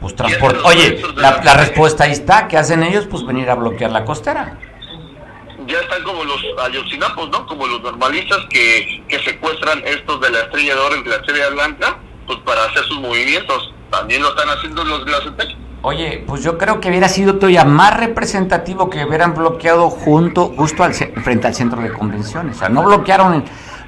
Pues 0.00 0.16
transporte. 0.16 0.58
Oye, 0.64 1.00
la, 1.16 1.40
la, 1.44 1.54
respuesta 1.54 2.04
ahí 2.04 2.10
está. 2.10 2.48
¿Qué 2.48 2.58
hacen 2.58 2.82
ellos? 2.82 3.06
Pues 3.08 3.24
venir 3.24 3.48
a 3.48 3.54
bloquear 3.54 3.92
la 3.92 4.04
costera. 4.04 4.58
Ya 5.66 5.78
están 5.80 6.02
como 6.02 6.24
los 6.24 6.44
ayotzinapos, 6.62 7.30
¿no? 7.30 7.46
Como 7.46 7.66
los 7.66 7.80
normalistas 7.80 8.40
que, 8.50 9.02
que 9.08 9.18
secuestran 9.20 9.82
estos 9.86 10.20
de 10.20 10.30
la 10.30 10.40
Estrella 10.40 10.74
de 10.74 10.80
Oro 10.80 10.96
y 10.96 11.02
de 11.04 11.10
la 11.10 11.16
Estrella 11.16 11.48
Blanca, 11.50 11.98
pues 12.26 12.38
para 12.40 12.64
hacer 12.64 12.84
sus 12.84 13.00
movimientos. 13.00 13.72
También 13.90 14.20
lo 14.20 14.30
están 14.30 14.48
haciendo 14.48 14.84
los 14.84 15.04
de 15.06 15.12
la 15.12 15.20
CETEC. 15.20 15.56
Oye, 15.82 16.24
pues 16.26 16.42
yo 16.42 16.58
creo 16.58 16.80
que 16.80 16.88
hubiera 16.88 17.08
sido 17.08 17.34
todavía 17.36 17.64
más 17.64 17.96
representativo 17.96 18.90
que 18.90 19.04
hubieran 19.04 19.34
bloqueado 19.34 19.88
junto, 19.88 20.52
justo 20.56 20.82
al, 20.82 20.94
frente 20.94 21.46
al 21.46 21.54
centro 21.54 21.80
de 21.80 21.92
convenciones. 21.92 22.56
O 22.56 22.58
sea, 22.58 22.68
no 22.70 22.82
bloquearon 22.82 23.44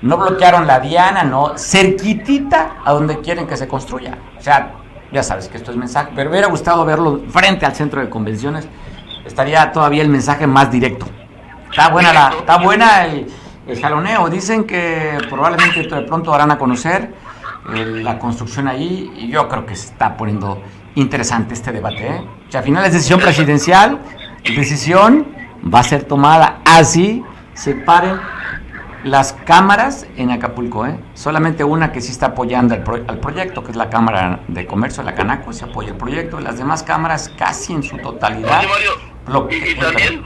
no 0.07 0.17
bloquearon 0.17 0.67
la 0.67 0.81
Diana, 0.81 1.25
no, 1.25 1.59
cerquitita 1.59 2.77
a 2.85 2.93
donde 2.93 3.21
quieren 3.21 3.47
que 3.47 3.57
se 3.57 3.67
construya. 3.67 4.17
O 4.39 4.43
sea, 4.43 4.73
ya 5.13 5.23
sabes 5.23 5.49
que 5.49 5.57
esto 5.57 5.71
es 5.71 5.77
mensaje, 5.77 6.13
pero 6.15 6.31
hubiera 6.31 6.49
gustado 6.49 6.85
verlo 6.85 7.23
frente 7.29 7.67
al 7.67 7.75
centro 7.75 8.01
de 8.01 8.09
convenciones, 8.09 8.69
estaría 9.25 9.73
todavía 9.73 10.03
el 10.03 10.09
mensaje 10.09 10.47
más 10.47 10.71
directo. 10.71 11.07
Está 11.71 11.89
buena 11.91 12.13
la, 12.13 12.35
está 12.39 12.59
buena 12.59 13.07
el, 13.07 13.27
el 13.67 13.81
jaloneo. 13.81 14.29
Dicen 14.29 14.65
que 14.65 15.19
probablemente 15.29 15.83
de 15.83 16.03
pronto 16.03 16.31
darán 16.31 16.51
a 16.53 16.59
conocer 16.59 17.13
eh, 17.75 18.01
la 18.03 18.19
construcción 18.19 18.69
ahí 18.69 19.13
y 19.17 19.29
yo 19.29 19.49
creo 19.49 19.67
que 19.67 19.75
se 19.75 19.87
está 19.87 20.17
poniendo 20.17 20.63
interesante 20.95 21.55
este 21.55 21.73
debate. 21.73 22.07
¿eh? 22.07 22.25
O 22.49 22.51
sea, 22.51 22.61
al 22.61 22.65
final 22.65 22.85
es 22.85 22.93
decisión 22.93 23.21
presidencial, 23.21 23.99
decisión 24.45 25.27
va 25.73 25.81
a 25.81 25.83
ser 25.83 26.05
tomada 26.05 26.61
así 26.65 27.25
se 27.55 27.75
paren 27.75 28.21
las 29.05 29.32
cámaras 29.32 30.07
en 30.16 30.30
Acapulco, 30.30 30.86
¿eh? 30.86 30.99
solamente 31.14 31.64
una 31.64 31.92
que 31.92 32.01
sí 32.01 32.11
está 32.11 32.26
apoyando 32.26 32.74
al, 32.74 32.82
proyecto, 33.20 33.62
que 33.62 33.70
es 33.70 33.76
la 33.76 33.90
Cámara 33.90 34.40
de 34.49 34.66
Comercio 34.66 35.03
la 35.03 35.14
Canaco, 35.14 35.53
se 35.53 35.64
apoya 35.64 35.90
el 35.90 35.97
proyecto, 35.97 36.40
las 36.40 36.59
demás 36.59 36.82
cámaras 36.82 37.30
casi 37.36 37.72
en 37.72 37.82
su 37.82 37.99
totalidad. 37.99 38.62
y, 39.51 39.74
también, 39.74 40.22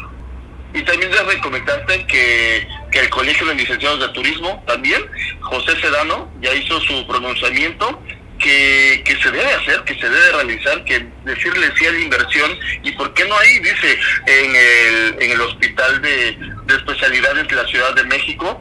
y 0.72 0.82
también 0.82 1.10
debe 1.10 1.40
comentarte 1.40 2.06
que, 2.06 2.66
que 2.90 3.00
el 3.00 3.10
Colegio 3.10 3.46
de 3.46 3.54
Licenciados 3.54 4.00
de 4.00 4.08
Turismo 4.08 4.62
también, 4.66 5.02
José 5.40 5.78
Sedano, 5.80 6.28
ya 6.40 6.54
hizo 6.54 6.80
su 6.80 7.06
pronunciamiento 7.06 8.00
que, 8.40 9.02
que, 9.04 9.16
se 9.20 9.30
debe 9.30 9.52
hacer, 9.54 9.82
que 9.84 9.94
se 9.94 10.08
debe 10.08 10.32
realizar, 10.32 10.84
que 10.84 11.06
decirle 11.24 11.70
sí 11.76 11.86
a 11.86 11.92
la 11.92 12.00
inversión 12.00 12.50
y 12.82 12.90
por 12.92 13.12
qué 13.14 13.24
no 13.26 13.36
ahí, 13.38 13.58
dice, 13.58 13.98
en 14.26 14.56
el, 14.56 15.22
en 15.22 15.30
el 15.32 15.40
hospital 15.40 16.02
de, 16.02 16.36
de 16.66 16.74
especialidades 16.74 17.46
de 17.48 17.54
la 17.54 17.66
Ciudad 17.66 17.94
de 17.94 18.04
México, 18.04 18.60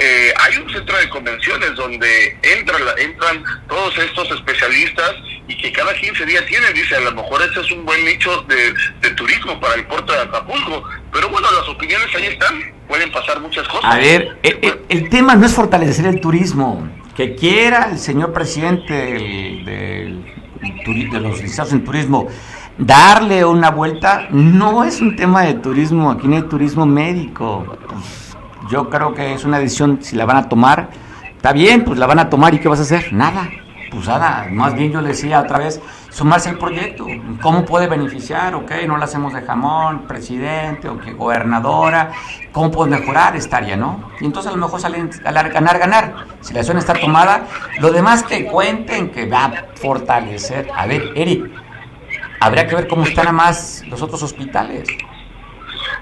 eh, 0.00 0.32
hay 0.36 0.56
un 0.58 0.70
centro 0.72 0.96
de 0.96 1.08
convenciones 1.08 1.74
donde 1.74 2.36
entra, 2.42 2.76
entran 2.98 3.42
todos 3.68 3.96
estos 3.98 4.30
especialistas 4.30 5.14
y 5.48 5.56
que 5.56 5.72
cada 5.72 5.94
15 5.94 6.24
días 6.26 6.44
tienen, 6.46 6.72
dice, 6.74 6.96
a 6.96 7.00
lo 7.00 7.12
mejor 7.12 7.42
ese 7.42 7.60
es 7.60 7.70
un 7.72 7.84
buen 7.84 8.04
nicho 8.04 8.42
de, 8.42 8.74
de 9.00 9.14
turismo 9.14 9.58
para 9.60 9.74
el 9.74 9.86
puerto 9.86 10.12
de 10.12 10.20
Acapulco, 10.20 10.84
pero 11.12 11.28
bueno, 11.28 11.50
las 11.52 11.68
opiniones 11.68 12.14
ahí 12.14 12.26
están, 12.26 12.72
pueden 12.88 13.10
pasar 13.10 13.40
muchas 13.40 13.66
cosas. 13.68 13.92
A 13.92 13.98
ver, 13.98 14.36
eh, 14.42 14.58
eh, 14.62 14.80
el 14.88 15.08
tema 15.08 15.34
no 15.34 15.46
es 15.46 15.54
fortalecer 15.54 16.06
el 16.06 16.20
turismo 16.20 16.88
que 17.16 17.34
quiera 17.34 17.90
el 17.90 17.98
señor 17.98 18.32
presidente 18.32 18.94
de, 18.94 20.18
los 21.12 21.32
licenciados 21.40 21.72
en 21.72 21.84
turismo 21.84 22.28
darle 22.78 23.44
una 23.44 23.70
vuelta, 23.70 24.28
no 24.30 24.84
es 24.84 25.00
un 25.00 25.14
tema 25.16 25.42
de 25.42 25.54
turismo, 25.54 26.10
aquí 26.10 26.26
no 26.26 26.36
hay 26.36 26.42
turismo 26.42 26.86
médico. 26.86 27.76
Pues, 27.88 28.36
yo 28.70 28.88
creo 28.88 29.14
que 29.14 29.34
es 29.34 29.44
una 29.44 29.58
decisión, 29.58 29.98
si 30.00 30.16
la 30.16 30.24
van 30.24 30.38
a 30.38 30.48
tomar, 30.48 30.90
está 31.36 31.52
bien, 31.52 31.84
pues 31.84 31.98
la 31.98 32.06
van 32.06 32.18
a 32.18 32.30
tomar 32.30 32.54
y 32.54 32.58
¿qué 32.58 32.68
vas 32.68 32.78
a 32.78 32.82
hacer? 32.82 33.12
Nada. 33.12 33.48
Pues 33.90 34.06
nada, 34.06 34.46
más 34.50 34.74
bien 34.74 34.90
yo 34.90 35.02
le 35.02 35.08
decía 35.08 35.40
otra 35.40 35.58
vez, 35.58 35.80
sumarse 36.12 36.50
al 36.50 36.58
proyecto. 36.58 37.06
¿Cómo 37.40 37.64
puede 37.64 37.86
beneficiar? 37.86 38.54
Ok, 38.54 38.70
no 38.86 38.96
lo 38.96 39.04
hacemos 39.04 39.32
de 39.32 39.42
jamón, 39.42 40.06
presidente, 40.06 40.88
o 40.88 40.98
que 40.98 41.12
gobernadora. 41.12 42.12
¿Cómo 42.52 42.70
puede 42.70 42.90
mejorar 42.90 43.34
esta 43.34 43.56
área, 43.56 43.76
no? 43.76 44.10
Y 44.20 44.26
entonces 44.26 44.52
a 44.52 44.54
lo 44.54 44.60
mejor 44.60 44.80
salen 44.80 45.10
a 45.24 45.32
ganar, 45.32 45.78
ganar. 45.78 46.26
Si 46.40 46.52
la 46.52 46.62
zona 46.62 46.80
está 46.80 46.94
tomada, 46.94 47.46
lo 47.80 47.90
demás 47.90 48.22
que 48.22 48.44
cuenten 48.44 49.10
que 49.10 49.26
va 49.26 49.44
a 49.46 49.66
fortalecer. 49.74 50.68
A 50.74 50.86
ver, 50.86 51.12
Eric, 51.14 51.50
habría 52.40 52.66
que 52.66 52.76
ver 52.76 52.88
cómo 52.88 53.04
están 53.04 53.28
a 53.28 53.32
más 53.32 53.82
los 53.88 54.02
otros 54.02 54.22
hospitales. 54.22 54.88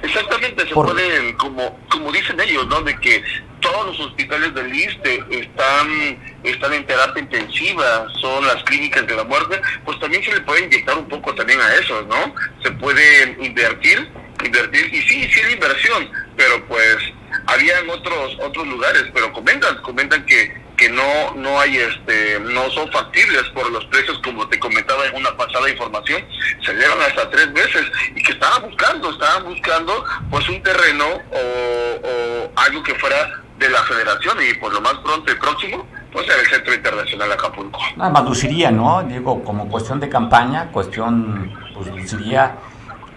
Exactamente, 0.02 0.66
se 0.66 0.74
pueden, 0.74 1.36
como, 1.36 1.76
como 1.90 2.10
dicen 2.10 2.40
ellos, 2.40 2.66
¿no? 2.66 2.80
De 2.82 2.98
que 2.98 3.22
todos 3.60 3.86
los 3.86 4.00
hospitales 4.06 4.54
del 4.54 4.74
ISTE 4.74 5.24
están, 5.30 6.18
están 6.42 6.72
en 6.72 6.86
terapia 6.86 7.22
intensiva, 7.22 8.06
son 8.20 8.46
las 8.46 8.62
clínicas 8.64 9.06
de 9.06 9.16
la 9.16 9.24
muerte, 9.24 9.60
pues 9.84 9.98
también 10.00 10.22
se 10.22 10.32
le 10.32 10.40
puede 10.40 10.64
inyectar 10.64 10.96
un 10.98 11.08
poco 11.08 11.34
también 11.34 11.60
a 11.60 11.74
esos, 11.74 12.06
¿no? 12.06 12.34
Se 12.62 12.70
puede 12.72 13.36
invertir, 13.40 14.08
invertir, 14.44 14.94
y 14.94 15.02
sí, 15.02 15.28
sí 15.32 15.40
es 15.40 15.52
inversión, 15.52 16.10
pero 16.36 16.66
pues 16.66 16.98
habían 17.46 17.88
otros 17.88 18.38
otros 18.40 18.66
lugares, 18.66 19.04
pero 19.12 19.32
comentan, 19.32 19.80
comentan 19.82 20.24
que 20.26 20.60
que 20.80 20.88
no 20.88 21.34
no 21.34 21.60
hay 21.60 21.76
este 21.76 22.40
no 22.40 22.70
son 22.70 22.90
factibles 22.90 23.42
por 23.52 23.70
los 23.70 23.84
precios 23.86 24.18
como 24.24 24.48
te 24.48 24.58
comentaba 24.58 25.06
en 25.06 25.16
una 25.16 25.36
pasada 25.36 25.68
información 25.68 26.24
se 26.64 26.72
llevan 26.72 27.02
hasta 27.02 27.28
tres 27.28 27.52
veces 27.52 27.84
y 28.16 28.22
que 28.22 28.32
estaban 28.32 28.62
buscando 28.62 29.10
estaban 29.10 29.44
buscando 29.44 30.04
pues 30.30 30.48
un 30.48 30.62
terreno 30.62 31.06
o, 31.32 32.00
o 32.02 32.52
algo 32.56 32.82
que 32.82 32.94
fuera 32.94 33.42
de 33.60 33.68
la 33.68 33.82
federación 33.82 34.38
y 34.40 34.58
por 34.58 34.72
lo 34.72 34.80
más 34.80 34.94
pronto 34.94 35.30
y 35.30 35.36
próximo 35.36 35.86
pues 36.12 36.26
el 36.28 36.46
Centro 36.46 36.74
Internacional 36.74 37.30
Acapulco. 37.32 37.78
Nada 37.96 38.10
más 38.10 38.24
luciría, 38.24 38.70
¿no? 38.70 39.02
Digo, 39.04 39.44
como 39.44 39.68
cuestión 39.68 40.00
de 40.00 40.08
campaña, 40.08 40.68
cuestión, 40.72 41.52
pues 41.74 41.86
luciría 41.88 42.56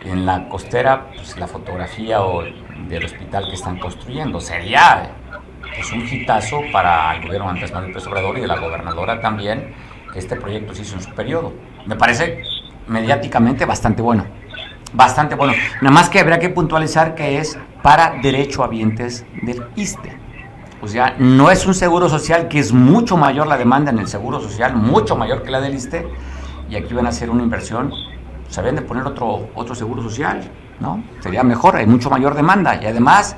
en 0.04 0.26
la 0.26 0.48
costera, 0.50 1.08
pues 1.16 1.38
la 1.38 1.48
fotografía 1.48 2.22
o 2.22 2.44
del 2.44 3.06
hospital 3.06 3.46
que 3.48 3.56
están 3.56 3.80
construyendo. 3.80 4.39
Sería 4.39 5.12
pues 5.76 5.91
un 5.91 6.08
hitazo 6.08 6.62
para 6.72 7.16
el 7.16 7.26
gobierno 7.26 7.50
Andrés 7.50 7.72
Manuel 7.72 7.94
López 7.94 8.08
Obrador 8.08 8.38
y 8.38 8.41
de 8.41 8.48
la 8.48 8.60
gobernadora 8.60 9.22
también, 9.22 9.74
este 10.14 10.36
proyecto 10.36 10.76
se 10.76 10.84
hizo 10.84 10.96
en 10.96 11.02
su 11.02 11.12
periodo. 11.12 11.54
Me 11.88 11.96
parece 11.96 12.44
mediáticamente 12.88 13.66
bastante 13.66 14.02
bueno. 14.02 14.28
Bastante 14.91 15.34
bueno. 15.34 15.54
Nada 15.82 15.94
más 15.96 16.10
que 16.10 16.20
habría 16.20 16.38
que 16.38 16.50
puntualizar 16.50 17.16
que 17.16 17.39
es 17.39 17.58
para 17.82 18.20
derechohabientes 18.22 19.26
del 19.41 19.66
ISTE. 19.76 20.22
O 20.84 20.88
sea, 20.89 21.15
no 21.17 21.49
es 21.49 21.65
un 21.65 21.73
seguro 21.73 22.09
social 22.09 22.49
que 22.49 22.59
es 22.59 22.73
mucho 22.73 23.15
mayor 23.15 23.47
la 23.47 23.57
demanda 23.57 23.89
en 23.89 23.99
el 23.99 24.07
seguro 24.09 24.41
social, 24.41 24.75
mucho 24.75 25.15
mayor 25.15 25.41
que 25.41 25.49
la 25.49 25.61
del 25.61 25.75
ISTE, 25.75 26.05
y 26.69 26.75
aquí 26.75 26.93
van 26.93 27.05
a 27.05 27.09
hacer 27.09 27.29
una 27.29 27.41
inversión, 27.41 27.93
se 28.49 28.61
de 28.61 28.81
poner 28.81 29.05
otro, 29.05 29.47
otro 29.55 29.75
seguro 29.75 30.03
social, 30.03 30.41
¿no? 30.81 31.01
Sería 31.21 31.41
mejor, 31.41 31.77
hay 31.77 31.88
mucho 31.88 32.09
mayor 32.09 32.36
demanda, 32.36 32.84
y 32.84 32.86
además, 32.86 33.38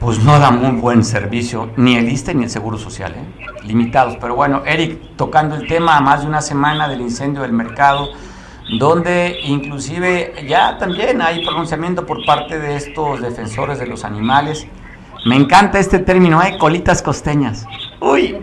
pues 0.00 0.18
no 0.24 0.40
da 0.40 0.50
muy 0.50 0.80
buen 0.80 1.04
servicio, 1.04 1.70
ni 1.76 1.94
el 1.94 2.08
ISTE 2.08 2.34
ni 2.34 2.42
el 2.42 2.50
seguro 2.50 2.78
social, 2.78 3.14
¿eh? 3.14 3.62
limitados. 3.62 4.16
Pero 4.20 4.34
bueno, 4.34 4.62
Eric, 4.66 5.14
tocando 5.14 5.54
el 5.54 5.68
tema 5.68 6.00
más 6.00 6.22
de 6.22 6.26
una 6.26 6.40
semana 6.40 6.88
del 6.88 7.00
incendio 7.00 7.42
del 7.42 7.52
mercado, 7.52 8.08
donde 8.80 9.38
inclusive 9.44 10.44
ya 10.48 10.78
también 10.78 11.22
hay 11.22 11.46
pronunciamiento 11.46 12.04
por 12.04 12.26
parte 12.26 12.58
de 12.58 12.74
estos 12.74 13.20
defensores 13.20 13.78
de 13.78 13.86
los 13.86 14.04
animales, 14.04 14.66
me 15.26 15.34
encanta 15.34 15.80
este 15.80 15.98
término, 15.98 16.40
¿eh? 16.40 16.56
Colitas 16.56 17.02
costeñas. 17.02 17.66
Uy, 18.00 18.38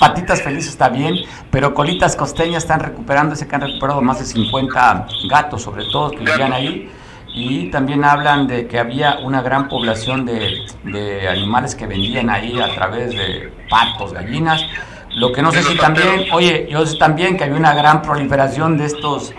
patitas 0.00 0.42
felices 0.42 0.70
está 0.70 0.88
bien, 0.88 1.14
pero 1.52 1.72
colitas 1.72 2.16
costeñas 2.16 2.64
están 2.64 2.80
recuperando, 2.80 3.34
ese 3.34 3.46
que 3.46 3.54
han 3.54 3.60
recuperado 3.60 4.02
más 4.02 4.18
de 4.18 4.24
50 4.24 5.06
gatos, 5.30 5.62
sobre 5.62 5.84
todo, 5.84 6.10
que 6.10 6.18
vivían 6.18 6.52
ahí. 6.52 6.90
Y 7.32 7.70
también 7.70 8.04
hablan 8.04 8.48
de 8.48 8.66
que 8.66 8.80
había 8.80 9.18
una 9.22 9.40
gran 9.40 9.68
población 9.68 10.26
de, 10.26 10.66
de 10.82 11.28
animales 11.28 11.76
que 11.76 11.86
vendían 11.86 12.28
ahí 12.28 12.60
a 12.60 12.74
través 12.74 13.12
de 13.12 13.52
patos, 13.70 14.12
gallinas. 14.12 14.66
Lo 15.10 15.32
que 15.32 15.42
no 15.42 15.52
sé 15.52 15.62
si 15.62 15.76
también, 15.76 16.26
oye, 16.32 16.66
yo 16.68 16.84
sé 16.86 16.96
también 16.96 17.36
que 17.36 17.44
había 17.44 17.56
una 17.56 17.72
gran 17.72 18.02
proliferación 18.02 18.76
de 18.78 18.86
estos 18.86 19.32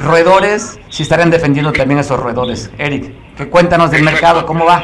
roedores, 0.00 0.80
si 0.88 1.04
estarían 1.04 1.30
defendiendo 1.30 1.72
también 1.72 2.00
esos 2.00 2.18
roedores. 2.18 2.72
Eric, 2.76 3.36
que 3.36 3.48
cuéntanos 3.48 3.92
del 3.92 4.02
mercado, 4.02 4.44
¿cómo 4.46 4.64
va? 4.64 4.82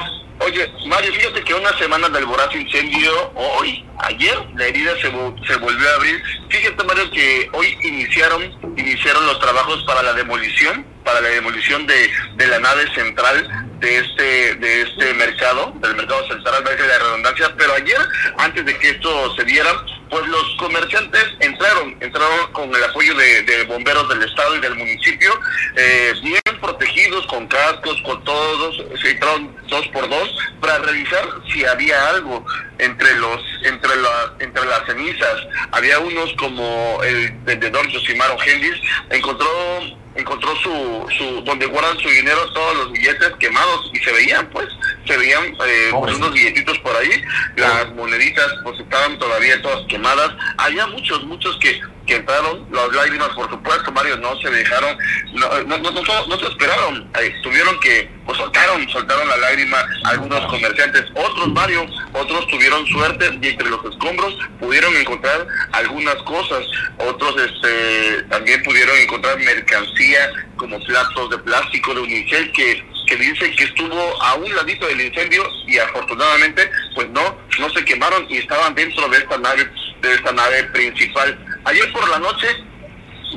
Oye, 0.48 0.66
Mario, 0.86 1.12
fíjate 1.12 1.44
que 1.44 1.52
una 1.52 1.76
semana 1.76 2.08
del 2.08 2.24
voraz 2.24 2.54
incendio, 2.54 3.30
hoy, 3.34 3.84
ayer, 3.98 4.34
la 4.56 4.64
herida 4.64 4.92
se, 4.94 5.10
se 5.46 5.56
volvió 5.58 5.90
a 5.90 5.94
abrir. 5.96 6.22
Fíjate, 6.48 6.84
Mario, 6.84 7.10
que 7.10 7.50
hoy 7.52 7.76
iniciaron, 7.82 8.42
iniciaron 8.78 9.26
los 9.26 9.38
trabajos 9.40 9.84
para 9.84 10.02
la 10.02 10.14
demolición, 10.14 10.86
para 11.04 11.20
la 11.20 11.28
demolición 11.28 11.86
de, 11.86 12.10
de 12.36 12.46
la 12.46 12.60
nave 12.60 12.86
central 12.94 13.68
de 13.80 13.98
este, 13.98 14.54
de 14.54 14.82
este 14.82 15.14
mercado, 15.14 15.72
del 15.82 15.94
mercado 15.96 16.26
central, 16.28 16.64
de 16.64 16.86
la 16.86 16.98
redundancia, 16.98 17.54
pero 17.56 17.74
ayer, 17.74 17.98
antes 18.38 18.64
de 18.64 18.76
que 18.78 18.90
esto 18.90 19.34
se 19.36 19.44
diera, 19.44 19.70
pues 20.10 20.26
los 20.26 20.56
comerciantes 20.58 21.24
entraron, 21.40 21.96
entraron 22.00 22.52
con 22.52 22.74
el 22.74 22.84
apoyo 22.84 23.14
de, 23.14 23.64
bomberos 23.64 24.08
del 24.08 24.22
estado 24.22 24.56
y 24.56 24.60
del 24.60 24.74
municipio, 24.74 25.38
eh, 25.76 26.14
bien 26.22 26.40
protegidos, 26.58 27.26
con 27.26 27.46
cascos, 27.46 28.00
con 28.02 28.22
todos, 28.24 28.76
se 29.00 29.10
entraron 29.10 29.56
dos 29.68 29.86
por 29.88 30.08
dos 30.08 30.36
para 30.60 30.78
revisar 30.78 31.24
si 31.52 31.64
había 31.64 32.08
algo 32.10 32.44
entre 32.78 33.16
los, 33.16 33.40
entre 33.64 33.96
las, 33.96 34.30
entre 34.40 34.64
las 34.66 34.86
cenizas. 34.86 35.36
Había 35.72 35.98
unos 35.98 36.32
como 36.34 37.00
el 37.02 37.30
vendedor 37.44 37.90
Josimaro 37.92 38.38
Gendis, 38.38 38.80
encontró 39.10 39.48
encontró 40.14 40.54
su, 40.56 41.06
su 41.16 41.42
donde 41.42 41.66
guardan 41.66 41.96
su 41.98 42.08
dinero 42.08 42.52
todos 42.52 42.76
los 42.78 42.92
billetes 42.92 43.32
quemados 43.38 43.88
y 43.94 43.98
se 43.98 44.10
veían 44.12 44.48
pues 44.50 44.66
se 45.06 45.16
veían 45.16 45.44
eh, 45.44 45.90
pues, 45.92 46.14
unos 46.16 46.32
billetitos 46.32 46.78
por 46.80 46.94
ahí. 46.96 47.22
Las 47.56 47.92
moneditas 47.94 48.46
pues 48.62 48.78
estaban 48.80 49.18
todavía 49.18 49.60
todas 49.62 49.86
quemadas. 49.86 50.30
Había 50.58 50.86
muchos 50.88 51.24
muchos 51.24 51.56
que 51.60 51.80
que 52.08 52.16
entraron, 52.16 52.66
las 52.72 52.92
lágrimas 52.92 53.28
por 53.36 53.48
supuesto, 53.50 53.92
Mario, 53.92 54.16
no 54.16 54.34
se 54.40 54.50
dejaron, 54.50 54.96
no, 55.34 55.62
no, 55.64 55.78
no, 55.78 56.38
se 56.38 56.46
esperaron, 56.46 57.08
tuvieron 57.42 57.78
que, 57.80 58.10
pues 58.24 58.38
soltaron, 58.38 58.88
soltaron 58.88 59.28
la 59.28 59.36
lágrima 59.36 59.76
algunos 60.04 60.44
comerciantes, 60.46 61.04
otros 61.14 61.48
Mario, 61.48 61.86
otros 62.14 62.46
tuvieron 62.48 62.86
suerte 62.86 63.38
y 63.40 63.48
entre 63.48 63.68
los 63.68 63.84
escombros 63.84 64.36
pudieron 64.58 64.96
encontrar 64.96 65.46
algunas 65.72 66.16
cosas, 66.22 66.64
otros 66.96 67.36
este 67.42 68.22
también 68.24 68.62
pudieron 68.62 68.96
encontrar 68.96 69.38
mercancía 69.38 70.30
como 70.56 70.82
platos 70.84 71.30
de 71.30 71.38
plástico 71.38 71.94
de 71.94 72.00
unicel 72.00 72.50
que 72.52 72.84
que 73.06 73.16
dicen 73.16 73.54
que 73.56 73.64
estuvo 73.64 74.22
a 74.22 74.34
un 74.34 74.54
ladito 74.54 74.86
del 74.86 75.00
incendio 75.00 75.42
y 75.66 75.78
afortunadamente 75.78 76.70
pues 76.94 77.08
no 77.08 77.38
no 77.58 77.70
se 77.70 77.82
quemaron 77.84 78.26
y 78.28 78.36
estaban 78.36 78.74
dentro 78.74 79.08
de 79.08 79.16
esta 79.16 79.38
nave 79.38 79.66
de 80.02 80.14
esta 80.14 80.32
nave 80.32 80.64
principal 80.64 81.38
ayer 81.68 81.92
por 81.92 82.08
la 82.08 82.18
noche 82.18 82.46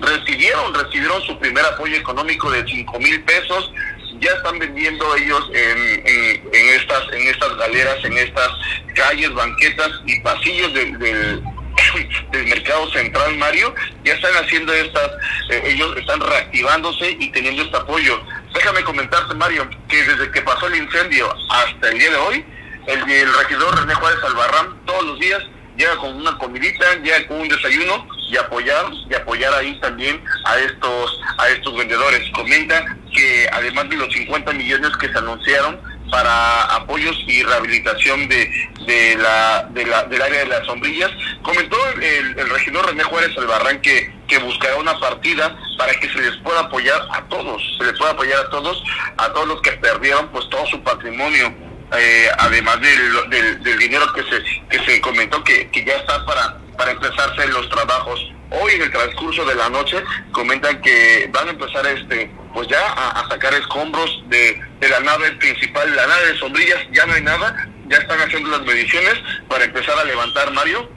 recibieron 0.01 0.73
recibieron 0.73 1.21
su 1.23 1.37
primer 1.39 1.65
apoyo 1.65 1.95
económico 1.95 2.49
de 2.49 2.65
cinco 2.65 2.99
mil 2.99 3.21
pesos 3.23 3.71
ya 4.19 4.31
están 4.31 4.59
vendiendo 4.59 5.15
ellos 5.15 5.49
en, 5.53 6.07
en, 6.07 6.69
estas 6.75 7.03
en 7.13 7.27
estas 7.27 7.55
galeras 7.57 8.03
en 8.03 8.17
estas 8.17 8.49
calles 8.95 9.33
banquetas 9.33 9.89
y 10.05 10.19
pasillos 10.21 10.73
del 10.73 11.41
del 12.31 12.47
mercado 12.47 12.89
central, 12.91 13.35
Mario, 13.37 13.73
ya 14.03 14.13
están 14.13 14.33
haciendo 14.35 14.73
estas, 14.73 15.09
eh, 15.49 15.63
ellos 15.65 15.95
están 15.97 16.19
reactivándose 16.19 17.17
y 17.19 17.31
teniendo 17.31 17.63
este 17.63 17.77
apoyo. 17.77 18.21
Déjame 18.53 18.83
comentarte, 18.83 19.33
Mario, 19.35 19.69
que 19.87 20.03
desde 20.03 20.31
que 20.31 20.41
pasó 20.41 20.67
el 20.67 20.75
incendio 20.75 21.33
hasta 21.49 21.89
el 21.89 21.99
día 21.99 22.11
de 22.11 22.17
hoy, 22.17 22.45
el, 22.87 23.33
regidor 23.33 23.79
René 23.79 23.93
Juárez 23.93 24.19
Albarrán 24.23 24.85
todos 24.85 25.03
los 25.05 25.19
días 25.19 25.41
llega 25.77 25.95
con 25.97 26.15
una 26.15 26.37
comidita, 26.37 26.95
llega 27.03 27.27
con 27.27 27.41
un 27.41 27.47
desayuno 27.47 28.07
y 28.29 28.37
apoyar 28.37 28.85
y 29.09 29.13
apoyar 29.13 29.53
ahí 29.53 29.79
también 29.79 30.23
a 30.45 30.57
estos 30.59 31.19
a 31.37 31.49
estos 31.49 31.75
vendedores. 31.75 32.29
Comenta 32.31 32.97
que 33.13 33.47
además 33.51 33.89
de 33.89 33.97
los 33.97 34.13
50 34.13 34.53
millones 34.53 34.91
que 34.97 35.09
se 35.09 35.17
anunciaron 35.17 35.79
para 36.11 36.65
apoyos 36.75 37.17
y 37.25 37.41
rehabilitación 37.41 38.27
de, 38.27 38.51
de 38.85 39.15
la, 39.15 39.67
de 39.71 39.85
la, 39.85 40.03
del 40.03 40.21
área 40.21 40.39
de 40.39 40.45
las 40.47 40.65
sombrillas. 40.65 41.09
Comentó 41.41 41.77
el, 42.01 42.49
regidor 42.49 42.85
René 42.85 43.03
Juárez 43.03 43.35
Albarrán 43.37 43.81
que, 43.81 44.13
que 44.27 44.37
buscará 44.39 44.75
una 44.75 44.99
partida 44.99 45.57
para 45.77 45.93
que 45.93 46.09
se 46.09 46.19
les 46.19 46.35
pueda 46.37 46.59
apoyar 46.59 47.01
a 47.11 47.23
todos, 47.29 47.61
se 47.77 47.85
les 47.85 47.97
pueda 47.97 48.11
apoyar 48.11 48.39
a 48.45 48.49
todos, 48.49 48.83
a 49.17 49.31
todos 49.31 49.47
los 49.47 49.61
que 49.61 49.71
perdieron 49.73 50.27
pues 50.29 50.47
todo 50.49 50.65
su 50.67 50.83
patrimonio. 50.83 51.70
Eh, 51.97 52.29
además 52.37 52.79
del, 52.79 53.59
del, 53.63 53.77
dinero 53.77 54.13
que 54.13 54.23
se 54.23 54.41
que 54.69 54.85
se 54.85 55.01
comentó 55.01 55.43
que, 55.43 55.69
que 55.71 55.83
ya 55.83 55.95
está 55.95 56.25
para 56.25 56.57
para 56.77 56.91
empezarse 56.91 57.47
los 57.49 57.67
trabajos 57.69 58.31
hoy 58.49 58.73
en 58.73 58.83
el 58.83 58.91
transcurso 58.91 59.43
de 59.43 59.55
la 59.55 59.67
noche 59.69 60.01
comentan 60.31 60.81
que 60.81 61.29
van 61.33 61.49
a 61.49 61.51
empezar 61.51 61.85
este 61.87 62.31
pues 62.53 62.67
ya 62.67 62.79
a, 62.79 63.27
sacar 63.29 63.53
escombros 63.53 64.23
de, 64.27 64.59
la 64.81 64.99
nave 64.99 65.31
principal, 65.33 65.95
la 65.95 66.07
nave 66.07 66.27
de 66.27 66.37
sombrillas, 66.37 66.79
ya 66.91 67.05
no 67.05 67.13
hay 67.13 67.21
nada, 67.21 67.69
ya 67.87 67.97
están 67.97 68.19
haciendo 68.19 68.49
las 68.49 68.61
mediciones 68.61 69.15
para 69.47 69.63
empezar 69.65 69.97
a 69.97 70.03
levantar 70.03 70.51
Mario. 70.51 70.89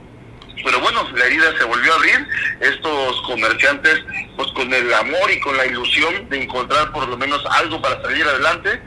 Pero 0.64 0.80
bueno, 0.80 1.07
la 1.14 1.26
herida 1.26 1.53
se 1.59 1.64
volvió 1.64 1.92
a 1.92 1.97
abrir. 1.97 2.26
Estos 2.61 3.20
comerciantes, 3.22 4.03
pues 4.36 4.51
con 4.53 4.72
el 4.72 4.92
amor 4.95 5.30
y 5.30 5.38
con 5.40 5.57
la 5.57 5.66
ilusión 5.66 6.28
de 6.30 6.42
encontrar 6.42 6.90
por 6.92 7.07
lo 7.07 7.16
menos 7.18 7.45
algo 7.51 7.82
para 7.82 8.01
salir 8.01 8.24
adelante, 8.24 8.80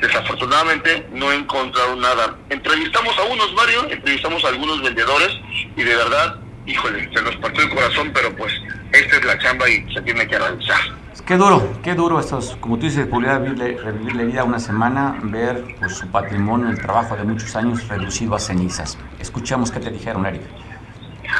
desafortunadamente 0.00 1.06
no 1.12 1.32
encontraron 1.32 2.00
nada. 2.00 2.36
Entrevistamos 2.48 3.16
a 3.18 3.24
unos, 3.24 3.52
Mario, 3.54 3.88
entrevistamos 3.90 4.44
a 4.44 4.48
algunos 4.48 4.82
vendedores 4.82 5.38
y 5.76 5.82
de 5.82 5.94
verdad, 5.94 6.36
híjole, 6.66 7.08
se 7.12 7.22
nos 7.22 7.36
partió 7.36 7.64
el 7.64 7.70
corazón, 7.70 8.10
pero 8.12 8.34
pues 8.36 8.52
esta 8.92 9.16
es 9.16 9.24
la 9.24 9.38
chamba 9.38 9.68
y 9.68 9.92
se 9.92 10.00
tiene 10.02 10.26
que 10.26 10.38
realizar. 10.38 10.80
Qué 11.26 11.36
duro, 11.36 11.78
qué 11.82 11.94
duro 11.94 12.18
estos, 12.18 12.56
como 12.56 12.76
tú 12.76 12.86
dices, 12.86 13.08
volver 13.08 13.30
a 13.30 13.38
revivir 13.38 14.16
la 14.16 14.22
vida 14.24 14.44
una 14.44 14.58
semana, 14.58 15.16
ver 15.22 15.76
pues, 15.78 15.96
su 15.96 16.08
patrimonio, 16.08 16.70
el 16.70 16.80
trabajo 16.80 17.14
de 17.14 17.24
muchos 17.24 17.54
años 17.54 17.86
reducido 17.88 18.34
a 18.34 18.38
cenizas. 18.38 18.98
Escuchamos 19.18 19.70
qué 19.70 19.80
te 19.80 19.90
dijeron, 19.90 20.26
Eric. 20.26 20.42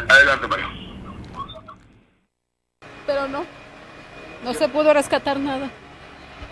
Adelante, 0.09 0.47
Mario. 0.47 0.67
Pero 3.07 3.27
no, 3.29 3.45
no 4.45 4.55
se 4.55 4.69
pudo 4.69 4.93
rescatar 4.93 5.41
nada. 5.41 5.71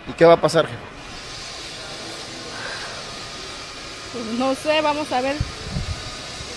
¿Y 0.09 0.13
qué 0.13 0.25
va 0.25 0.33
a 0.33 0.41
pasar, 0.41 0.65
jefe? 0.65 0.98
Pues 4.13 4.25
no 4.39 4.55
sé, 4.55 4.81
vamos 4.81 5.11
a 5.11 5.21
ver, 5.21 5.35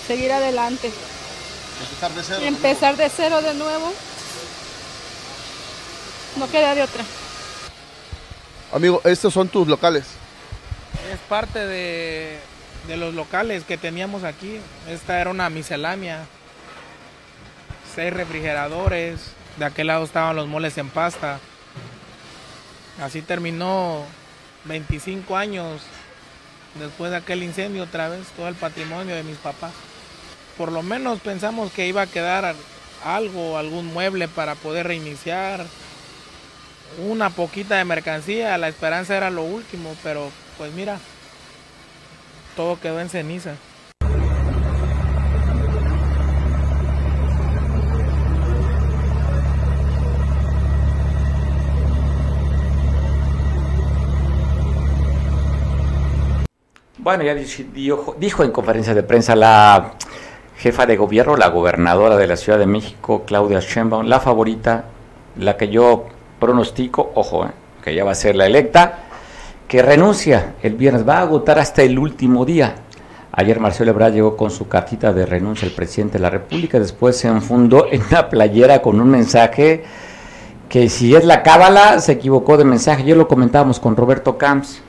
seguir 0.07 0.33
adelante. 0.33 0.91
Empezar 1.81 2.13
de 2.13 2.23
cero. 2.23 2.41
Empezar 2.45 2.97
de 2.97 3.09
cero 3.09 3.43
de 3.43 3.55
nuevo 3.55 3.93
no 6.37 6.51
queda 6.51 6.75
de 6.75 6.83
otra. 6.83 7.05
Amigo, 8.73 9.01
estos 9.05 9.35
son 9.35 9.49
tus 9.49 9.69
locales. 9.69 10.05
Es 11.13 11.19
parte 11.29 11.67
de, 11.67 12.39
los 12.89 13.15
locales 13.15 13.65
que 13.65 13.77
teníamos 13.77 14.25
aquí. 14.25 14.59
Esta 14.89 15.21
era 15.21 15.31
una 15.31 15.51
miscelánea. 15.51 16.25
Seis 17.95 18.13
refrigeradores. 18.13 19.21
De 19.59 19.67
aquel 19.67 19.89
lado 19.89 20.05
estaban 20.05 20.37
los 20.37 20.49
moles 20.49 20.79
en 20.79 20.89
pasta. 20.89 21.39
Así 23.03 23.21
terminó 23.21 24.05
25 24.65 25.37
años 25.37 25.83
después 26.75 27.11
de 27.11 27.19
aquel 27.19 27.43
incendio 27.43 27.85
otra 27.85 28.09
vez 28.09 28.27
todo 28.37 28.49
el 28.49 28.55
patrimonio 28.55 29.15
de 29.15 29.23
mis 29.23 29.37
papás. 29.37 29.73
Por 30.57 30.73
lo 30.73 30.83
menos 30.83 31.21
pensamos 31.21 31.73
que 31.73 31.87
iba 31.87 32.03
a 32.03 32.07
quedar 32.07 32.55
algo, 33.05 33.59
algún 33.59 33.87
mueble 33.87 34.29
para 34.29 34.55
poder 34.55 34.87
reiniciar, 34.87 35.67
una 36.99 37.31
poquita 37.31 37.77
de 37.77 37.85
mercancía, 37.85 38.59
la 38.59 38.69
esperanza 38.69 39.17
era 39.17 39.31
lo 39.31 39.43
último, 39.43 39.97
pero 40.03 40.31
pues 40.59 40.73
mira, 40.73 40.99
todo 42.57 42.79
quedó 42.81 43.01
en 43.01 43.09
ceniza. 43.09 43.55
Bueno, 57.03 57.25
ya 57.25 57.35
dijo, 57.35 58.45
en 58.45 58.53
conferencia 58.53 58.95
de 58.95 59.03
prensa 59.03 59.35
la 59.35 59.95
jefa 60.57 60.87
de 60.87 60.97
gobierno, 60.97 61.37
la 61.37 61.49
gobernadora 61.49 62.17
de 62.17 62.29
la 62.29 62.37
Ciudad 62.37 62.61
de 62.61 62.67
México, 62.67 63.25
Claudia 63.27 63.59
Sheinbaum, 63.59 64.07
la 64.07 64.21
favorita, 64.21 64.85
la 65.37 65.57
que 65.57 65.67
yo 65.69 66.05
pronostico, 66.39 67.11
ojo, 67.17 67.47
eh, 67.47 67.51
que 67.83 67.93
ya 67.93 68.05
va 68.05 68.13
a 68.13 68.15
ser 68.15 68.37
la 68.37 68.47
electa, 68.47 69.01
que 69.67 69.83
renuncia 69.83 70.55
el 70.63 70.77
viernes, 70.77 71.07
va 71.09 71.19
a 71.19 71.23
agotar 71.23 71.59
hasta 71.59 71.83
el 71.83 71.99
último 71.99 72.45
día. 72.45 72.77
Ayer 73.33 73.59
Marcelo 73.59 73.91
Ebrard 73.91 74.13
llegó 74.13 74.37
con 74.37 74.53
su 74.53 74.69
cartita 74.69 75.13
de 75.13 75.27
renuncia 75.27 75.67
al 75.67 75.75
presidente 75.75 76.19
de 76.19 76.23
la 76.23 76.31
República, 76.31 76.79
después 76.79 77.17
se 77.17 77.27
enfundó 77.27 77.89
en 77.91 78.01
una 78.01 78.29
playera 78.29 78.81
con 78.81 79.01
un 79.01 79.11
mensaje 79.11 79.83
que 80.69 80.89
si 80.89 81.17
es 81.17 81.25
la 81.25 81.43
cábala, 81.43 81.99
se 81.99 82.13
equivocó 82.13 82.57
de 82.57 82.65
mensaje. 82.65 83.03
Yo 83.03 83.17
lo 83.17 83.27
comentábamos 83.27 83.81
con 83.81 83.97
Roberto 83.97 84.39
Camps. 84.39 84.83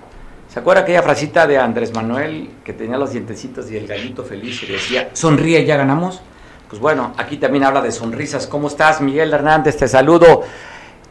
¿Se 0.54 0.60
acuerda 0.60 0.84
aquella 0.84 1.02
frasita 1.02 1.48
de 1.48 1.58
Andrés 1.58 1.96
Manuel 1.96 2.48
que 2.64 2.74
tenía 2.74 2.96
los 2.96 3.12
dientecitos 3.12 3.72
y 3.72 3.78
el 3.78 3.88
gallito 3.88 4.24
feliz 4.24 4.62
y 4.62 4.68
decía, 4.68 5.10
sonríe, 5.14 5.66
ya 5.66 5.78
ganamos? 5.78 6.22
Pues 6.70 6.80
bueno, 6.80 7.12
aquí 7.18 7.38
también 7.38 7.64
habla 7.64 7.82
de 7.82 7.92
sonrisas. 7.92 8.46
¿Cómo 8.46 8.68
estás, 8.68 9.02
Miguel 9.02 9.34
Hernández? 9.34 9.78
Te 9.78 9.88
saludo 9.88 10.44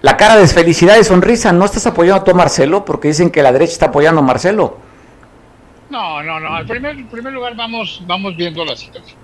la 0.00 0.16
cara 0.16 0.36
de 0.36 0.46
felicidad 0.46 0.96
y 0.96 1.02
sonrisa. 1.02 1.50
¿No 1.50 1.64
estás 1.64 1.84
apoyando 1.88 2.20
a 2.20 2.24
tu 2.24 2.32
Marcelo? 2.36 2.84
Porque 2.84 3.08
dicen 3.08 3.32
que 3.32 3.42
la 3.42 3.50
derecha 3.50 3.72
está 3.72 3.86
apoyando 3.86 4.20
a 4.20 4.24
Marcelo. 4.24 4.78
No, 5.90 6.22
no, 6.22 6.38
no. 6.38 6.60
En 6.60 6.66
primer, 6.68 7.04
primer 7.06 7.32
lugar, 7.32 7.56
vamos, 7.56 8.00
vamos 8.06 8.36
viendo 8.36 8.64
la 8.64 8.76
situación. 8.76 9.18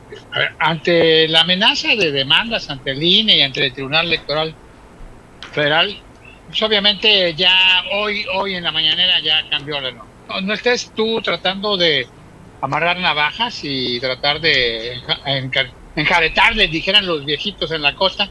ante 0.59 1.29
la 1.29 1.43
amenaza 1.43 1.91
de 1.95 2.11
demandas 2.11 2.69
ante 2.71 2.91
el 2.91 3.01
INE 3.01 3.37
y 3.37 3.43
ante 3.43 3.65
el 3.65 3.73
Tribunal 3.73 4.07
Electoral 4.07 4.53
Federal, 5.53 5.97
pues 6.49 6.63
obviamente 6.63 7.35
ya 7.35 7.85
hoy, 7.93 8.25
hoy 8.35 8.55
en 8.55 8.65
la 8.65 8.73
mañanera 8.73 9.21
ya 9.21 9.49
cambió 9.51 9.81
la 9.81 9.91
norma. 9.91 10.11
No, 10.29 10.41
no 10.41 10.55
estés 10.55 10.93
tú 10.95 11.21
tratando 11.23 11.77
de 11.77 12.07
amarrar 12.61 12.99
navajas 12.99 13.61
y 13.63 14.01
tratar 14.01 14.41
de 14.41 15.01
enjaretarle, 15.95 16.69
dijeran 16.69 17.07
los 17.07 17.25
viejitos 17.25 17.71
en 17.71 17.83
la 17.83 17.95
costa, 17.95 18.29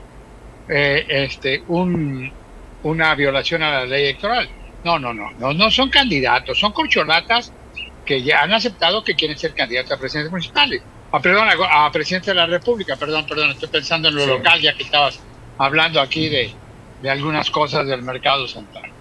eh, 0.68 1.05
este, 1.07 1.63
un, 1.68 2.32
una 2.84 3.15
violación 3.15 3.63
a 3.63 3.72
la 3.72 3.86
ley 3.86 4.03
electoral. 4.03 4.49
No, 4.84 4.97
no, 4.97 5.13
no, 5.13 5.32
no, 5.32 5.53
no 5.53 5.72
son 5.72 5.89
candidatos, 5.89 6.59
son 6.59 6.72
corcholatas 6.72 7.53
que 8.05 8.24
ya 8.24 8.41
han 8.41 8.53
aceptado 8.53 9.03
que 9.03 9.15
quieren 9.15 9.38
ser 9.38 9.53
candidatos 9.53 9.91
a 9.91 9.99
presidentes 9.99 10.32
municipales. 10.32 10.82
Ah, 11.11 11.20
perdón, 11.20 11.47
a, 11.49 11.91
presidente 11.91 12.32
de 12.32 12.36
la 12.36 12.45
República, 12.47 12.95
perdón, 12.95 13.26
perdón, 13.28 13.51
estoy 13.51 13.70
pensando 13.70 14.09
en 14.09 14.15
lo 14.15 14.26
local, 14.26 14.59
ya 14.61 14.74
que 14.74 14.84
estabas 14.84 15.20
hablando 15.57 16.01
aquí 16.01 16.30
de, 16.30 16.51
de 17.02 17.10
algunas 17.10 17.50
cosas 17.52 17.86
del 17.88 18.02
mercado 18.02 18.48
central. 18.48 18.91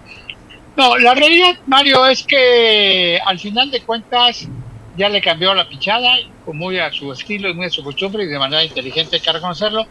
No, 0.75 0.97
la 0.97 1.15
realidad, 1.15 1.57
Mario, 1.65 2.05
es 2.05 2.23
que 2.23 3.19
al 3.25 3.39
final 3.39 3.71
de 3.71 3.81
cuentas 3.81 4.47
ya 4.95 5.09
le 5.09 5.21
cambió 5.21 5.53
la 5.53 5.67
pichada, 5.67 6.15
muy 6.45 6.79
a 6.79 6.91
su 6.91 7.11
estilo 7.11 7.49
y 7.49 7.53
muy 7.53 7.65
a 7.65 7.69
su 7.69 7.83
costumbre 7.83 8.23
y 8.23 8.27
de 8.27 8.39
manera 8.39 8.63
inteligente 8.63 9.17
hay 9.17 9.21
que 9.21 9.31
reconocerlo 9.31 9.85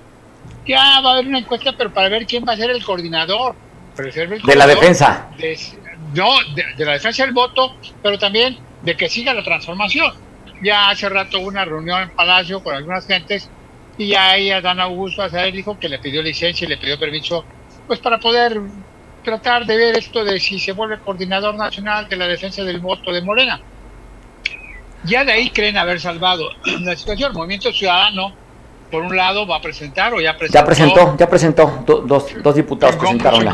ya 0.66 1.00
va 1.00 1.10
a 1.10 1.12
haber 1.14 1.28
una 1.28 1.38
encuesta, 1.38 1.72
pero 1.76 1.92
para 1.92 2.08
ver 2.08 2.26
quién 2.26 2.44
va 2.46 2.52
a 2.52 2.56
ser 2.56 2.70
el 2.70 2.84
coordinador. 2.84 3.54
de 3.96 4.56
la 4.56 4.66
defensa. 4.66 5.30
no, 6.14 6.34
de, 6.54 6.84
la 6.84 6.92
defensa 6.92 7.24
del 7.24 7.32
voto, 7.32 7.76
pero 8.02 8.18
también 8.18 8.58
de 8.82 8.96
que 8.96 9.08
siga 9.08 9.32
la 9.32 9.42
transformación. 9.42 10.12
Ya 10.62 10.90
hace 10.90 11.08
rato 11.08 11.38
hubo 11.38 11.48
una 11.48 11.64
reunión 11.64 12.02
en 12.02 12.10
Palacio 12.10 12.62
con 12.62 12.74
algunas 12.74 13.06
gentes 13.06 13.48
y 13.98 14.08
ya 14.08 14.30
ahí 14.30 14.48
Dan 14.60 14.80
Augusto 14.80 15.22
Azael 15.22 15.52
dijo 15.52 15.78
que 15.78 15.88
le 15.88 15.98
pidió 15.98 16.22
licencia 16.22 16.64
y 16.64 16.68
le 16.68 16.78
pidió 16.78 16.98
permiso 16.98 17.44
pues 17.86 18.00
para 18.00 18.18
poder 18.18 18.60
tratar 19.22 19.66
de 19.66 19.76
ver 19.76 19.98
esto 19.98 20.24
de 20.24 20.38
si 20.38 20.58
se 20.58 20.72
vuelve 20.72 20.98
coordinador 20.98 21.54
nacional 21.54 22.08
de 22.08 22.16
la 22.16 22.26
defensa 22.26 22.62
del 22.62 22.80
voto 22.80 23.12
de 23.12 23.22
Morena. 23.22 23.60
Ya 25.04 25.24
de 25.24 25.32
ahí 25.32 25.50
creen 25.50 25.76
haber 25.76 26.00
salvado 26.00 26.48
la 26.80 26.96
situación. 26.96 27.30
El 27.30 27.36
Movimiento 27.36 27.72
Ciudadano 27.72 28.32
por 28.90 29.02
un 29.02 29.16
lado, 29.16 29.46
va 29.46 29.56
a 29.56 29.60
presentar 29.60 30.14
o 30.14 30.20
ya 30.20 30.36
presentó. 30.36 30.58
Ya 30.58 30.64
presentó, 30.64 31.16
ya 31.18 31.28
presentó. 31.28 31.84
dos, 32.06 32.42
dos 32.42 32.54
diputados 32.54 32.96
presentaron 32.96 33.44
la. 33.44 33.52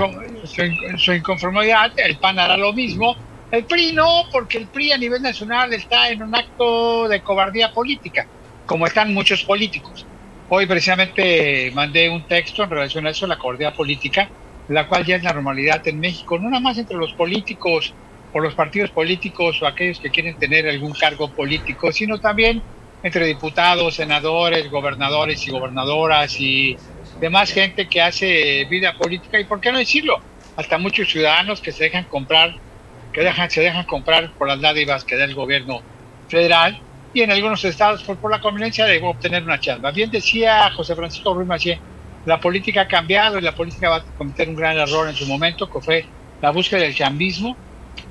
Su, 0.97 1.13
inconformidad, 1.13 1.93
el 1.97 2.17
PAN 2.19 2.39
hará 2.39 2.57
lo 2.57 2.73
mismo. 2.73 3.17
El 3.51 3.65
PRI 3.65 3.93
no, 3.93 4.25
porque 4.31 4.59
el 4.59 4.67
PRI 4.67 4.93
a 4.93 4.99
nivel 4.99 5.23
nacional 5.23 5.73
está 5.73 6.09
en 6.09 6.23
un 6.23 6.35
acto 6.35 7.09
de 7.09 7.21
cobardía 7.21 7.73
política, 7.73 8.27
como 8.67 8.87
están 8.87 9.13
muchos 9.13 9.45
políticos. 9.45 10.07
Hoy 10.55 10.67
precisamente 10.67 11.71
mandé 11.73 12.11
un 12.11 12.27
texto 12.27 12.63
en 12.63 12.69
relación 12.69 13.07
a 13.07 13.11
eso, 13.11 13.27
la 13.27 13.39
cobardía 13.39 13.73
política, 13.73 14.35
la 14.67 14.87
cual 14.87 15.03
ya 15.07 15.17
es 15.17 15.23
la 15.23 15.33
normalidad 15.33 15.81
en 15.89 15.99
México, 15.99 16.39
no 16.39 16.51
nada 16.51 16.61
más 16.61 16.77
entre 16.77 16.99
los 16.99 17.15
políticos 17.15 17.97
o 18.33 18.39
los 18.39 18.55
partidos 18.55 18.91
políticos 18.91 19.63
o 19.63 19.67
aquellos 19.67 19.99
que 19.99 20.11
quieren 20.11 20.37
tener 20.37 20.69
algún 20.69 20.93
cargo 20.93 21.33
político, 21.33 21.91
sino 21.91 22.19
también 22.21 22.67
entre 23.03 23.25
diputados, 23.25 23.95
senadores, 23.95 24.69
gobernadores 24.69 25.47
y 25.47 25.51
gobernadoras 25.51 26.39
y 26.39 26.83
demás 27.19 27.51
gente 27.51 27.89
que 27.89 28.03
hace 28.03 28.67
vida 28.69 28.95
política 28.99 29.41
y 29.41 29.47
por 29.47 29.59
qué 29.59 29.73
no 29.73 29.79
decirlo, 29.79 30.23
hasta 30.55 30.77
muchos 30.77 31.09
ciudadanos 31.11 31.63
que 31.63 31.73
se 31.73 31.85
dejan 31.85 32.05
comprar, 32.05 32.55
que 33.11 33.23
dejan, 33.23 33.49
se 33.49 33.63
dejan 33.63 33.87
comprar 33.87 34.35
por 34.37 34.49
las 34.49 34.61
dádivas 34.61 35.07
que 35.07 35.17
da 35.17 35.25
el 35.25 35.35
gobierno 35.35 35.87
federal 36.29 36.79
y 37.15 37.23
en 37.23 37.31
algunos 37.31 37.65
estados 37.65 38.03
por, 38.03 38.17
por 38.17 38.31
la 38.31 38.41
conveniencia 38.41 38.87
de 38.87 39.01
obtener 39.03 39.43
una 39.43 39.61
chamba. 39.61 39.91
Bien 39.91 40.11
decía 40.11 40.71
José 40.71 40.95
Francisco 40.95 41.35
Ruiz 41.35 41.47
Macié, 41.47 41.79
la 42.25 42.41
política 42.41 42.83
ha 42.83 42.89
cambiado 42.89 43.39
y 43.39 43.43
la 43.43 43.55
política 43.55 43.91
va 43.91 43.97
a 43.97 44.03
cometer 44.03 44.49
un 44.49 44.55
gran 44.55 44.79
error 44.79 45.09
en 45.09 45.15
su 45.15 45.27
momento, 45.27 45.71
que 45.71 45.81
fue 45.81 46.05
la 46.41 46.51
búsqueda 46.51 46.81
del 46.81 46.95
chambismo 46.95 47.57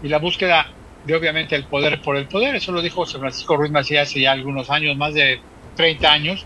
y 0.04 0.10
la 0.10 0.20
búsqueda 0.20 0.68
de 1.06 1.16
obviamente 1.16 1.56
el 1.56 1.66
poder 1.66 2.02
por 2.02 2.18
el 2.18 2.28
poder. 2.28 2.56
Eso 2.56 2.72
lo 2.72 2.82
dijo 2.82 2.98
José 2.98 3.20
Francisco 3.20 3.56
Ruiz 3.56 3.72
Macías 3.72 4.10
hace 4.10 4.22
ya 4.22 4.34
algunos 4.34 4.70
años, 4.70 4.98
más 4.98 5.14
de 5.14 5.40
30 5.76 6.12
años, 6.12 6.46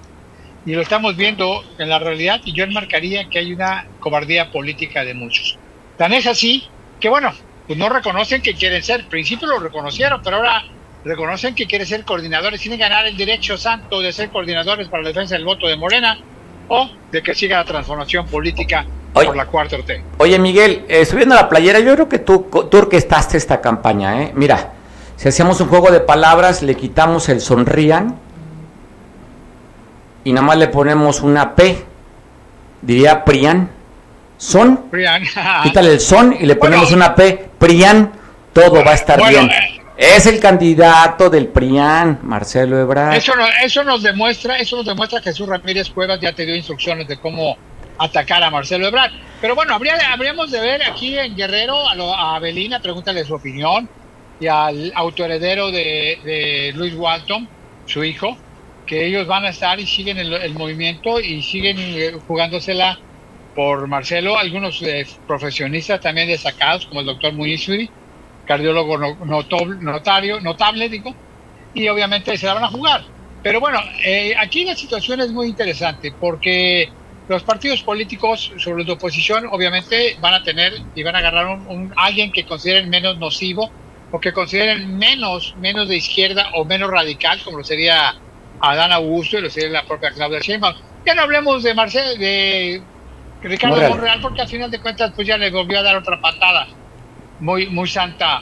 y 0.66 0.74
lo 0.74 0.82
estamos 0.82 1.16
viendo 1.16 1.64
en 1.78 1.90
la 1.90 2.00
realidad 2.00 2.42
y 2.44 2.54
yo 2.54 2.64
enmarcaría 2.64 3.30
que 3.30 3.40
hay 3.40 3.54
una 3.54 3.86
cobardía 4.00 4.52
política 4.52 5.04
de 5.04 5.14
muchos. 5.14 5.58
Tan 5.98 6.14
es 6.14 6.28
así 6.28 6.64
que 7.00 7.10
bueno, 7.10 7.34
pues 7.68 7.78
no 7.78 7.90
reconocen 7.90 8.42
que 8.42 8.54
quieren 8.54 8.82
ser, 8.84 9.02
al 9.02 9.08
principio 9.08 9.48
lo 9.48 9.60
reconocieron, 9.60 10.22
pero 10.24 10.38
ahora 10.38 10.64
reconocen 11.06 11.54
que 11.54 11.68
quieren 11.68 11.88
ser 11.88 12.04
coordinadores, 12.04 12.60
tienen 12.60 12.80
ganar 12.80 13.06
el 13.06 13.16
derecho 13.16 13.58
santo 13.58 14.02
de 14.02 14.12
ser 14.12 14.30
coordinadores 14.30 14.90
para 14.90 15.04
la 15.04 15.10
defensa 15.10 15.36
del 15.36 15.46
voto 15.46 15.68
de 15.68 15.78
Morena 15.78 16.18
o 16.68 16.90
de 17.12 17.22
que 17.22 17.36
siga 17.36 17.58
la 17.58 17.66
transformación 17.66 18.26
política 18.26 18.86
por 19.14 19.36
la 19.36 19.46
cuarta 19.46 19.78
T. 19.78 20.04
Oye, 20.18 20.40
Miguel, 20.40 20.84
eh, 20.90 21.06
subiendo 21.06 21.36
a 21.36 21.44
la 21.44 21.50
playera, 21.50 21.80
yo 21.80 21.94
creo 21.94 22.10
que 22.10 22.20
tú, 22.20 22.50
tú 22.70 22.78
orquestaste 22.78 23.38
esta 23.38 23.62
campaña, 23.62 24.24
¿eh? 24.24 24.32
Mira, 24.36 24.74
si 25.16 25.30
hacíamos 25.30 25.62
un 25.62 25.68
juego 25.68 25.92
de 25.92 26.02
palabras, 26.02 26.64
le 26.64 26.76
quitamos 26.76 27.30
el 27.30 27.40
sonrían 27.40 28.20
y 30.24 30.34
nada 30.34 30.46
más 30.46 30.58
le 30.58 30.68
ponemos 30.68 31.22
una 31.22 31.56
P, 31.56 31.86
diría 32.82 33.24
Prian. 33.24 33.70
Son, 34.38 34.90
Prian. 34.90 35.24
quítale 35.64 35.94
el 35.94 36.00
son 36.00 36.36
y 36.38 36.46
le 36.46 36.56
ponemos 36.56 36.92
una 36.92 37.14
P, 37.16 37.48
Prian, 37.60 38.12
todo 38.52 38.84
va 38.84 38.92
a 38.92 38.96
estar 38.96 39.30
bien. 39.30 39.50
Eh, 39.50 39.85
es 39.98 40.26
el 40.26 40.40
candidato 40.40 41.30
del 41.30 41.48
PRIAN, 41.48 42.20
Marcelo 42.24 42.80
Ebrard. 42.80 43.16
Eso, 43.16 43.34
eso 43.64 43.84
nos 43.84 44.04
demuestra, 44.04 44.58
eso 44.58 44.78
nos 44.78 44.86
demuestra 44.86 45.20
que 45.20 45.30
Jesús 45.30 45.48
Ramírez 45.48 45.90
Cuevas 45.90 46.20
ya 46.20 46.34
te 46.34 46.46
dio 46.46 46.56
instrucciones 46.56 47.08
de 47.08 47.18
cómo 47.18 47.58
atacar 47.98 48.44
a 48.44 48.50
Marcelo 48.50 48.88
Ebrard. 48.88 49.12
Pero 49.40 49.56
bueno, 49.56 49.74
habría, 49.74 49.96
habríamos 50.12 50.52
de 50.52 50.60
ver 50.60 50.84
aquí 50.84 51.18
en 51.18 51.36
Guerrero 51.36 51.88
a, 51.88 51.96
lo, 51.96 52.14
a 52.14 52.36
Abelina, 52.36 52.80
pregúntale 52.80 53.24
su 53.24 53.36
opinión, 53.36 53.88
y 54.40 54.48
al 54.48 54.92
autoheredero 54.96 55.72
de, 55.72 56.20
de 56.24 56.74
Luis 56.76 56.94
Walton, 56.96 57.48
su 57.86 58.04
hijo, 58.04 58.38
que 58.86 59.06
ellos 59.06 59.28
van 59.28 59.46
a 59.46 59.50
estar 59.50 59.80
y 59.80 59.86
siguen 59.86 60.18
el, 60.18 60.54
movimiento 60.54 61.20
y 61.20 61.42
siguen 61.42 61.78
eh, 61.80 62.18
jugándosela 62.28 63.00
por 63.56 63.88
Marcelo, 63.88 64.38
algunos 64.38 64.82
eh, 64.82 65.08
profesionistas 65.28 66.02
también 66.02 66.28
destacados, 66.28 66.86
como 66.86 67.00
el 67.00 67.06
doctor 67.06 67.34
Munisuri, 67.34 67.90
cardiólogo 68.46 68.98
notario, 68.98 70.40
notable, 70.40 70.90
digo, 70.90 71.14
y 71.74 71.88
obviamente 71.88 72.38
se 72.38 72.46
la 72.46 72.54
van 72.54 72.64
a 72.64 72.70
jugar. 72.70 73.04
Pero 73.44 73.60
bueno, 73.60 73.80
eh, 74.04 74.34
aquí 74.40 74.66
la 74.66 74.76
situación 74.76 75.22
es 75.22 75.32
muy 75.32 75.48
interesante 75.48 76.12
porque 76.20 76.90
los 77.28 77.44
partidos 77.44 77.84
políticos 77.84 78.52
sobre 78.58 78.84
la 78.84 78.94
oposición 78.94 79.46
obviamente 79.52 80.18
van 80.20 80.34
a 80.36 80.44
tener 80.44 80.74
y 80.96 81.04
van 81.04 81.16
a 81.16 81.20
agarrar 81.20 81.48
un, 81.48 81.94
alguien 81.96 82.32
que 82.32 82.46
consideren 82.46 82.90
menos 82.90 83.18
nocivo 83.18 83.70
o 84.12 84.20
que 84.20 84.32
consideren 84.32 84.98
menos 84.98 85.56
menos 85.60 85.90
de 85.90 85.98
izquierda 85.98 86.50
o 86.54 86.66
menos 86.66 86.90
radical 86.90 87.40
como 87.44 87.58
lo 87.58 87.64
sería 87.64 88.16
Adán 88.62 88.92
Augusto 88.92 89.38
y 89.38 89.42
lo 89.42 89.50
sería 89.50 89.70
la 89.70 89.84
propia 89.84 90.12
Claudia 90.12 90.40
Sheinbaum. 90.40 90.76
Ya 91.06 91.14
no 91.14 91.24
hablemos 91.24 91.62
de 91.62 91.74
Marcel, 91.74 92.18
de 92.18 92.82
Ricardo 93.42 93.90
Monreal. 93.90 94.22
porque 94.22 94.42
al 94.42 94.48
final 94.48 94.72
de 94.72 94.80
cuentas 94.80 95.12
pues 95.16 95.28
ya 95.28 95.38
le 95.38 95.52
volvió 95.52 95.80
a 95.80 95.84
dar 95.84 95.98
otra 95.98 96.20
patada 96.20 96.68
muy 97.40 97.68
muy 97.68 97.88
santa 97.88 98.42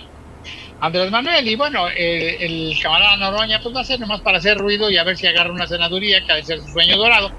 Andrés 0.80 1.12
Manuel 1.12 1.48
y 1.48 1.56
bueno 1.56 1.88
el, 1.88 1.98
el 1.98 2.80
camarada 2.82 3.18
Noroña 3.18 3.60
pues 3.62 3.76
va 3.76 3.82
a 3.82 3.86
ser 3.86 4.00
nomás 4.00 4.22
para 4.22 4.38
hacer 4.38 4.58
ruido 4.58 4.89
y 4.89 4.98
a 4.98 5.04
ver 5.04 5.18
si 5.18 5.28
agarra 5.28 5.52
una 5.52 5.68
senaduría 5.68 6.24
que 6.26 6.32
ha 6.32 6.36
de 6.36 6.44
ser 6.44 6.60
su 6.60 6.68
sueño 6.68 6.98
dorado 6.98 7.32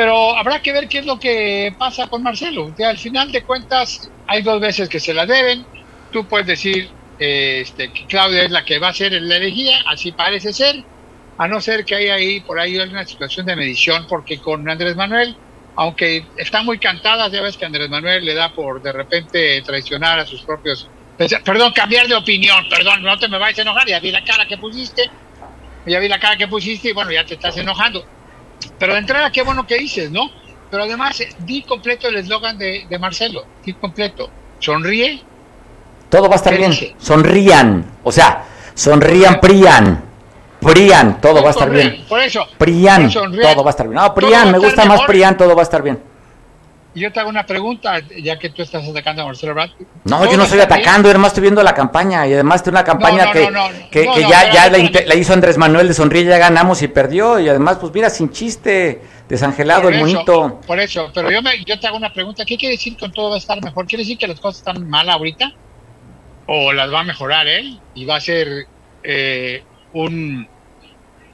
pero 0.00 0.36
habrá 0.36 0.62
que 0.62 0.72
ver 0.72 0.88
qué 0.88 0.98
es 0.98 1.04
lo 1.04 1.18
que 1.18 1.74
pasa 1.78 2.06
con 2.06 2.22
Marcelo. 2.22 2.72
al 2.78 2.96
final 2.98 3.30
de 3.32 3.42
cuentas, 3.42 4.10
hay 4.26 4.42
dos 4.42 4.60
veces 4.60 4.88
que 4.88 5.00
se 5.00 5.12
la 5.12 5.26
deben. 5.26 5.66
Tú 6.10 6.26
puedes 6.26 6.46
decir 6.46 6.88
este, 7.18 7.92
que 7.92 8.06
Claudia 8.06 8.44
es 8.44 8.50
la 8.50 8.64
que 8.64 8.78
va 8.78 8.88
a 8.88 8.94
ser 8.94 9.12
la 9.12 9.36
elegida, 9.36 9.76
así 9.86 10.12
parece 10.12 10.54
ser, 10.54 10.82
a 11.36 11.46
no 11.48 11.60
ser 11.60 11.84
que 11.84 11.96
haya 11.96 12.14
ahí 12.14 12.40
por 12.40 12.58
ahí 12.58 12.78
una 12.78 13.04
situación 13.04 13.44
de 13.46 13.56
medición, 13.56 14.06
porque 14.08 14.38
con 14.38 14.68
Andrés 14.70 14.96
Manuel, 14.96 15.36
aunque 15.76 16.26
está 16.36 16.62
muy 16.62 16.78
cantada, 16.78 17.28
ya 17.28 17.42
ves 17.42 17.56
que 17.56 17.64
Andrés 17.64 17.88
Manuel 17.88 18.24
le 18.24 18.34
da 18.34 18.52
por 18.52 18.82
de 18.82 18.92
repente 18.92 19.62
traicionar 19.62 20.18
a 20.18 20.26
sus 20.26 20.42
propios. 20.42 20.88
Perdón, 21.44 21.72
cambiar 21.74 22.08
de 22.08 22.14
opinión, 22.14 22.64
perdón, 22.70 23.02
no 23.02 23.18
te 23.18 23.28
me 23.28 23.38
vayas 23.38 23.58
a 23.58 23.62
enojar, 23.62 23.86
ya 23.86 24.00
vi 24.00 24.10
la 24.10 24.24
cara 24.24 24.46
que 24.46 24.56
pusiste, 24.56 25.10
ya 25.86 25.98
vi 25.98 26.08
la 26.08 26.18
cara 26.18 26.36
que 26.36 26.48
pusiste 26.48 26.88
y 26.90 26.92
bueno, 26.92 27.12
ya 27.12 27.24
te 27.24 27.34
estás 27.34 27.56
enojando 27.58 28.04
pero 28.78 28.94
de 28.94 29.00
entrada, 29.00 29.30
qué 29.30 29.42
bueno 29.42 29.66
que 29.66 29.76
dices, 29.78 30.10
¿no? 30.10 30.30
Pero 30.70 30.84
además, 30.84 31.20
eh, 31.20 31.28
di 31.40 31.62
completo 31.62 32.08
el 32.08 32.16
eslogan 32.16 32.58
de, 32.58 32.86
Marcelo, 32.98 33.44
di 33.64 33.72
completo. 33.74 34.30
Sonríe. 34.58 35.22
Todo 36.08 36.28
va 36.28 36.34
a 36.34 36.36
estar 36.36 36.56
bien. 36.56 36.72
Sonrían. 36.98 37.98
O 38.02 38.12
sea, 38.12 38.44
sonrían, 38.74 39.40
Prian. 39.40 40.09
Prian, 40.60 41.20
todo 41.20 41.42
va 41.42 41.48
a 41.48 41.50
estar 41.50 41.70
bien. 41.70 42.04
Por 42.08 42.20
eso. 42.20 42.46
Prian, 42.58 43.10
todo 43.10 43.64
va 43.64 43.70
a 43.70 43.72
estar 43.72 43.88
bien. 43.88 43.94
No, 43.94 44.14
Prian, 44.14 44.52
me 44.52 44.58
gusta 44.58 44.84
más 44.84 45.02
Prian, 45.02 45.36
todo 45.36 45.54
va 45.54 45.62
a 45.62 45.64
estar 45.64 45.82
bien. 45.82 46.10
Yo 46.92 47.12
te 47.12 47.20
hago 47.20 47.28
una 47.28 47.46
pregunta, 47.46 48.00
ya 48.20 48.36
que 48.36 48.50
tú 48.50 48.62
estás 48.62 48.86
atacando 48.88 49.22
a 49.22 49.26
Marcelo 49.26 49.54
Brad. 49.54 49.70
No, 50.04 50.28
yo 50.28 50.36
no 50.36 50.42
estoy 50.42 50.58
atacando, 50.58 51.08
además 51.08 51.28
estoy 51.28 51.42
viendo 51.42 51.62
la 51.62 51.72
campaña. 51.72 52.26
Y 52.26 52.32
además 52.32 52.62
es 52.62 52.68
una 52.68 52.82
campaña 52.82 53.30
que, 53.30 53.48
que, 53.92 54.06
ya, 54.28 54.52
ya 54.52 54.68
la, 54.68 55.14
hizo 55.14 55.32
Andrés 55.32 55.56
Manuel 55.56 55.86
de 55.86 55.94
Sonríe, 55.94 56.24
ya 56.24 56.38
ganamos 56.38 56.82
y 56.82 56.88
perdió. 56.88 57.38
Y 57.38 57.48
además, 57.48 57.78
pues 57.80 57.94
mira, 57.94 58.10
sin 58.10 58.30
chiste, 58.30 59.02
desangelado 59.28 59.88
el 59.88 60.00
monito. 60.00 60.60
Por 60.66 60.80
eso, 60.80 61.12
pero 61.14 61.30
yo, 61.30 61.40
me, 61.42 61.64
yo 61.64 61.78
te 61.78 61.86
hago 61.86 61.96
una 61.96 62.12
pregunta. 62.12 62.44
¿Qué 62.44 62.56
quiere 62.56 62.74
decir 62.74 62.96
con 62.98 63.12
todo 63.12 63.30
va 63.30 63.36
a 63.36 63.38
estar 63.38 63.62
mejor? 63.62 63.86
¿Quiere 63.86 64.02
decir 64.02 64.18
que 64.18 64.26
las 64.26 64.40
cosas 64.40 64.58
están 64.58 64.90
mal 64.90 65.08
ahorita? 65.08 65.52
¿O 66.46 66.72
las 66.72 66.92
va 66.92 67.00
a 67.00 67.04
mejorar 67.04 67.46
él? 67.46 67.78
¿Y 67.94 68.04
va 68.04 68.16
a 68.16 68.20
ser 68.20 68.66
eh, 69.04 69.62
un 69.92 70.48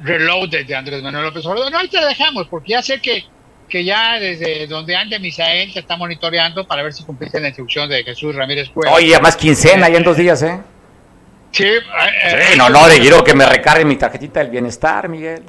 reload 0.00 0.50
de 0.50 0.74
Andrés 0.74 1.02
Manuel 1.02 1.24
López 1.24 1.44
Obrador? 1.46 1.70
No, 1.70 1.78
ahí 1.78 1.88
te 1.88 2.04
dejamos, 2.04 2.46
porque 2.48 2.72
ya 2.72 2.82
sé 2.82 3.00
que 3.00 3.24
que 3.68 3.84
ya 3.84 4.18
desde 4.18 4.66
donde 4.66 4.94
ande 4.94 5.18
Misael 5.18 5.72
te 5.72 5.80
está 5.80 5.96
monitoreando 5.96 6.66
para 6.66 6.82
ver 6.82 6.92
si 6.92 7.04
cumpliste 7.04 7.40
la 7.40 7.48
instrucción 7.48 7.88
de 7.88 8.04
Jesús 8.04 8.34
Ramírez 8.34 8.68
Cuevas. 8.70 8.96
Oye, 8.96 9.18
más 9.20 9.36
quincena 9.36 9.88
ya 9.88 9.98
en 9.98 10.04
dos 10.04 10.16
días, 10.16 10.42
¿eh? 10.42 10.60
Sí, 11.50 11.64
eh, 11.64 12.46
sí 12.52 12.58
no, 12.58 12.68
no, 12.68 12.86
le 12.86 13.00
quiero 13.00 13.24
que 13.24 13.34
me 13.34 13.46
recargue 13.46 13.84
mi 13.84 13.96
tarjetita 13.96 14.40
del 14.40 14.50
bienestar, 14.50 15.08
Miguel. 15.08 15.42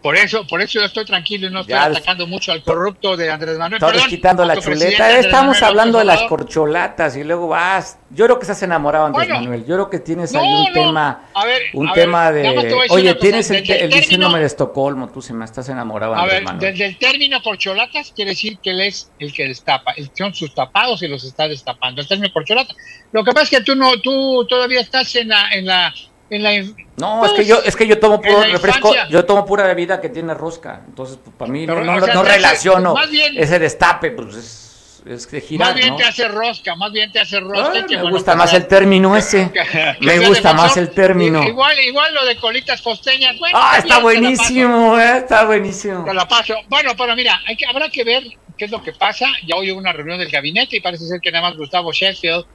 Por 0.00 0.16
eso, 0.16 0.46
por 0.46 0.62
eso 0.62 0.80
yo 0.80 0.84
estoy 0.86 1.04
tranquilo 1.04 1.46
y 1.46 1.50
no 1.50 1.60
estoy 1.60 1.74
Ya, 1.74 1.84
atacando 1.84 2.26
mucho 2.26 2.52
al 2.52 2.62
corrupto 2.62 3.16
de 3.18 3.30
Andrés 3.30 3.58
Manuel. 3.58 3.80
Perdón, 3.80 4.08
quitando 4.08 4.42
la 4.44 4.56
chuleta. 4.56 5.06
Andrés 5.06 5.26
Estamos 5.26 5.56
Manuel 5.56 5.64
hablando 5.64 5.98
de 5.98 6.04
las 6.06 6.22
corcholatas 6.22 7.16
y 7.16 7.24
luego 7.24 7.48
vas. 7.48 7.98
Yo 8.10 8.24
creo 8.24 8.38
que 8.38 8.44
estás 8.44 8.62
enamorado, 8.62 9.06
Andrés 9.06 9.28
Bueno. 9.28 9.40
Manuel. 9.42 9.60
Yo 9.66 9.74
creo 9.74 9.90
que 9.90 9.98
tienes 9.98 10.34
ahí 10.34 10.48
No, 10.48 10.60
un 10.60 10.64
no. 10.68 10.72
tema. 10.72 11.28
A 11.34 11.44
ver, 11.44 11.62
un 11.74 11.86
ver, 11.86 11.94
tema 11.94 12.32
de. 12.32 12.48
Oye, 12.48 12.70
una 13.02 13.12
cosa, 13.12 13.18
tienes 13.20 13.50
el, 13.50 13.56
el 13.58 13.64
término- 13.66 14.02
síndrome 14.02 14.40
de 14.40 14.46
Estocolmo. 14.46 15.08
Tú 15.10 15.20
se 15.20 15.34
me 15.34 15.44
estás 15.44 15.68
enamorado, 15.68 16.14
A 16.14 16.20
Andrés 16.20 16.34
ver, 16.36 16.44
Manuel. 16.44 16.72
desde 16.72 16.86
el 16.86 16.98
término 16.98 17.42
corcholatas 17.42 18.12
quiere 18.16 18.30
decir 18.30 18.58
que 18.60 18.70
él 18.70 18.80
es 18.80 19.10
el 19.18 19.32
que 19.34 19.48
destapa, 19.48 19.94
son 20.16 20.34
sus 20.34 20.54
tapados 20.54 21.02
y 21.02 21.08
los 21.08 21.24
está 21.24 21.46
destapando. 21.46 22.00
El 22.00 22.08
término 22.08 22.32
corcholata. 22.32 22.74
Lo 23.12 23.22
que 23.22 23.32
pasa 23.32 23.44
es 23.44 23.50
que 23.50 23.60
tú 23.60 23.74
no, 23.76 24.00
tú 24.00 24.46
todavía 24.48 24.80
estás 24.80 25.14
en 25.16 25.28
la, 25.28 25.50
en 25.52 25.66
la, 25.66 25.92
en 26.30 26.42
la. 26.42 26.50
No, 26.96 27.24
es 27.26 27.32
que 27.32 27.44
yo, 27.44 27.60
es 27.64 27.76
que 27.76 27.86
yo 27.86 27.98
tomo 27.98 28.20
puro 28.20 28.42
refresco, 28.42 28.88
infancia. 28.88 29.08
yo 29.10 29.24
tomo 29.24 29.44
pura 29.44 29.64
bebida 29.66 30.00
que 30.00 30.08
tiene 30.08 30.32
rosca. 30.34 30.82
Entonces, 30.86 31.18
pues, 31.22 31.34
para 31.36 31.50
mí 31.52 31.66
no, 31.66 31.74
Pero, 31.74 31.84
no, 31.86 31.96
o 31.96 32.04
sea, 32.04 32.14
no 32.14 32.20
hace- 32.20 32.32
relaciono 32.32 32.94
más 32.94 33.10
bien- 33.10 33.34
ese 33.36 33.58
destape, 33.58 34.10
pues 34.12 34.34
es, 34.36 35.02
es 35.06 35.30
de 35.30 35.40
girar, 35.42 35.68
más 35.68 35.76
bien 35.76 35.88
¿no? 35.90 35.96
te 35.96 36.04
hace 36.04 36.26
rosca, 36.28 36.74
más 36.76 36.90
bien 36.92 37.12
te 37.12 37.20
hace 37.20 37.38
rosca. 37.40 37.68
Ah, 37.80 37.84
que 37.86 37.96
me 37.96 38.02
bueno, 38.02 38.16
gusta 38.16 38.32
que 38.32 38.38
más 38.38 38.54
el 38.54 38.66
término 38.66 39.16
ese. 39.16 39.50
Me 40.00 40.18
gusta 40.26 40.54
más 40.54 40.76
el 40.78 40.90
término. 40.90 41.42
Igual, 41.42 41.78
igual 41.80 42.14
lo 42.14 42.24
de 42.24 42.36
colitas 42.36 42.80
costeñas. 42.80 43.38
Bueno, 43.38 43.58
Ah, 43.60 43.76
está 43.78 43.98
buenísimo, 43.98 44.98
eh, 44.98 45.18
está 45.18 45.44
buenísimo. 45.44 46.04
Te 46.04 46.14
la 46.14 46.26
paso. 46.26 46.54
Bueno, 46.68 46.92
pero 46.96 47.14
mira, 47.16 47.38
hay 47.46 47.56
que, 47.56 47.66
habrá 47.66 47.90
que 47.90 48.02
ver 48.02 48.22
qué 48.56 48.64
es 48.64 48.70
lo 48.70 48.82
que 48.82 48.92
pasa. 48.92 49.26
Ya 49.46 49.56
hoy 49.56 49.70
hubo 49.72 49.78
una 49.78 49.92
reunión 49.92 50.18
del 50.18 50.30
gabinete 50.30 50.76
y 50.76 50.80
parece 50.80 51.06
ser 51.06 51.20
que 51.20 51.30
nada 51.30 51.48
más 51.50 51.58
Gustavo 51.58 51.92
Sheffield 51.92 52.46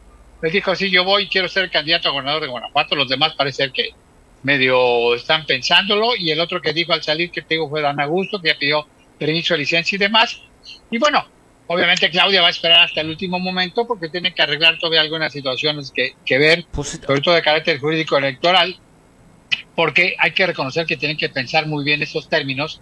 les 0.42 0.54
dijo, 0.54 0.76
sí, 0.76 0.90
yo 0.90 1.04
voy, 1.04 1.28
quiero 1.28 1.48
ser 1.50 1.70
candidato 1.70 2.08
a 2.08 2.12
gobernador 2.12 2.42
de 2.42 2.48
Guanajuato. 2.48 2.96
Los 2.96 3.10
demás 3.10 3.34
parece 3.34 3.64
ser 3.64 3.72
que 3.72 3.90
medio 4.44 5.14
están 5.16 5.46
pensándolo. 5.46 6.16
Y 6.16 6.32
el 6.32 6.40
otro 6.40 6.62
que 6.62 6.74
dijo 6.74 6.94
al 6.94 7.04
salir, 7.04 7.32
que 7.32 7.42
te 7.42 7.56
digo, 7.56 7.70
fue 7.70 7.82
Dan 7.82 8.00
Augusto, 8.00 8.42
que 8.42 8.50
ya 8.50 8.58
pidió 8.58 8.88
permiso 9.18 9.54
de 9.54 9.60
licencia 9.60 9.96
y 9.96 10.00
demás. 10.00 10.42
Y 10.90 10.98
bueno, 10.98 11.26
obviamente 11.68 12.10
Claudia 12.10 12.42
va 12.42 12.48
a 12.48 12.52
esperar 12.52 12.84
hasta 12.84 13.02
el 13.02 13.10
último 13.10 13.38
momento 13.40 13.86
porque 13.86 14.08
tiene 14.08 14.34
que 14.34 14.42
arreglar 14.42 14.78
todavía 14.78 15.02
algunas 15.02 15.34
situaciones 15.34 15.92
que, 15.92 16.14
que 16.26 16.38
ver, 16.38 16.66
Pues, 16.72 17.00
sobre 17.06 17.22
todo 17.22 17.36
de 17.36 17.42
carácter 17.42 17.80
jurídico 17.80 18.18
electoral, 18.18 18.78
porque 19.76 20.16
hay 20.20 20.32
que 20.32 20.48
reconocer 20.48 20.86
que 20.86 20.96
tienen 20.96 21.18
que 21.18 21.30
pensar 21.30 21.68
muy 21.68 21.84
bien 21.84 22.02
esos 22.02 22.30
términos 22.30 22.82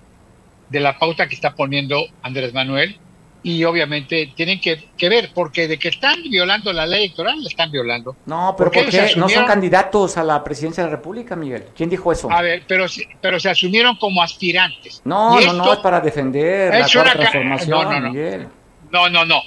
de 0.69 0.79
la 0.79 0.99
pauta 0.99 1.27
que 1.27 1.35
está 1.35 1.55
poniendo 1.55 2.07
Andrés 2.21 2.53
Manuel 2.53 2.99
y 3.47 3.63
obviamente 3.63 4.33
tienen 4.35 4.59
que, 4.59 4.89
que 4.97 5.07
ver, 5.07 5.31
porque 5.33 5.69
de 5.69 5.79
que 5.79 5.87
están 5.87 6.21
violando 6.29 6.73
la 6.73 6.85
ley 6.85 7.05
electoral, 7.05 7.41
la 7.41 7.47
están 7.47 7.71
violando. 7.71 8.17
No, 8.25 8.53
pero 8.57 8.69
Porque. 8.69 9.13
No 9.15 9.29
son 9.29 9.45
candidatos 9.45 10.17
a 10.17 10.23
la 10.25 10.43
presidencia 10.43 10.83
de 10.83 10.89
la 10.89 10.95
República, 10.97 11.35
Miguel. 11.37 11.67
¿Quién 11.75 11.89
dijo 11.89 12.11
eso? 12.11 12.29
A 12.29 12.41
ver, 12.41 12.63
pero, 12.67 12.85
pero 13.21 13.39
se 13.39 13.49
asumieron 13.49 13.95
como 13.95 14.21
aspirantes. 14.21 15.01
No, 15.05 15.39
no, 15.39 15.53
no, 15.53 15.71
es 15.73 15.79
para 15.79 16.01
defender 16.01 16.73
es 16.75 16.93
la 16.93 17.01
una 17.01 17.13
transformación, 17.13 17.69
no, 17.69 17.91
no, 17.91 17.99
no. 18.01 18.09
Miguel. 18.09 18.47
No, 18.91 19.09
no, 19.09 19.23
no. 19.25 19.41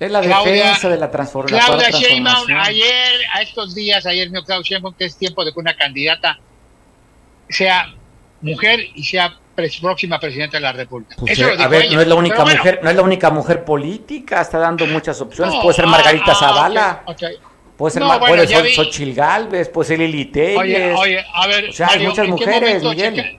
Es 0.00 0.10
la 0.10 0.20
Claudia- 0.20 0.52
defensa 0.52 0.88
de 0.88 0.96
la, 0.98 1.10
transfor- 1.10 1.48
la 1.50 1.58
Claudia 1.64 1.90
Sheinbaum, 1.90 2.46
transformación. 2.46 2.60
ayer, 2.60 3.20
a 3.34 3.42
estos 3.42 3.74
días, 3.74 4.04
ayer 4.06 4.30
me 4.30 4.42
Claudia 4.42 4.64
Sheinbaum 4.68 4.94
que 4.94 5.04
es 5.04 5.16
tiempo 5.16 5.44
de 5.44 5.52
que 5.52 5.60
una 5.60 5.74
candidata 5.76 6.38
sea 7.48 7.92
mujer 8.40 8.80
y 8.94 9.04
sea 9.04 9.34
próxima 9.80 10.18
presidenta 10.20 10.56
de 10.56 10.60
la 10.62 10.72
República. 10.72 11.16
Pues, 11.18 11.32
Eso 11.32 11.48
eh, 11.48 11.56
a 11.58 11.68
ver, 11.68 11.82
ella. 11.82 11.94
no 11.96 12.00
es 12.02 12.08
la 12.08 12.14
única 12.14 12.34
Pero 12.36 12.44
bueno, 12.44 12.58
mujer, 12.58 12.80
no 12.82 12.90
es 12.90 12.96
la 12.96 13.02
única 13.02 13.30
mujer 13.30 13.64
política, 13.64 14.40
está 14.40 14.58
dando 14.58 14.86
muchas 14.86 15.20
opciones. 15.20 15.54
no, 15.54 15.62
puede 15.62 15.74
ser 15.76 15.86
Margarita 15.86 16.32
ah, 16.32 16.34
Zavala, 16.34 17.02
ok, 17.06 17.16
ok. 17.22 17.76
puede 17.76 17.92
ser 17.92 18.02
No, 18.02 18.08
Mar- 18.08 18.20
bueno, 18.20 18.44
puede. 18.44 18.74
Xochitl 18.74 19.12
Galvez, 19.14 19.68
puede 19.68 19.88
ser 19.88 19.98
Lili 19.98 20.26
Telles. 20.26 20.56
Oye, 20.58 20.92
oye, 20.94 21.24
a 21.34 21.46
ver, 21.46 21.68
O 21.68 21.72
sea, 21.72 21.86
hay 21.88 21.94
Mario, 21.96 22.08
muchas 22.10 22.24
¿en 22.28 22.36
qué 22.36 22.44
mujeres, 22.46 22.82
Miguel. 22.84 23.14
checa- 23.14 23.38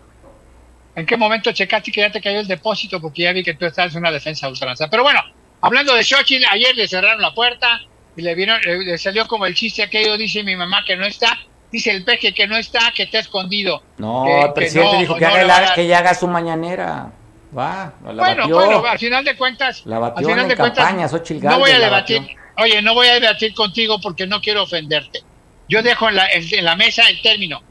¿En 0.96 1.06
qué 1.06 1.16
momento 1.18 1.52
checaste 1.54 1.92
que 1.92 2.02
ya 2.02 2.12
te 2.12 2.20
cayó 2.22 2.40
el 2.42 2.48
depósito? 2.48 3.00
Porque 3.00 3.24
ya 3.24 3.32
vi 3.32 3.44
que 3.44 3.54
tú 3.54 3.66
estás 3.66 3.94
en 3.94 4.00
una 4.00 4.12
defensa 4.12 4.50
ultranza. 4.50 4.90
Pero 4.90 5.04
bueno, 5.04 5.22
hablando 5.62 5.94
de 5.96 6.04
Xochitl, 6.04 6.44
ayer 6.52 6.76
le 6.76 6.88
cerraron 6.90 7.22
la 7.22 7.34
puerta 7.34 7.80
y 8.18 8.22
le 8.22 8.36
vieron, 8.36 8.60
le, 8.66 8.80
le 8.80 8.98
salió 8.98 9.26
como 9.26 9.46
el 9.46 9.54
chiste 9.56 9.82
aquello, 9.84 10.18
dice 10.18 10.44
mi 10.44 10.58
mamá 10.58 10.84
que 10.86 10.98
no 10.98 11.06
está, 11.06 11.38
dice 11.72 11.92
el 11.92 12.04
peje 12.04 12.34
que 12.34 12.48
no 12.48 12.58
está, 12.58 12.92
que 12.96 13.04
está 13.04 13.20
escondido. 13.20 13.84
No, 13.98 14.24
que- 14.26 14.40
el 14.40 14.46
que 14.48 14.52
presidente 14.54 14.94
no- 14.94 15.00
dijo 15.00 15.16
que, 15.16 15.22
no 15.22 15.28
haga 15.28 15.36
le 15.38 15.42
el- 15.44 15.50
va 15.50 15.56
a 15.58 15.62
dar. 15.62 15.76
que 15.76 15.88
ya 15.88 15.98
haga 16.00 16.14
su 16.14 16.28
mañanera. 16.28 17.12
Va, 17.58 17.94
la 18.06 18.12
bueno, 18.14 18.42
batió. 18.44 18.56
bueno, 18.56 18.86
al 18.86 19.00
final 19.00 19.26
de 19.26 19.36
cuentas, 19.36 19.82
La 19.86 19.98
al 19.98 20.24
final 20.24 20.48
de 20.48 20.56
cuentas, 20.56 20.86
campaña, 20.86 21.08
Xochitl 21.08 21.46
no 21.48 21.58
voy 21.60 21.72
a 21.72 21.80
la 21.80 21.86
debatir, 21.86 22.22
batió. 22.22 22.38
oye, 22.58 22.82
no 22.84 22.94
voy 22.94 23.08
a 23.08 23.20
debatir 23.20 23.56
contigo 23.56 24.00
porque 24.00 24.28
no 24.28 24.40
quiero 24.40 24.64
ofenderte. 24.64 25.22
Yo 25.68 25.82
dejo 25.82 26.10
en 26.10 26.16
la, 26.16 26.28
en 26.32 26.66
la 26.66 26.76
mesa 26.76 27.10
el 27.10 27.20
término. 27.24 27.62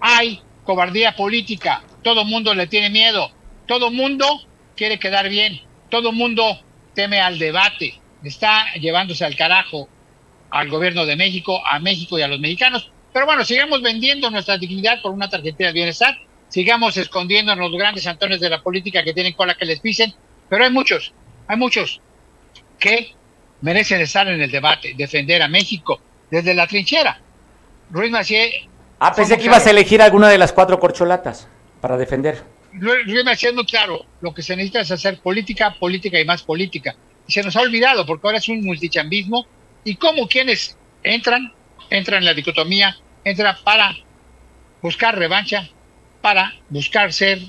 Hay 0.00 0.42
cobardía 0.64 1.16
política, 1.16 1.82
todo 2.02 2.24
mundo 2.26 2.54
le 2.54 2.66
tiene 2.66 2.90
miedo, 2.90 3.30
todo 3.66 3.90
mundo 3.90 4.26
quiere 4.76 4.98
quedar 4.98 5.28
bien, 5.30 5.60
todo 5.88 6.12
mundo 6.12 6.58
teme 6.94 7.18
al 7.20 7.38
debate, 7.38 7.98
está 8.22 8.70
llevándose 8.74 9.24
al 9.24 9.34
carajo 9.36 9.88
al 10.50 10.68
gobierno 10.68 11.06
de 11.06 11.16
México, 11.16 11.60
a 11.66 11.78
México 11.78 12.18
y 12.18 12.22
a 12.22 12.28
los 12.28 12.38
mexicanos. 12.38 12.90
Pero 13.16 13.24
bueno, 13.24 13.46
sigamos 13.46 13.80
vendiendo 13.80 14.30
nuestra 14.30 14.58
dignidad 14.58 15.00
por 15.00 15.10
una 15.10 15.30
tarjeta 15.30 15.64
de 15.64 15.72
bienestar, 15.72 16.18
sigamos 16.50 16.98
escondiendo 16.98 17.50
en 17.50 17.58
los 17.58 17.72
grandes 17.72 18.06
antones 18.06 18.40
de 18.40 18.50
la 18.50 18.62
política 18.62 19.02
que 19.02 19.14
tienen 19.14 19.32
cola 19.32 19.54
que 19.54 19.64
les 19.64 19.80
pisen, 19.80 20.12
pero 20.50 20.64
hay 20.64 20.70
muchos, 20.70 21.14
hay 21.48 21.56
muchos 21.56 22.02
que 22.78 23.14
merecen 23.62 24.02
estar 24.02 24.28
en 24.28 24.42
el 24.42 24.50
debate, 24.50 24.92
defender 24.98 25.40
a 25.40 25.48
México 25.48 25.98
desde 26.30 26.52
la 26.52 26.66
trinchera. 26.66 27.18
Ruiz 27.88 28.10
Macié, 28.10 28.68
Ah, 28.98 29.14
pensé 29.14 29.38
que 29.38 29.44
ibas 29.46 29.66
a 29.66 29.70
elegir 29.70 30.02
alguna 30.02 30.28
de 30.28 30.36
las 30.36 30.52
cuatro 30.52 30.78
corcholatas 30.78 31.48
para 31.80 31.96
defender. 31.96 32.44
Luis 32.74 33.24
Macié 33.24 33.48
es 33.48 33.54
muy 33.54 33.64
claro, 33.64 34.04
lo 34.20 34.34
que 34.34 34.42
se 34.42 34.54
necesita 34.56 34.80
es 34.80 34.90
hacer 34.90 35.20
política, 35.20 35.74
política 35.80 36.20
y 36.20 36.26
más 36.26 36.42
política. 36.42 36.94
Y 37.26 37.32
se 37.32 37.42
nos 37.42 37.56
ha 37.56 37.62
olvidado 37.62 38.04
porque 38.04 38.26
ahora 38.26 38.38
es 38.40 38.48
un 38.50 38.62
multichambismo 38.62 39.46
y 39.84 39.96
como 39.96 40.28
quienes 40.28 40.76
entran, 41.02 41.54
entran 41.88 42.18
en 42.18 42.26
la 42.26 42.34
dicotomía, 42.34 42.94
entran 43.26 43.56
para 43.64 43.92
buscar 44.80 45.18
revancha, 45.18 45.68
para 46.20 46.54
buscar 46.68 47.12
ser 47.12 47.40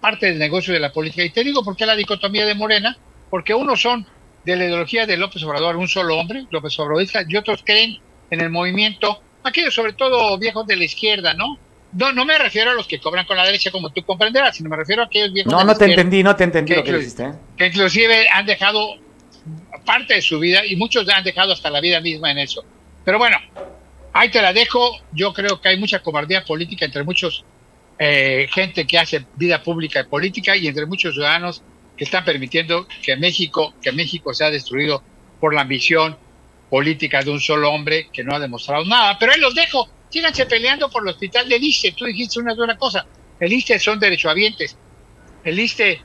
parte 0.00 0.26
del 0.26 0.38
negocio 0.38 0.72
de 0.72 0.78
la 0.78 0.92
política. 0.92 1.24
Y 1.24 1.30
te 1.30 1.42
digo 1.42 1.64
por 1.64 1.76
qué 1.76 1.86
la 1.86 1.96
dicotomía 1.96 2.46
de 2.46 2.54
Morena, 2.54 2.96
porque 3.30 3.52
unos 3.52 3.82
son 3.82 4.06
de 4.44 4.54
la 4.54 4.66
ideología 4.66 5.06
de 5.06 5.16
López 5.16 5.42
Obrador, 5.42 5.76
un 5.76 5.88
solo 5.88 6.16
hombre, 6.16 6.46
López 6.50 6.78
Obradorista, 6.78 7.24
y 7.28 7.36
otros 7.36 7.62
creen 7.64 7.98
en 8.30 8.40
el 8.42 8.50
movimiento, 8.50 9.20
aquellos 9.42 9.74
sobre 9.74 9.94
todo 9.94 10.38
viejos 10.38 10.68
de 10.68 10.76
la 10.76 10.84
izquierda, 10.84 11.34
¿no? 11.34 11.58
No, 11.94 12.12
no 12.12 12.24
me 12.24 12.38
refiero 12.38 12.70
a 12.70 12.74
los 12.74 12.86
que 12.86 13.00
cobran 13.00 13.26
con 13.26 13.36
la 13.36 13.44
derecha, 13.44 13.72
como 13.72 13.90
tú 13.90 14.04
comprenderás, 14.04 14.56
sino 14.56 14.70
me 14.70 14.76
refiero 14.76 15.02
a 15.02 15.06
aquellos 15.06 15.32
viejos 15.32 15.52
No, 15.52 15.58
de 15.58 15.64
la 15.64 15.72
no 15.72 15.78
te 15.78 15.84
entendí, 15.86 16.22
no 16.22 16.36
te 16.36 16.44
entendí 16.44 16.72
que 16.72 16.76
lo 16.76 16.84
que 16.84 16.92
dijiste. 16.92 17.24
¿eh? 17.24 17.32
que 17.56 17.66
inclusive 17.66 18.28
han 18.28 18.46
dejado 18.46 18.98
parte 19.84 20.14
de 20.14 20.22
su 20.22 20.38
vida 20.38 20.64
y 20.64 20.76
muchos 20.76 21.08
han 21.08 21.24
dejado 21.24 21.52
hasta 21.52 21.70
la 21.70 21.80
vida 21.80 22.00
misma 22.00 22.30
en 22.30 22.38
eso. 22.38 22.64
Pero 23.04 23.18
bueno, 23.18 23.36
ahí 24.14 24.30
te 24.30 24.40
la 24.40 24.54
dejo. 24.54 24.96
Yo 25.12 25.34
creo 25.34 25.60
que 25.60 25.68
hay 25.68 25.78
mucha 25.78 26.00
cobardía 26.00 26.44
política 26.44 26.86
entre 26.86 27.04
muchos 27.04 27.44
eh, 27.98 28.48
gente 28.50 28.86
que 28.86 28.98
hace 28.98 29.26
vida 29.36 29.62
pública 29.62 30.00
y 30.00 30.04
política 30.04 30.56
y 30.56 30.66
entre 30.66 30.86
muchos 30.86 31.14
ciudadanos 31.14 31.62
que 31.96 32.04
están 32.04 32.24
permitiendo 32.24 32.88
que 33.02 33.16
México, 33.16 33.74
que 33.82 33.92
México 33.92 34.32
sea 34.32 34.50
destruido 34.50 35.02
por 35.38 35.54
la 35.54 35.60
ambición 35.60 36.16
política 36.70 37.22
de 37.22 37.30
un 37.30 37.40
solo 37.40 37.70
hombre 37.70 38.08
que 38.12 38.24
no 38.24 38.34
ha 38.34 38.40
demostrado 38.40 38.84
nada. 38.84 39.16
Pero 39.18 39.32
ahí 39.32 39.40
los 39.40 39.54
dejo. 39.54 39.88
Síganse 40.08 40.46
peleando 40.46 40.88
por 40.88 41.02
el 41.02 41.08
hospital 41.10 41.48
del 41.48 41.62
ISTE. 41.62 41.92
Tú 41.92 42.04
dijiste 42.06 42.40
una 42.40 42.54
buena 42.54 42.76
cosa. 42.76 43.06
El 43.38 43.52
ISTE 43.52 43.78
son 43.78 43.98
derechohabientes. 43.98 44.76
El 45.44 45.58
ISTE, 45.58 46.00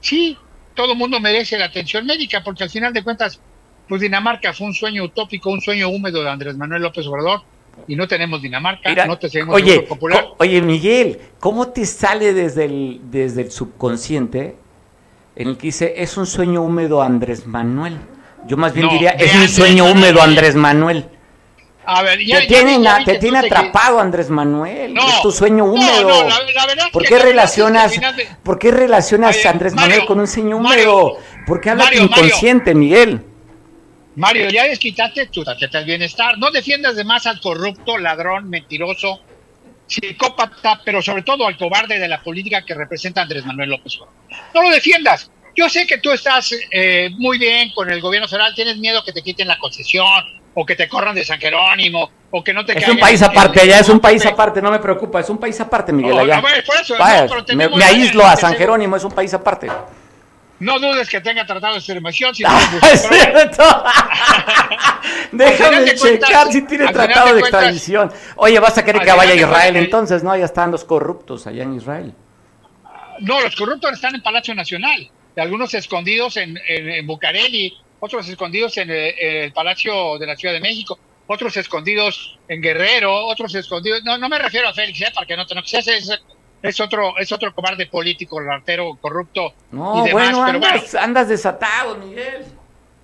sí, 0.00 0.36
todo 0.74 0.92
el 0.92 0.98
mundo 0.98 1.18
merece 1.18 1.58
la 1.58 1.66
atención 1.66 2.06
médica, 2.06 2.42
porque 2.44 2.62
al 2.62 2.70
final 2.70 2.92
de 2.92 3.02
cuentas, 3.02 3.40
pues 3.88 4.00
Dinamarca 4.00 4.52
fue 4.52 4.66
un 4.66 4.74
sueño 4.74 5.04
utópico, 5.04 5.50
un 5.50 5.60
sueño 5.60 5.88
húmedo 5.88 6.22
de 6.22 6.30
Andrés 6.30 6.56
Manuel 6.56 6.82
López 6.82 7.06
Obrador, 7.06 7.42
y 7.86 7.94
no 7.96 8.06
tenemos 8.08 8.42
Dinamarca, 8.42 8.88
Mira, 8.90 9.06
no 9.06 9.16
tenemos 9.18 9.54
oye, 9.54 9.80
popular. 9.80 10.26
oye, 10.38 10.60
Miguel, 10.60 11.18
¿cómo 11.38 11.68
te 11.68 11.86
sale 11.86 12.34
desde 12.34 12.64
el, 12.64 13.00
desde 13.04 13.42
el 13.42 13.50
subconsciente 13.52 14.56
en 15.36 15.48
el 15.48 15.56
que 15.56 15.68
dice, 15.68 15.94
es 15.96 16.16
un 16.16 16.26
sueño 16.26 16.62
húmedo 16.62 17.00
Andrés 17.02 17.46
Manuel? 17.46 17.96
Yo 18.46 18.56
más 18.56 18.72
bien 18.72 18.86
No, 18.86 18.92
diría, 18.92 19.10
es 19.10 19.34
un 19.34 19.48
sueño 19.48 19.84
húmedo 19.90 20.22
Andrés 20.22 20.54
Manuel. 20.54 21.06
A 21.90 22.02
ver, 22.02 22.18
ya, 22.22 22.40
te 22.40 22.48
ya 22.48 23.02
te 23.04 23.18
tiene 23.18 23.40
te- 23.40 23.46
atrapado 23.46 23.98
Andrés 23.98 24.28
Manuel. 24.28 24.92
No, 24.92 25.08
es 25.08 25.22
tu 25.22 25.32
sueño 25.32 25.64
no, 25.66 25.72
húmedo. 25.72 26.02
no, 26.02 26.28
la- 26.28 26.40
la 26.54 26.66
verdad 26.66 26.84
¿Por 26.92 27.02
qué 27.04 27.08
que 27.16 27.18
relacionas, 27.18 27.92
de- 27.92 28.28
¿por 28.42 28.58
qué 28.58 28.70
relacionas 28.70 29.36
Oye, 29.36 29.48
a 29.48 29.50
Andrés 29.52 29.74
Mario, 29.74 29.88
Manuel 29.90 30.06
con 30.06 30.20
un 30.20 30.26
sueño 30.26 30.58
Mario, 30.58 30.96
húmedo? 30.96 31.18
¿Por 31.46 31.60
qué 31.60 31.70
habla 31.70 31.84
tu 31.84 31.90
Mario, 31.90 32.02
inconsciente, 32.04 32.74
Miguel? 32.74 33.22
Mario, 34.18 34.48
ya 34.50 34.64
desquitaste 34.64 35.26
tu 35.26 35.44
tarjeta 35.44 35.78
del 35.78 35.86
bienestar. 35.86 36.36
No 36.38 36.50
defiendas 36.50 36.96
de 36.96 37.04
más 37.04 37.26
al 37.26 37.40
corrupto, 37.40 37.96
ladrón, 37.98 38.50
mentiroso, 38.50 39.20
psicópata, 39.86 40.80
pero 40.84 41.00
sobre 41.00 41.22
todo 41.22 41.46
al 41.46 41.56
cobarde 41.56 41.98
de 41.98 42.08
la 42.08 42.20
política 42.22 42.64
que 42.64 42.74
representa 42.74 43.22
Andrés 43.22 43.44
Manuel 43.46 43.70
López 43.70 43.96
Obrador. 44.00 44.14
No 44.54 44.62
lo 44.62 44.70
defiendas. 44.70 45.30
Yo 45.56 45.68
sé 45.68 45.86
que 45.86 45.98
tú 45.98 46.10
estás 46.12 46.52
eh, 46.70 47.10
muy 47.18 47.38
bien 47.38 47.70
con 47.74 47.90
el 47.90 48.00
gobierno 48.00 48.28
federal, 48.28 48.54
tienes 48.54 48.76
miedo 48.78 49.02
que 49.04 49.12
te 49.12 49.22
quiten 49.22 49.48
la 49.48 49.58
concesión 49.58 50.06
o 50.54 50.64
que 50.66 50.76
te 50.76 50.88
corran 50.88 51.14
de 51.14 51.24
San 51.24 51.40
Jerónimo 51.40 52.10
o 52.30 52.44
que 52.44 52.52
no 52.52 52.64
te 52.64 52.78
Es 52.78 52.86
un 52.88 52.98
país 52.98 53.22
aparte, 53.22 53.60
en- 53.62 53.70
allá 53.70 53.80
es 53.80 53.88
un 53.88 53.98
país 54.00 54.24
aparte, 54.26 54.60
no 54.60 54.70
me 54.70 54.78
preocupa, 54.78 55.20
es 55.20 55.30
un 55.30 55.38
país 55.38 55.58
aparte, 55.60 55.92
Miguel, 55.92 56.12
Oh, 56.12 56.18
allá. 56.20 56.40
por 56.40 56.50
eso, 56.76 56.94
Vaya, 56.98 57.24
no, 57.24 57.28
pero 57.46 57.56
me, 57.56 57.68
me 57.68 57.84
aíslo 57.84 58.24
a 58.26 58.32
el- 58.32 58.38
San 58.38 58.52
el- 58.52 58.58
Jerónimo, 58.58 58.96
es 58.96 59.04
un 59.04 59.12
país 59.12 59.32
aparte. 59.34 59.68
No 60.60 60.78
dudes 60.80 61.08
que 61.08 61.20
tenga 61.20 61.46
tratado 61.46 61.74
de 61.74 61.78
extremación. 61.78 62.34
Si 62.34 62.42
es 62.92 63.08
cierto. 63.08 63.62
Déjame 65.32 65.80
de 65.80 65.96
cuentas- 65.96 66.28
checar 66.28 66.52
si 66.52 66.62
tiene 66.62 66.88
tratado 66.88 67.28
de 67.28 67.34
de 67.34 67.40
cuentas- 67.40 67.62
extradición. 67.62 68.12
Oye, 68.36 68.58
vas 68.58 68.76
a 68.78 68.84
querer 68.84 69.02
que 69.02 69.12
vaya 69.12 69.32
a 69.32 69.36
Israel 69.36 69.72
cuentas- 69.74 69.84
entonces, 69.84 70.22
¿no? 70.24 70.36
Ya 70.36 70.44
están 70.44 70.70
los 70.70 70.84
corruptos 70.84 71.46
allá 71.46 71.62
en 71.62 71.74
Israel. 71.74 72.14
No, 73.20 73.40
los 73.40 73.54
corruptos 73.56 73.92
están 73.92 74.14
en 74.14 74.22
Palacio 74.22 74.54
Nacional. 74.54 75.10
Algunos 75.36 75.72
escondidos 75.74 76.36
en, 76.36 76.58
en, 76.68 76.88
en 76.90 77.06
Bucareli, 77.06 77.72
otros 78.00 78.28
escondidos 78.28 78.76
en 78.78 78.90
el, 78.90 79.14
en 79.18 79.36
el 79.44 79.52
Palacio 79.52 80.18
de 80.18 80.26
la 80.26 80.36
Ciudad 80.36 80.54
de 80.54 80.60
México, 80.60 80.98
otros 81.28 81.56
escondidos 81.56 82.38
en 82.48 82.60
Guerrero, 82.60 83.26
otros 83.26 83.54
escondidos. 83.54 84.02
No, 84.04 84.18
no 84.18 84.28
me 84.28 84.38
refiero 84.38 84.68
a 84.68 84.72
Félix, 84.72 85.00
¿eh? 85.02 85.12
para 85.14 85.26
que 85.26 85.36
no 85.36 85.46
te 85.46 85.52
enojes. 85.54 85.74
Ese 85.86 86.18
es, 86.62 86.80
otro, 86.80 87.16
es 87.18 87.30
otro 87.32 87.54
cobarde 87.54 87.86
político, 87.86 88.40
ratero, 88.40 88.96
corrupto 89.00 89.52
No, 89.70 90.04
y 90.04 90.08
demás. 90.08 90.12
bueno, 90.12 90.44
pero 90.46 90.58
bueno, 90.58 90.66
andas, 90.74 90.94
andas 90.94 91.28
desatado, 91.28 91.96
Miguel. 91.96 92.44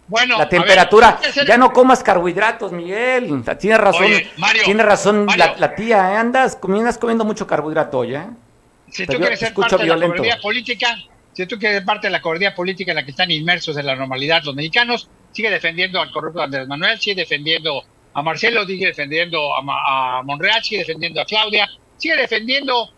bueno, 0.09 0.39
La 0.39 0.49
temperatura, 0.49 1.19
¿qué 1.23 1.29
es 1.29 1.37
el- 1.39 1.47
ya 1.47 1.57
no 1.57 1.73
comas 1.73 2.03
carbohidratos, 2.03 2.73
Miguel. 2.73 3.43
Tiene 3.59 3.79
razón, 3.79 4.05
Oye, 4.05 4.31
Mario, 4.37 4.63
tiene 4.65 4.83
razón 4.83 5.25
Mario. 5.25 5.45
la, 5.47 5.57
la 5.59 5.75
tía, 5.75 6.13
¿eh? 6.13 6.17
andas, 6.17 6.59
andas 6.63 6.99
comiendo 6.99 7.25
mucho 7.25 7.47
carbohidrato 7.47 7.99
hoy, 7.99 8.15
¿eh? 8.15 8.27
si 8.91 9.07
Te 9.07 9.13
tú 9.15 9.19
quieres 9.21 9.39
ser 9.41 9.55
parte 9.55 9.77
de 9.79 9.87
la 9.87 9.97
cobardía 10.07 10.39
política, 10.41 10.97
si 11.33 11.47
tú 11.47 11.59
quieres 11.59 11.79
ser 11.79 11.85
parte 11.85 12.07
de 12.07 12.11
la 12.13 12.21
cobardía 12.23 12.55
política 12.55 12.93
en 12.93 12.97
la 12.97 13.05
que 13.05 13.11
están 13.11 13.31
inmersos 13.31 13.77
en 13.77 13.87
la 13.87 13.97
normalidad 13.97 14.43
los 14.45 14.55
mexicanos, 14.55 15.09
sigue 15.33 15.51
defendiendo 15.51 16.01
al 16.01 16.13
corrupto 16.13 16.41
Andrés 16.43 16.69
Manuel, 16.69 17.01
sigue 17.01 17.17
defendiendo 17.23 17.83
a 18.13 18.23
Marcelo, 18.23 18.65
sigue 18.67 18.87
defendiendo 18.87 19.57
a, 19.57 19.63
Ma- 19.63 20.19
a 20.19 20.23
Monreal, 20.23 20.63
sigue 20.63 20.81
defendiendo 20.81 21.21
a 21.21 21.25
Claudia, 21.25 21.69
sigue 21.97 22.15
defendiendo 22.17 22.91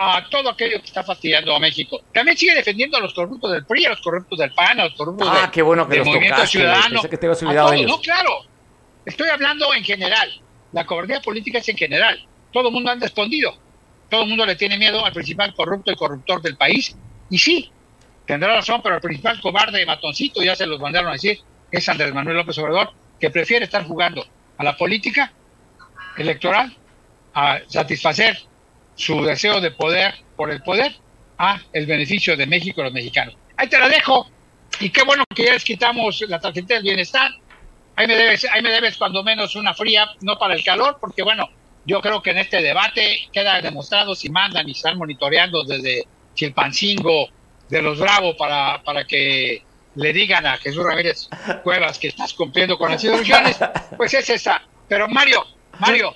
a 0.00 0.28
todo 0.30 0.50
aquello 0.50 0.78
que 0.80 0.86
está 0.86 1.02
fastidiando 1.02 1.54
a 1.54 1.58
México. 1.58 2.00
También 2.12 2.36
sigue 2.36 2.54
defendiendo 2.54 2.96
a 2.96 3.00
los 3.00 3.12
corruptos 3.14 3.50
del 3.52 3.66
PRI, 3.66 3.86
a 3.86 3.90
los 3.90 4.00
corruptos 4.00 4.38
del 4.38 4.52
PAN, 4.52 4.78
a 4.80 4.84
los 4.84 4.94
corruptos 4.94 5.28
Ah, 5.30 5.40
del- 5.42 5.50
qué 5.50 5.62
bueno 5.62 5.84
que 5.86 5.90
del 5.90 5.98
los 6.00 6.06
Movimiento 6.08 6.36
tocaste, 6.36 6.58
Ciudadano. 6.58 6.88
pensé 6.94 7.10
que 7.10 7.16
te 7.18 7.26
habías 7.26 7.42
a 7.42 7.46
olvidado 7.46 7.70
de 7.70 7.76
todos. 7.76 7.86
ellos. 7.86 7.96
No, 7.96 8.02
claro. 8.02 8.30
Estoy 9.04 9.28
hablando 9.30 9.74
en 9.74 9.82
general. 9.84 10.40
La 10.72 10.84
cobardía 10.86 11.20
política 11.20 11.58
es 11.58 11.68
en 11.68 11.76
general. 11.76 12.26
Todo 12.52 12.68
el 12.68 12.74
mundo 12.74 12.90
anda 12.90 13.06
escondido. 13.06 13.56
Todo 14.08 14.22
el 14.22 14.28
mundo 14.28 14.46
le 14.46 14.54
tiene 14.56 14.78
miedo 14.78 15.04
al 15.04 15.12
principal 15.12 15.52
corrupto 15.54 15.90
y 15.90 15.96
corruptor 15.96 16.40
del 16.42 16.56
país. 16.56 16.96
Y 17.30 17.38
sí, 17.38 17.70
tendrá 18.26 18.54
razón, 18.54 18.80
pero 18.82 18.94
el 18.96 19.00
principal 19.00 19.40
cobarde 19.40 19.84
matoncito, 19.84 20.42
ya 20.42 20.54
se 20.54 20.66
los 20.66 20.78
mandaron 20.80 21.08
a 21.10 21.12
decir, 21.14 21.38
es 21.70 21.88
Andrés 21.88 22.14
Manuel 22.14 22.36
López 22.36 22.56
Obrador, 22.58 22.92
que 23.18 23.30
prefiere 23.30 23.64
estar 23.64 23.84
jugando 23.84 24.24
a 24.56 24.64
la 24.64 24.76
política 24.76 25.32
electoral, 26.16 26.74
a 27.34 27.58
satisfacer 27.66 28.38
su 28.98 29.22
deseo 29.22 29.60
de 29.60 29.70
poder 29.70 30.12
por 30.36 30.50
el 30.50 30.60
poder, 30.62 30.92
a 31.38 31.60
el 31.72 31.86
beneficio 31.86 32.36
de 32.36 32.46
México 32.46 32.80
y 32.80 32.84
los 32.84 32.92
mexicanos. 32.92 33.36
Ahí 33.56 33.68
te 33.68 33.78
la 33.78 33.88
dejo. 33.88 34.28
Y 34.80 34.90
qué 34.90 35.04
bueno 35.04 35.24
que 35.34 35.44
ya 35.44 35.52
les 35.52 35.64
quitamos 35.64 36.22
la 36.28 36.40
tarjeta 36.40 36.74
del 36.74 36.82
bienestar. 36.82 37.30
Ahí 37.94 38.08
me 38.08 38.16
debes, 38.16 38.44
ahí 38.52 38.60
me 38.60 38.70
debes 38.70 38.96
cuando 38.96 39.22
menos 39.22 39.54
una 39.54 39.72
fría, 39.72 40.08
no 40.20 40.36
para 40.36 40.54
el 40.54 40.64
calor, 40.64 40.98
porque 41.00 41.22
bueno, 41.22 41.48
yo 41.86 42.00
creo 42.00 42.20
que 42.20 42.30
en 42.30 42.38
este 42.38 42.60
debate 42.60 43.28
queda 43.32 43.60
demostrado 43.60 44.14
si 44.16 44.30
mandan 44.30 44.68
y 44.68 44.72
están 44.72 44.98
monitoreando 44.98 45.62
desde 45.62 46.06
Chilpancingo 46.34 47.28
de 47.68 47.82
los 47.82 48.00
Bravos 48.00 48.34
para, 48.36 48.82
para 48.82 49.04
que 49.04 49.62
le 49.94 50.12
digan 50.12 50.44
a 50.44 50.58
Jesús 50.58 50.84
Ramírez 50.84 51.28
Cuevas 51.62 51.98
que 51.98 52.08
estás 52.08 52.34
cumpliendo 52.34 52.76
con 52.76 52.90
las 52.90 53.02
instrucciones, 53.02 53.58
pues 53.96 54.12
es 54.14 54.28
esa. 54.28 54.60
Pero 54.88 55.08
Mario, 55.08 55.44
Mario, 55.78 56.14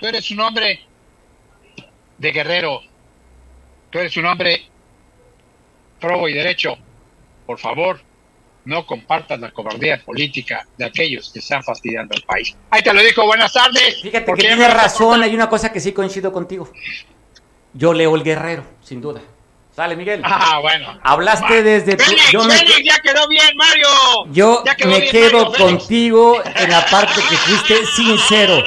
tú 0.00 0.06
eres 0.06 0.30
un 0.32 0.40
hombre 0.40 0.80
de 2.18 2.32
guerrero, 2.32 2.80
tú 3.90 3.98
eres 3.98 4.16
un 4.16 4.26
hombre 4.26 4.66
probo 6.00 6.28
y 6.28 6.34
derecho. 6.34 6.76
Por 7.46 7.58
favor, 7.58 8.00
no 8.64 8.86
compartas 8.86 9.38
la 9.40 9.50
cobardía 9.50 10.02
política 10.02 10.66
de 10.78 10.86
aquellos 10.86 11.30
que 11.32 11.40
están 11.40 11.62
fastidiando 11.62 12.14
al 12.14 12.22
país. 12.22 12.56
Ahí 12.70 12.82
te 12.82 12.92
lo 12.92 13.02
dijo, 13.02 13.24
buenas 13.26 13.52
tardes. 13.52 14.00
Fíjate 14.02 14.32
que 14.32 14.40
tienes 14.40 14.72
razón, 14.72 15.22
hay 15.22 15.34
una 15.34 15.48
cosa 15.48 15.72
que 15.72 15.80
sí 15.80 15.92
coincido 15.92 16.32
contigo. 16.32 16.70
Yo 17.72 17.92
leo 17.92 18.14
el 18.16 18.22
guerrero, 18.22 18.64
sin 18.82 19.00
duda. 19.00 19.20
Sale, 19.74 19.96
Miguel. 19.96 20.22
Ah, 20.24 20.60
bueno. 20.62 21.00
Hablaste 21.02 21.64
desde 21.64 21.96
tu... 21.96 22.04
Félix, 22.04 22.30
Yo 22.30 22.44
me, 22.44 22.54
Félix, 22.54 22.84
ya 22.84 23.00
quedó 23.00 23.26
bien, 23.26 23.56
Mario. 23.56 23.86
yo 24.30 24.62
me 24.86 25.00
bien, 25.00 25.10
quedo 25.10 25.50
Mario, 25.50 25.66
contigo 25.66 26.40
en 26.44 26.70
la 26.70 26.86
parte 26.86 27.20
que 27.28 27.36
fuiste 27.36 27.84
sincero. 27.86 28.62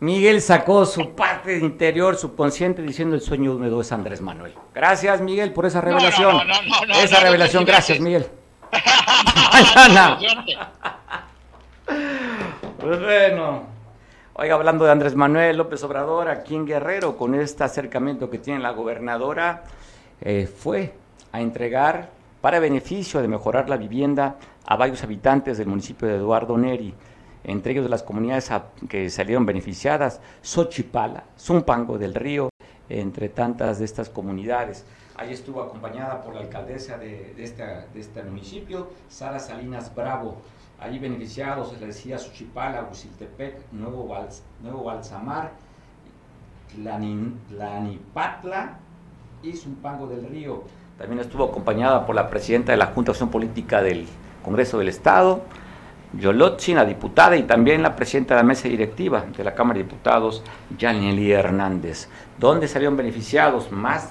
Miguel 0.00 0.42
sacó 0.42 0.84
su 0.84 1.14
parte 1.14 1.58
interior, 1.58 2.16
subconsciente, 2.16 2.82
diciendo 2.82 3.14
el 3.14 3.22
sueño 3.22 3.54
húmedo 3.54 3.80
es 3.80 3.92
Andrés 3.92 4.20
Manuel. 4.20 4.54
Gracias, 4.74 5.20
Miguel, 5.20 5.52
por 5.52 5.66
esa 5.66 5.80
revelación. 5.80 6.36
no, 6.36 6.44
no, 6.44 6.54
no, 6.62 6.86
no, 6.86 6.94
esa 6.94 7.20
revelación, 7.20 7.64
gracias, 7.64 8.00
Miguel. 8.00 8.26
Pues 12.80 13.00
bueno. 13.00 13.62
Oiga, 14.34 14.56
hablando 14.56 14.84
de 14.84 14.90
Andrés 14.90 15.14
Manuel 15.14 15.56
López 15.56 15.82
Obrador, 15.84 16.28
aquí 16.28 16.54
en 16.54 16.66
Guerrero, 16.66 17.16
con 17.16 17.34
este 17.34 17.64
acercamiento 17.64 18.28
que 18.28 18.38
tiene 18.38 18.60
la 18.60 18.72
gobernadora, 18.72 19.62
eh, 20.20 20.46
fue 20.46 20.92
a 21.32 21.40
entregar 21.40 22.10
para 22.40 22.58
beneficio 22.58 23.22
de 23.22 23.28
mejorar 23.28 23.70
la 23.70 23.76
vivienda 23.76 24.36
a 24.66 24.76
varios 24.76 25.02
habitantes 25.02 25.56
del 25.56 25.68
municipio 25.68 26.08
de 26.08 26.16
Eduardo 26.16 26.58
Neri, 26.58 26.92
entre 27.44 27.72
ellos 27.72 27.88
las 27.88 28.02
comunidades 28.02 28.50
que 28.88 29.10
salieron 29.10 29.46
beneficiadas, 29.46 30.20
Xochipala, 30.42 31.24
Zumpango 31.38 31.98
del 31.98 32.14
Río, 32.14 32.48
entre 32.88 33.28
tantas 33.28 33.78
de 33.78 33.84
estas 33.84 34.08
comunidades. 34.08 34.84
Ahí 35.16 35.32
estuvo 35.32 35.62
acompañada 35.62 36.22
por 36.22 36.34
la 36.34 36.40
alcaldesa 36.40 36.98
de, 36.98 37.34
este 37.38 38.22
municipio, 38.24 38.88
Sara 39.08 39.38
Salinas 39.38 39.94
Bravo. 39.94 40.38
Ahí 40.80 40.98
beneficiados, 40.98 41.70
se 41.70 41.78
les 41.78 41.94
decía 41.96 42.18
Xochipala, 42.18 42.88
Husiltepec, 42.90 43.70
Nuevo, 43.72 44.12
Nuevo 44.60 44.82
Balsamar, 44.82 45.52
Tlanin- 46.74 47.36
Tlanipatla 47.48 48.78
y 49.42 49.52
Zumpango 49.52 50.08
del 50.08 50.26
Río. 50.26 50.64
También 50.98 51.20
estuvo 51.20 51.44
acompañada 51.44 52.04
por 52.06 52.14
la 52.14 52.28
presidenta 52.28 52.72
de 52.72 52.78
la 52.78 52.86
Junta 52.86 53.10
de 53.10 53.12
Acción 53.12 53.30
Política 53.30 53.82
del 53.82 54.06
Congreso 54.44 54.78
del 54.78 54.88
Estado, 54.88 55.42
Yolotzin, 56.18 56.76
la 56.76 56.84
diputada, 56.84 57.36
y 57.36 57.44
también 57.44 57.82
la 57.82 57.96
presidenta 57.96 58.34
de 58.34 58.40
la 58.42 58.46
mesa 58.46 58.68
directiva 58.68 59.24
de 59.36 59.44
la 59.44 59.54
Cámara 59.54 59.78
de 59.78 59.84
Diputados, 59.84 60.42
Yaneli 60.78 61.32
Hernández, 61.32 62.08
donde 62.38 62.68
salieron 62.68 62.96
beneficiados 62.96 63.70
más 63.70 64.10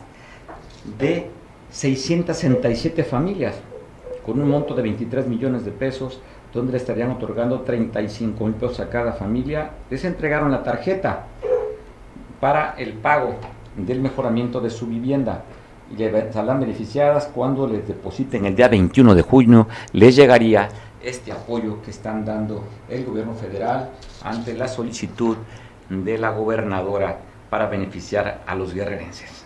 de 0.97 1.29
667 1.71 3.03
familias, 3.03 3.55
con 4.25 4.39
un 4.39 4.49
monto 4.49 4.73
de 4.75 4.81
23 4.81 5.27
millones 5.27 5.65
de 5.65 5.71
pesos, 5.71 6.21
donde 6.53 6.71
le 6.71 6.77
estarían 6.77 7.11
otorgando 7.11 7.61
35 7.61 8.45
mil 8.45 8.53
pesos 8.53 8.79
a 8.79 8.89
cada 8.89 9.13
familia. 9.13 9.71
Les 9.89 10.05
entregaron 10.05 10.51
la 10.51 10.63
tarjeta 10.63 11.25
para 12.39 12.75
el 12.77 12.93
pago 12.93 13.35
del 13.75 14.01
mejoramiento 14.01 14.61
de 14.61 14.69
su 14.69 14.85
vivienda 14.85 15.43
y 15.91 15.97
le 15.97 16.31
saldrán 16.31 16.59
beneficiadas 16.59 17.29
cuando 17.33 17.67
les 17.67 17.87
depositen 17.87 18.45
el 18.45 18.55
día 18.55 18.67
21 18.67 19.15
de 19.15 19.21
junio, 19.21 19.67
les 19.91 20.15
llegaría 20.15 20.69
este 21.03 21.31
apoyo 21.31 21.81
que 21.81 21.91
están 21.91 22.25
dando 22.25 22.63
el 22.89 23.05
gobierno 23.05 23.35
federal 23.35 23.91
ante 24.23 24.53
la 24.53 24.67
solicitud 24.67 25.37
de 25.89 26.17
la 26.17 26.31
gobernadora 26.31 27.19
para 27.49 27.67
beneficiar 27.67 28.41
a 28.47 28.55
los 28.55 28.73
guerrerenses. 28.73 29.43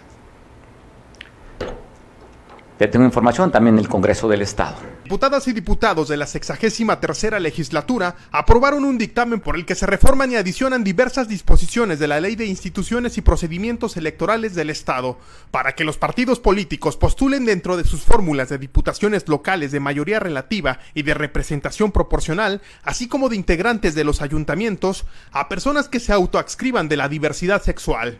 Tengo 2.77 3.05
información 3.05 3.51
también 3.51 3.75
del 3.75 3.89
Congreso 3.89 4.29
del 4.29 4.43
Estado. 4.43 4.75
Diputadas 5.07 5.47
y 5.47 5.53
diputados 5.53 6.09
de 6.09 6.17
la 6.17 6.27
sexagésima 6.27 6.99
tercera 6.99 7.39
legislatura 7.39 8.17
aprobaron 8.29 8.83
un 8.83 8.97
dictamen 8.97 9.39
por 9.39 9.55
el 9.55 9.65
que 9.65 9.73
se 9.73 9.85
reforman 9.85 10.33
y 10.33 10.35
adicionan 10.35 10.83
diversas 10.83 11.29
disposiciones 11.29 11.97
de 11.97 12.09
la 12.09 12.19
Ley 12.19 12.35
de 12.35 12.45
Instituciones 12.45 13.17
y 13.17 13.21
Procedimientos 13.21 13.95
Electorales 13.95 14.53
del 14.53 14.69
Estado 14.69 15.17
para 15.49 15.75
que 15.75 15.85
los 15.85 15.97
partidos 15.97 16.41
políticos 16.41 16.97
postulen 16.97 17.45
dentro 17.45 17.77
de 17.77 17.85
sus 17.85 18.01
fórmulas 18.01 18.49
de 18.49 18.57
diputaciones 18.57 19.29
locales 19.29 19.71
de 19.71 19.79
mayoría 19.79 20.19
relativa 20.19 20.79
y 20.93 21.03
de 21.03 21.13
representación 21.13 21.93
proporcional, 21.93 22.61
así 22.83 23.07
como 23.07 23.29
de 23.29 23.37
integrantes 23.37 23.95
de 23.95 24.03
los 24.03 24.21
ayuntamientos, 24.21 25.05
a 25.31 25.47
personas 25.47 25.87
que 25.87 26.01
se 26.01 26.11
autoadscriban 26.11 26.89
de 26.89 26.97
la 26.97 27.07
diversidad 27.07 27.63
sexual. 27.63 28.19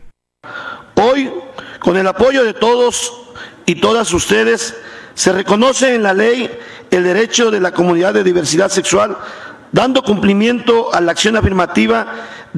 Hoy, 0.94 1.30
con 1.80 1.98
el 1.98 2.06
apoyo 2.06 2.44
de 2.44 2.54
todos 2.54 3.12
y 3.66 3.74
todas 3.74 4.10
ustedes, 4.14 4.74
se 5.18 5.32
reconoce 5.32 5.96
en 5.96 6.04
la 6.04 6.14
ley 6.14 6.48
el 6.92 7.02
derecho 7.02 7.50
de 7.50 7.58
la 7.58 7.72
comunidad 7.72 8.14
de 8.14 8.22
diversidad 8.22 8.68
sexual, 8.68 9.18
dando 9.72 10.04
cumplimiento 10.04 10.94
a 10.94 11.00
la 11.00 11.10
acción 11.10 11.36
afirmativa 11.36 12.06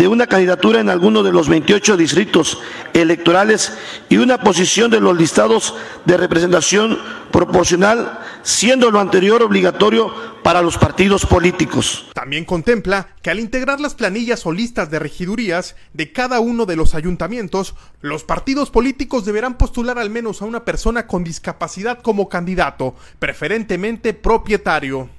de 0.00 0.08
una 0.08 0.26
candidatura 0.26 0.80
en 0.80 0.88
alguno 0.88 1.22
de 1.22 1.30
los 1.30 1.50
28 1.50 1.98
distritos 1.98 2.58
electorales 2.94 3.74
y 4.08 4.16
una 4.16 4.38
posición 4.38 4.90
de 4.90 4.98
los 4.98 5.14
listados 5.14 5.74
de 6.06 6.16
representación 6.16 6.98
proporcional, 7.30 8.18
siendo 8.42 8.90
lo 8.90 8.98
anterior 8.98 9.42
obligatorio 9.42 10.10
para 10.42 10.62
los 10.62 10.78
partidos 10.78 11.26
políticos. 11.26 12.06
También 12.14 12.46
contempla 12.46 13.08
que 13.20 13.28
al 13.28 13.40
integrar 13.40 13.78
las 13.78 13.94
planillas 13.94 14.46
o 14.46 14.52
listas 14.52 14.90
de 14.90 15.00
regidurías 15.00 15.76
de 15.92 16.12
cada 16.12 16.40
uno 16.40 16.64
de 16.64 16.76
los 16.76 16.94
ayuntamientos, 16.94 17.74
los 18.00 18.24
partidos 18.24 18.70
políticos 18.70 19.26
deberán 19.26 19.58
postular 19.58 19.98
al 19.98 20.08
menos 20.08 20.40
a 20.40 20.46
una 20.46 20.64
persona 20.64 21.06
con 21.06 21.24
discapacidad 21.24 22.00
como 22.00 22.30
candidato, 22.30 22.94
preferentemente 23.18 24.14
propietario. 24.14 25.10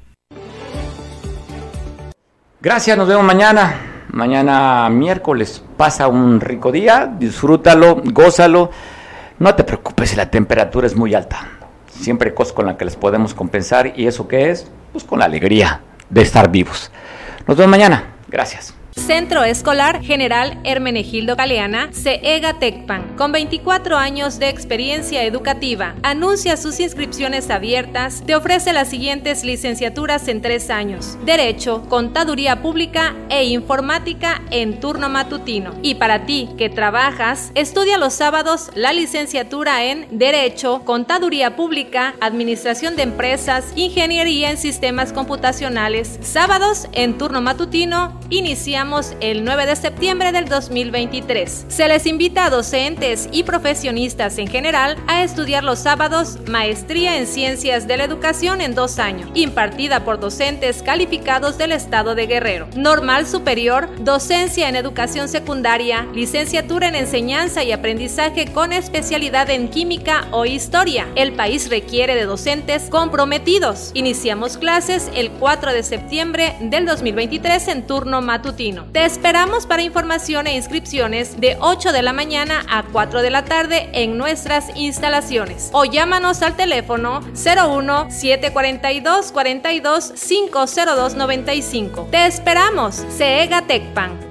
Gracias, 2.60 2.98
nos 2.98 3.08
vemos 3.08 3.24
mañana. 3.24 4.01
Mañana 4.12 4.90
miércoles 4.90 5.64
pasa 5.78 6.10
un 6.10 6.42
rico 6.42 6.72
día, 6.72 7.10
disfrútalo, 7.18 8.02
gózalo. 8.04 8.70
No 9.40 9.56
te 9.56 9.64
preocupes 9.64 10.10
si 10.10 10.16
la 10.18 10.30
temperatura 10.30 10.86
es 10.86 10.98
muy 10.98 11.16
alta. 11.16 11.48
Siempre 11.88 12.30
hay 12.30 12.36
cosas 12.36 12.52
con 12.52 12.66
las 12.66 12.76
que 12.76 12.84
les 12.84 12.98
podemos 12.98 13.34
compensar 13.34 13.94
y 13.96 14.08
eso 14.08 14.28
qué 14.28 14.50
es? 14.50 14.70
Pues 14.92 15.06
con 15.06 15.20
la 15.20 15.26
alegría 15.26 15.80
de 16.10 16.22
estar 16.24 16.52
vivos. 16.52 16.92
Nos 17.48 17.56
vemos 17.56 17.72
mañana. 17.72 18.04
Gracias. 18.28 18.74
Centro 19.02 19.44
Escolar 19.44 20.04
General 20.04 20.60
Hermenegildo 20.64 21.36
Galeana, 21.36 21.90
CEGA 21.92 22.60
Tecpan, 22.60 23.16
con 23.18 23.32
24 23.32 23.98
años 23.98 24.38
de 24.38 24.48
experiencia 24.48 25.24
educativa, 25.24 25.96
anuncia 26.04 26.56
sus 26.56 26.80
inscripciones 26.80 27.50
abiertas, 27.50 28.24
te 28.26 28.36
ofrece 28.36 28.74
las 28.74 28.90
siguientes 28.90 29.44
licenciaturas 29.44 30.28
en 30.28 30.42
tres 30.42 30.70
años, 30.70 31.18
Derecho, 31.26 31.84
Contaduría 31.90 32.62
Pública 32.62 33.16
e 33.30 33.46
Informática 33.46 34.44
en 34.52 34.80
turno 34.80 35.10
matutino. 35.10 35.74
Y 35.82 35.96
para 35.96 36.26
ti 36.28 36.50
que 36.58 36.70
trabajas, 36.70 37.52
estudia 37.56 37.98
los 37.98 38.14
sábados 38.14 38.70
la 38.76 38.94
licenciatura 38.94 39.84
en 39.84 40.08
Derecho, 40.12 40.84
Contaduría 40.86 41.56
Pública, 41.56 42.14
Administración 42.22 42.96
de 42.96 43.04
Empresas, 43.04 43.74
Ingeniería 43.76 44.52
en 44.52 44.58
Sistemas 44.58 45.12
Computacionales, 45.12 46.20
sábados 46.22 46.88
en 46.94 47.18
turno 47.18 47.42
matutino, 47.42 48.20
el 49.22 49.46
9 49.46 49.68
de 49.68 49.76
septiembre 49.78 50.34
del 50.34 50.50
2023. 50.50 51.68
Se 51.70 51.88
les 51.88 52.06
invita 52.06 52.46
a 52.46 52.50
docentes 52.50 53.30
y 53.32 53.44
profesionistas 53.44 54.38
en 54.38 54.50
general 54.50 54.98
a 55.08 55.24
estudiar 55.24 55.64
los 55.64 55.80
sábados 55.80 56.40
Maestría 56.50 57.18
en 57.18 57.26
Ciencias 57.26 57.88
de 57.88 57.96
la 57.96 58.04
Educación 58.04 58.60
en 58.60 58.76
dos 58.76 59.00
años, 59.00 59.30
impartida 59.34 60.04
por 60.04 60.20
docentes 60.20 60.84
calificados 60.84 61.58
del 61.58 61.72
Estado 61.72 62.16
de 62.16 62.28
Guerrero. 62.28 62.68
Normal 62.76 63.28
Superior, 63.28 63.88
Docencia 64.04 64.68
en 64.68 64.76
Educación 64.76 65.30
Secundaria, 65.30 66.06
Licenciatura 66.14 66.90
en 66.90 66.96
Enseñanza 66.96 67.64
y 67.64 67.72
Aprendizaje 67.72 68.52
con 68.52 68.74
especialidad 68.74 69.50
en 69.52 69.70
Química 69.70 70.28
o 70.32 70.46
Historia. 70.46 71.08
El 71.16 71.32
país 71.32 71.70
requiere 71.70 72.14
de 72.16 72.26
docentes 72.26 72.90
comprometidos. 72.90 73.92
Iniciamos 73.94 74.58
clases 74.58 75.10
el 75.16 75.32
4 75.32 75.72
de 75.72 75.84
septiembre 75.84 76.58
del 76.60 76.86
2023 76.86 77.70
en 77.70 77.88
turno 77.88 78.22
matutino. 78.22 78.81
Te 78.92 79.06
esperamos 79.06 79.66
para 79.66 79.82
información 79.82 80.48
e 80.48 80.56
inscripciones 80.56 81.40
de 81.40 81.58
8 81.60 81.92
de 81.92 82.02
la 82.02 82.14
mañana 82.14 82.64
a 82.70 82.84
4 82.84 83.22
de 83.22 83.30
la 83.30 83.46
tarde 83.46 83.90
en 83.94 84.18
nuestras 84.18 84.76
instalaciones 84.76 85.70
o 85.74 85.86
llámanos 85.86 86.42
al 86.42 86.56
teléfono 86.56 87.22
01 87.22 88.12
742 88.12 89.32
42 89.32 90.14
502 90.14 91.16
95. 91.16 92.08
Te 92.12 92.26
esperamos, 92.26 93.06
CEGA 93.18 93.62
Tecpan. 93.64 94.31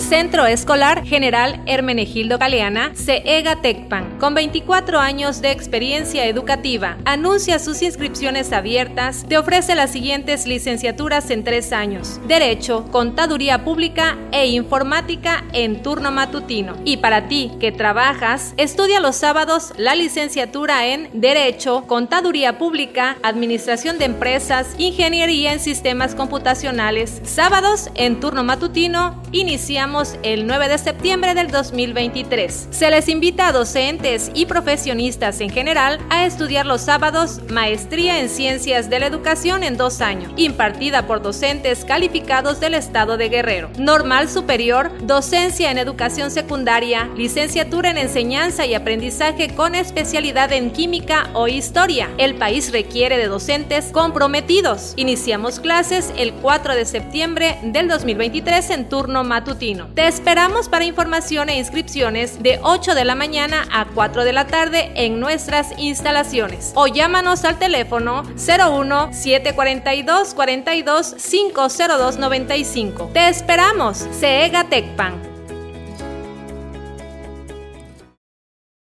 Centro 0.00 0.46
Escolar 0.46 1.04
General 1.04 1.62
Hermenegildo 1.66 2.38
Galeana, 2.38 2.92
CEGA 2.94 3.60
Tecpan, 3.60 4.18
con 4.18 4.34
24 4.34 4.98
años 4.98 5.42
de 5.42 5.50
experiencia 5.50 6.26
educativa, 6.26 6.96
anuncia 7.04 7.58
sus 7.58 7.82
inscripciones 7.82 8.52
abiertas, 8.52 9.26
te 9.28 9.36
ofrece 9.36 9.74
las 9.74 9.90
siguientes 9.90 10.46
licenciaturas 10.46 11.30
en 11.30 11.44
tres 11.44 11.72
años, 11.72 12.18
Derecho, 12.26 12.86
Contaduría 12.90 13.62
Pública 13.62 14.16
e 14.32 14.46
Informática 14.46 15.44
en 15.52 15.82
turno 15.82 16.10
matutino. 16.10 16.76
Y 16.84 16.96
para 16.96 17.28
ti 17.28 17.52
que 17.60 17.70
trabajas, 17.70 18.54
estudia 18.56 19.00
los 19.00 19.16
sábados 19.16 19.72
la 19.76 19.94
licenciatura 19.94 20.86
en 20.86 21.10
Derecho, 21.12 21.84
Contaduría 21.86 22.58
Pública, 22.58 23.18
Administración 23.22 23.98
de 23.98 24.06
Empresas, 24.06 24.74
Ingeniería 24.78 25.52
en 25.52 25.60
Sistemas 25.60 26.14
Computacionales, 26.14 27.20
sábados 27.24 27.90
en 27.94 28.18
turno 28.18 28.44
matutino, 28.44 29.22
iniciamos 29.32 29.89
el 30.22 30.46
9 30.46 30.68
de 30.68 30.78
septiembre 30.78 31.34
del 31.34 31.50
2023. 31.50 32.68
Se 32.70 32.90
les 32.90 33.08
invita 33.08 33.48
a 33.48 33.52
docentes 33.52 34.30
y 34.34 34.46
profesionistas 34.46 35.40
en 35.40 35.50
general 35.50 35.98
a 36.10 36.26
estudiar 36.26 36.64
los 36.64 36.82
sábados 36.82 37.40
Maestría 37.50 38.20
en 38.20 38.28
Ciencias 38.28 38.88
de 38.88 39.00
la 39.00 39.06
Educación 39.06 39.64
en 39.64 39.76
dos 39.76 40.00
años, 40.00 40.32
impartida 40.36 41.08
por 41.08 41.22
docentes 41.22 41.84
calificados 41.84 42.60
del 42.60 42.74
Estado 42.74 43.16
de 43.16 43.30
Guerrero. 43.30 43.68
Normal 43.78 44.28
Superior, 44.28 44.92
Docencia 45.02 45.72
en 45.72 45.78
Educación 45.78 46.30
Secundaria, 46.30 47.10
Licenciatura 47.16 47.90
en 47.90 47.98
Enseñanza 47.98 48.66
y 48.66 48.74
Aprendizaje 48.74 49.56
con 49.56 49.74
especialidad 49.74 50.52
en 50.52 50.70
Química 50.70 51.30
o 51.34 51.48
Historia. 51.48 52.08
El 52.16 52.36
país 52.36 52.70
requiere 52.70 53.18
de 53.18 53.26
docentes 53.26 53.86
comprometidos. 53.86 54.94
Iniciamos 54.94 55.58
clases 55.58 56.12
el 56.16 56.32
4 56.34 56.76
de 56.76 56.84
septiembre 56.84 57.58
del 57.64 57.88
2023 57.88 58.70
en 58.70 58.88
turno 58.88 59.24
matutino. 59.24 59.79
Te 59.94 60.06
esperamos 60.06 60.68
para 60.68 60.84
información 60.84 61.48
e 61.48 61.58
inscripciones 61.58 62.42
de 62.42 62.58
8 62.62 62.94
de 62.94 63.04
la 63.04 63.14
mañana 63.14 63.66
a 63.72 63.86
4 63.86 64.24
de 64.24 64.32
la 64.32 64.46
tarde 64.46 64.92
en 64.94 65.20
nuestras 65.20 65.78
instalaciones 65.78 66.72
o 66.74 66.86
llámanos 66.86 67.44
al 67.44 67.58
teléfono 67.58 68.22
01 68.22 69.12
742 69.12 70.34
42 70.34 71.14
502 71.14 72.16
95. 72.18 73.10
Te 73.12 73.28
esperamos, 73.28 74.06
CEGA 74.18 74.64
Tecpan. 74.64 75.39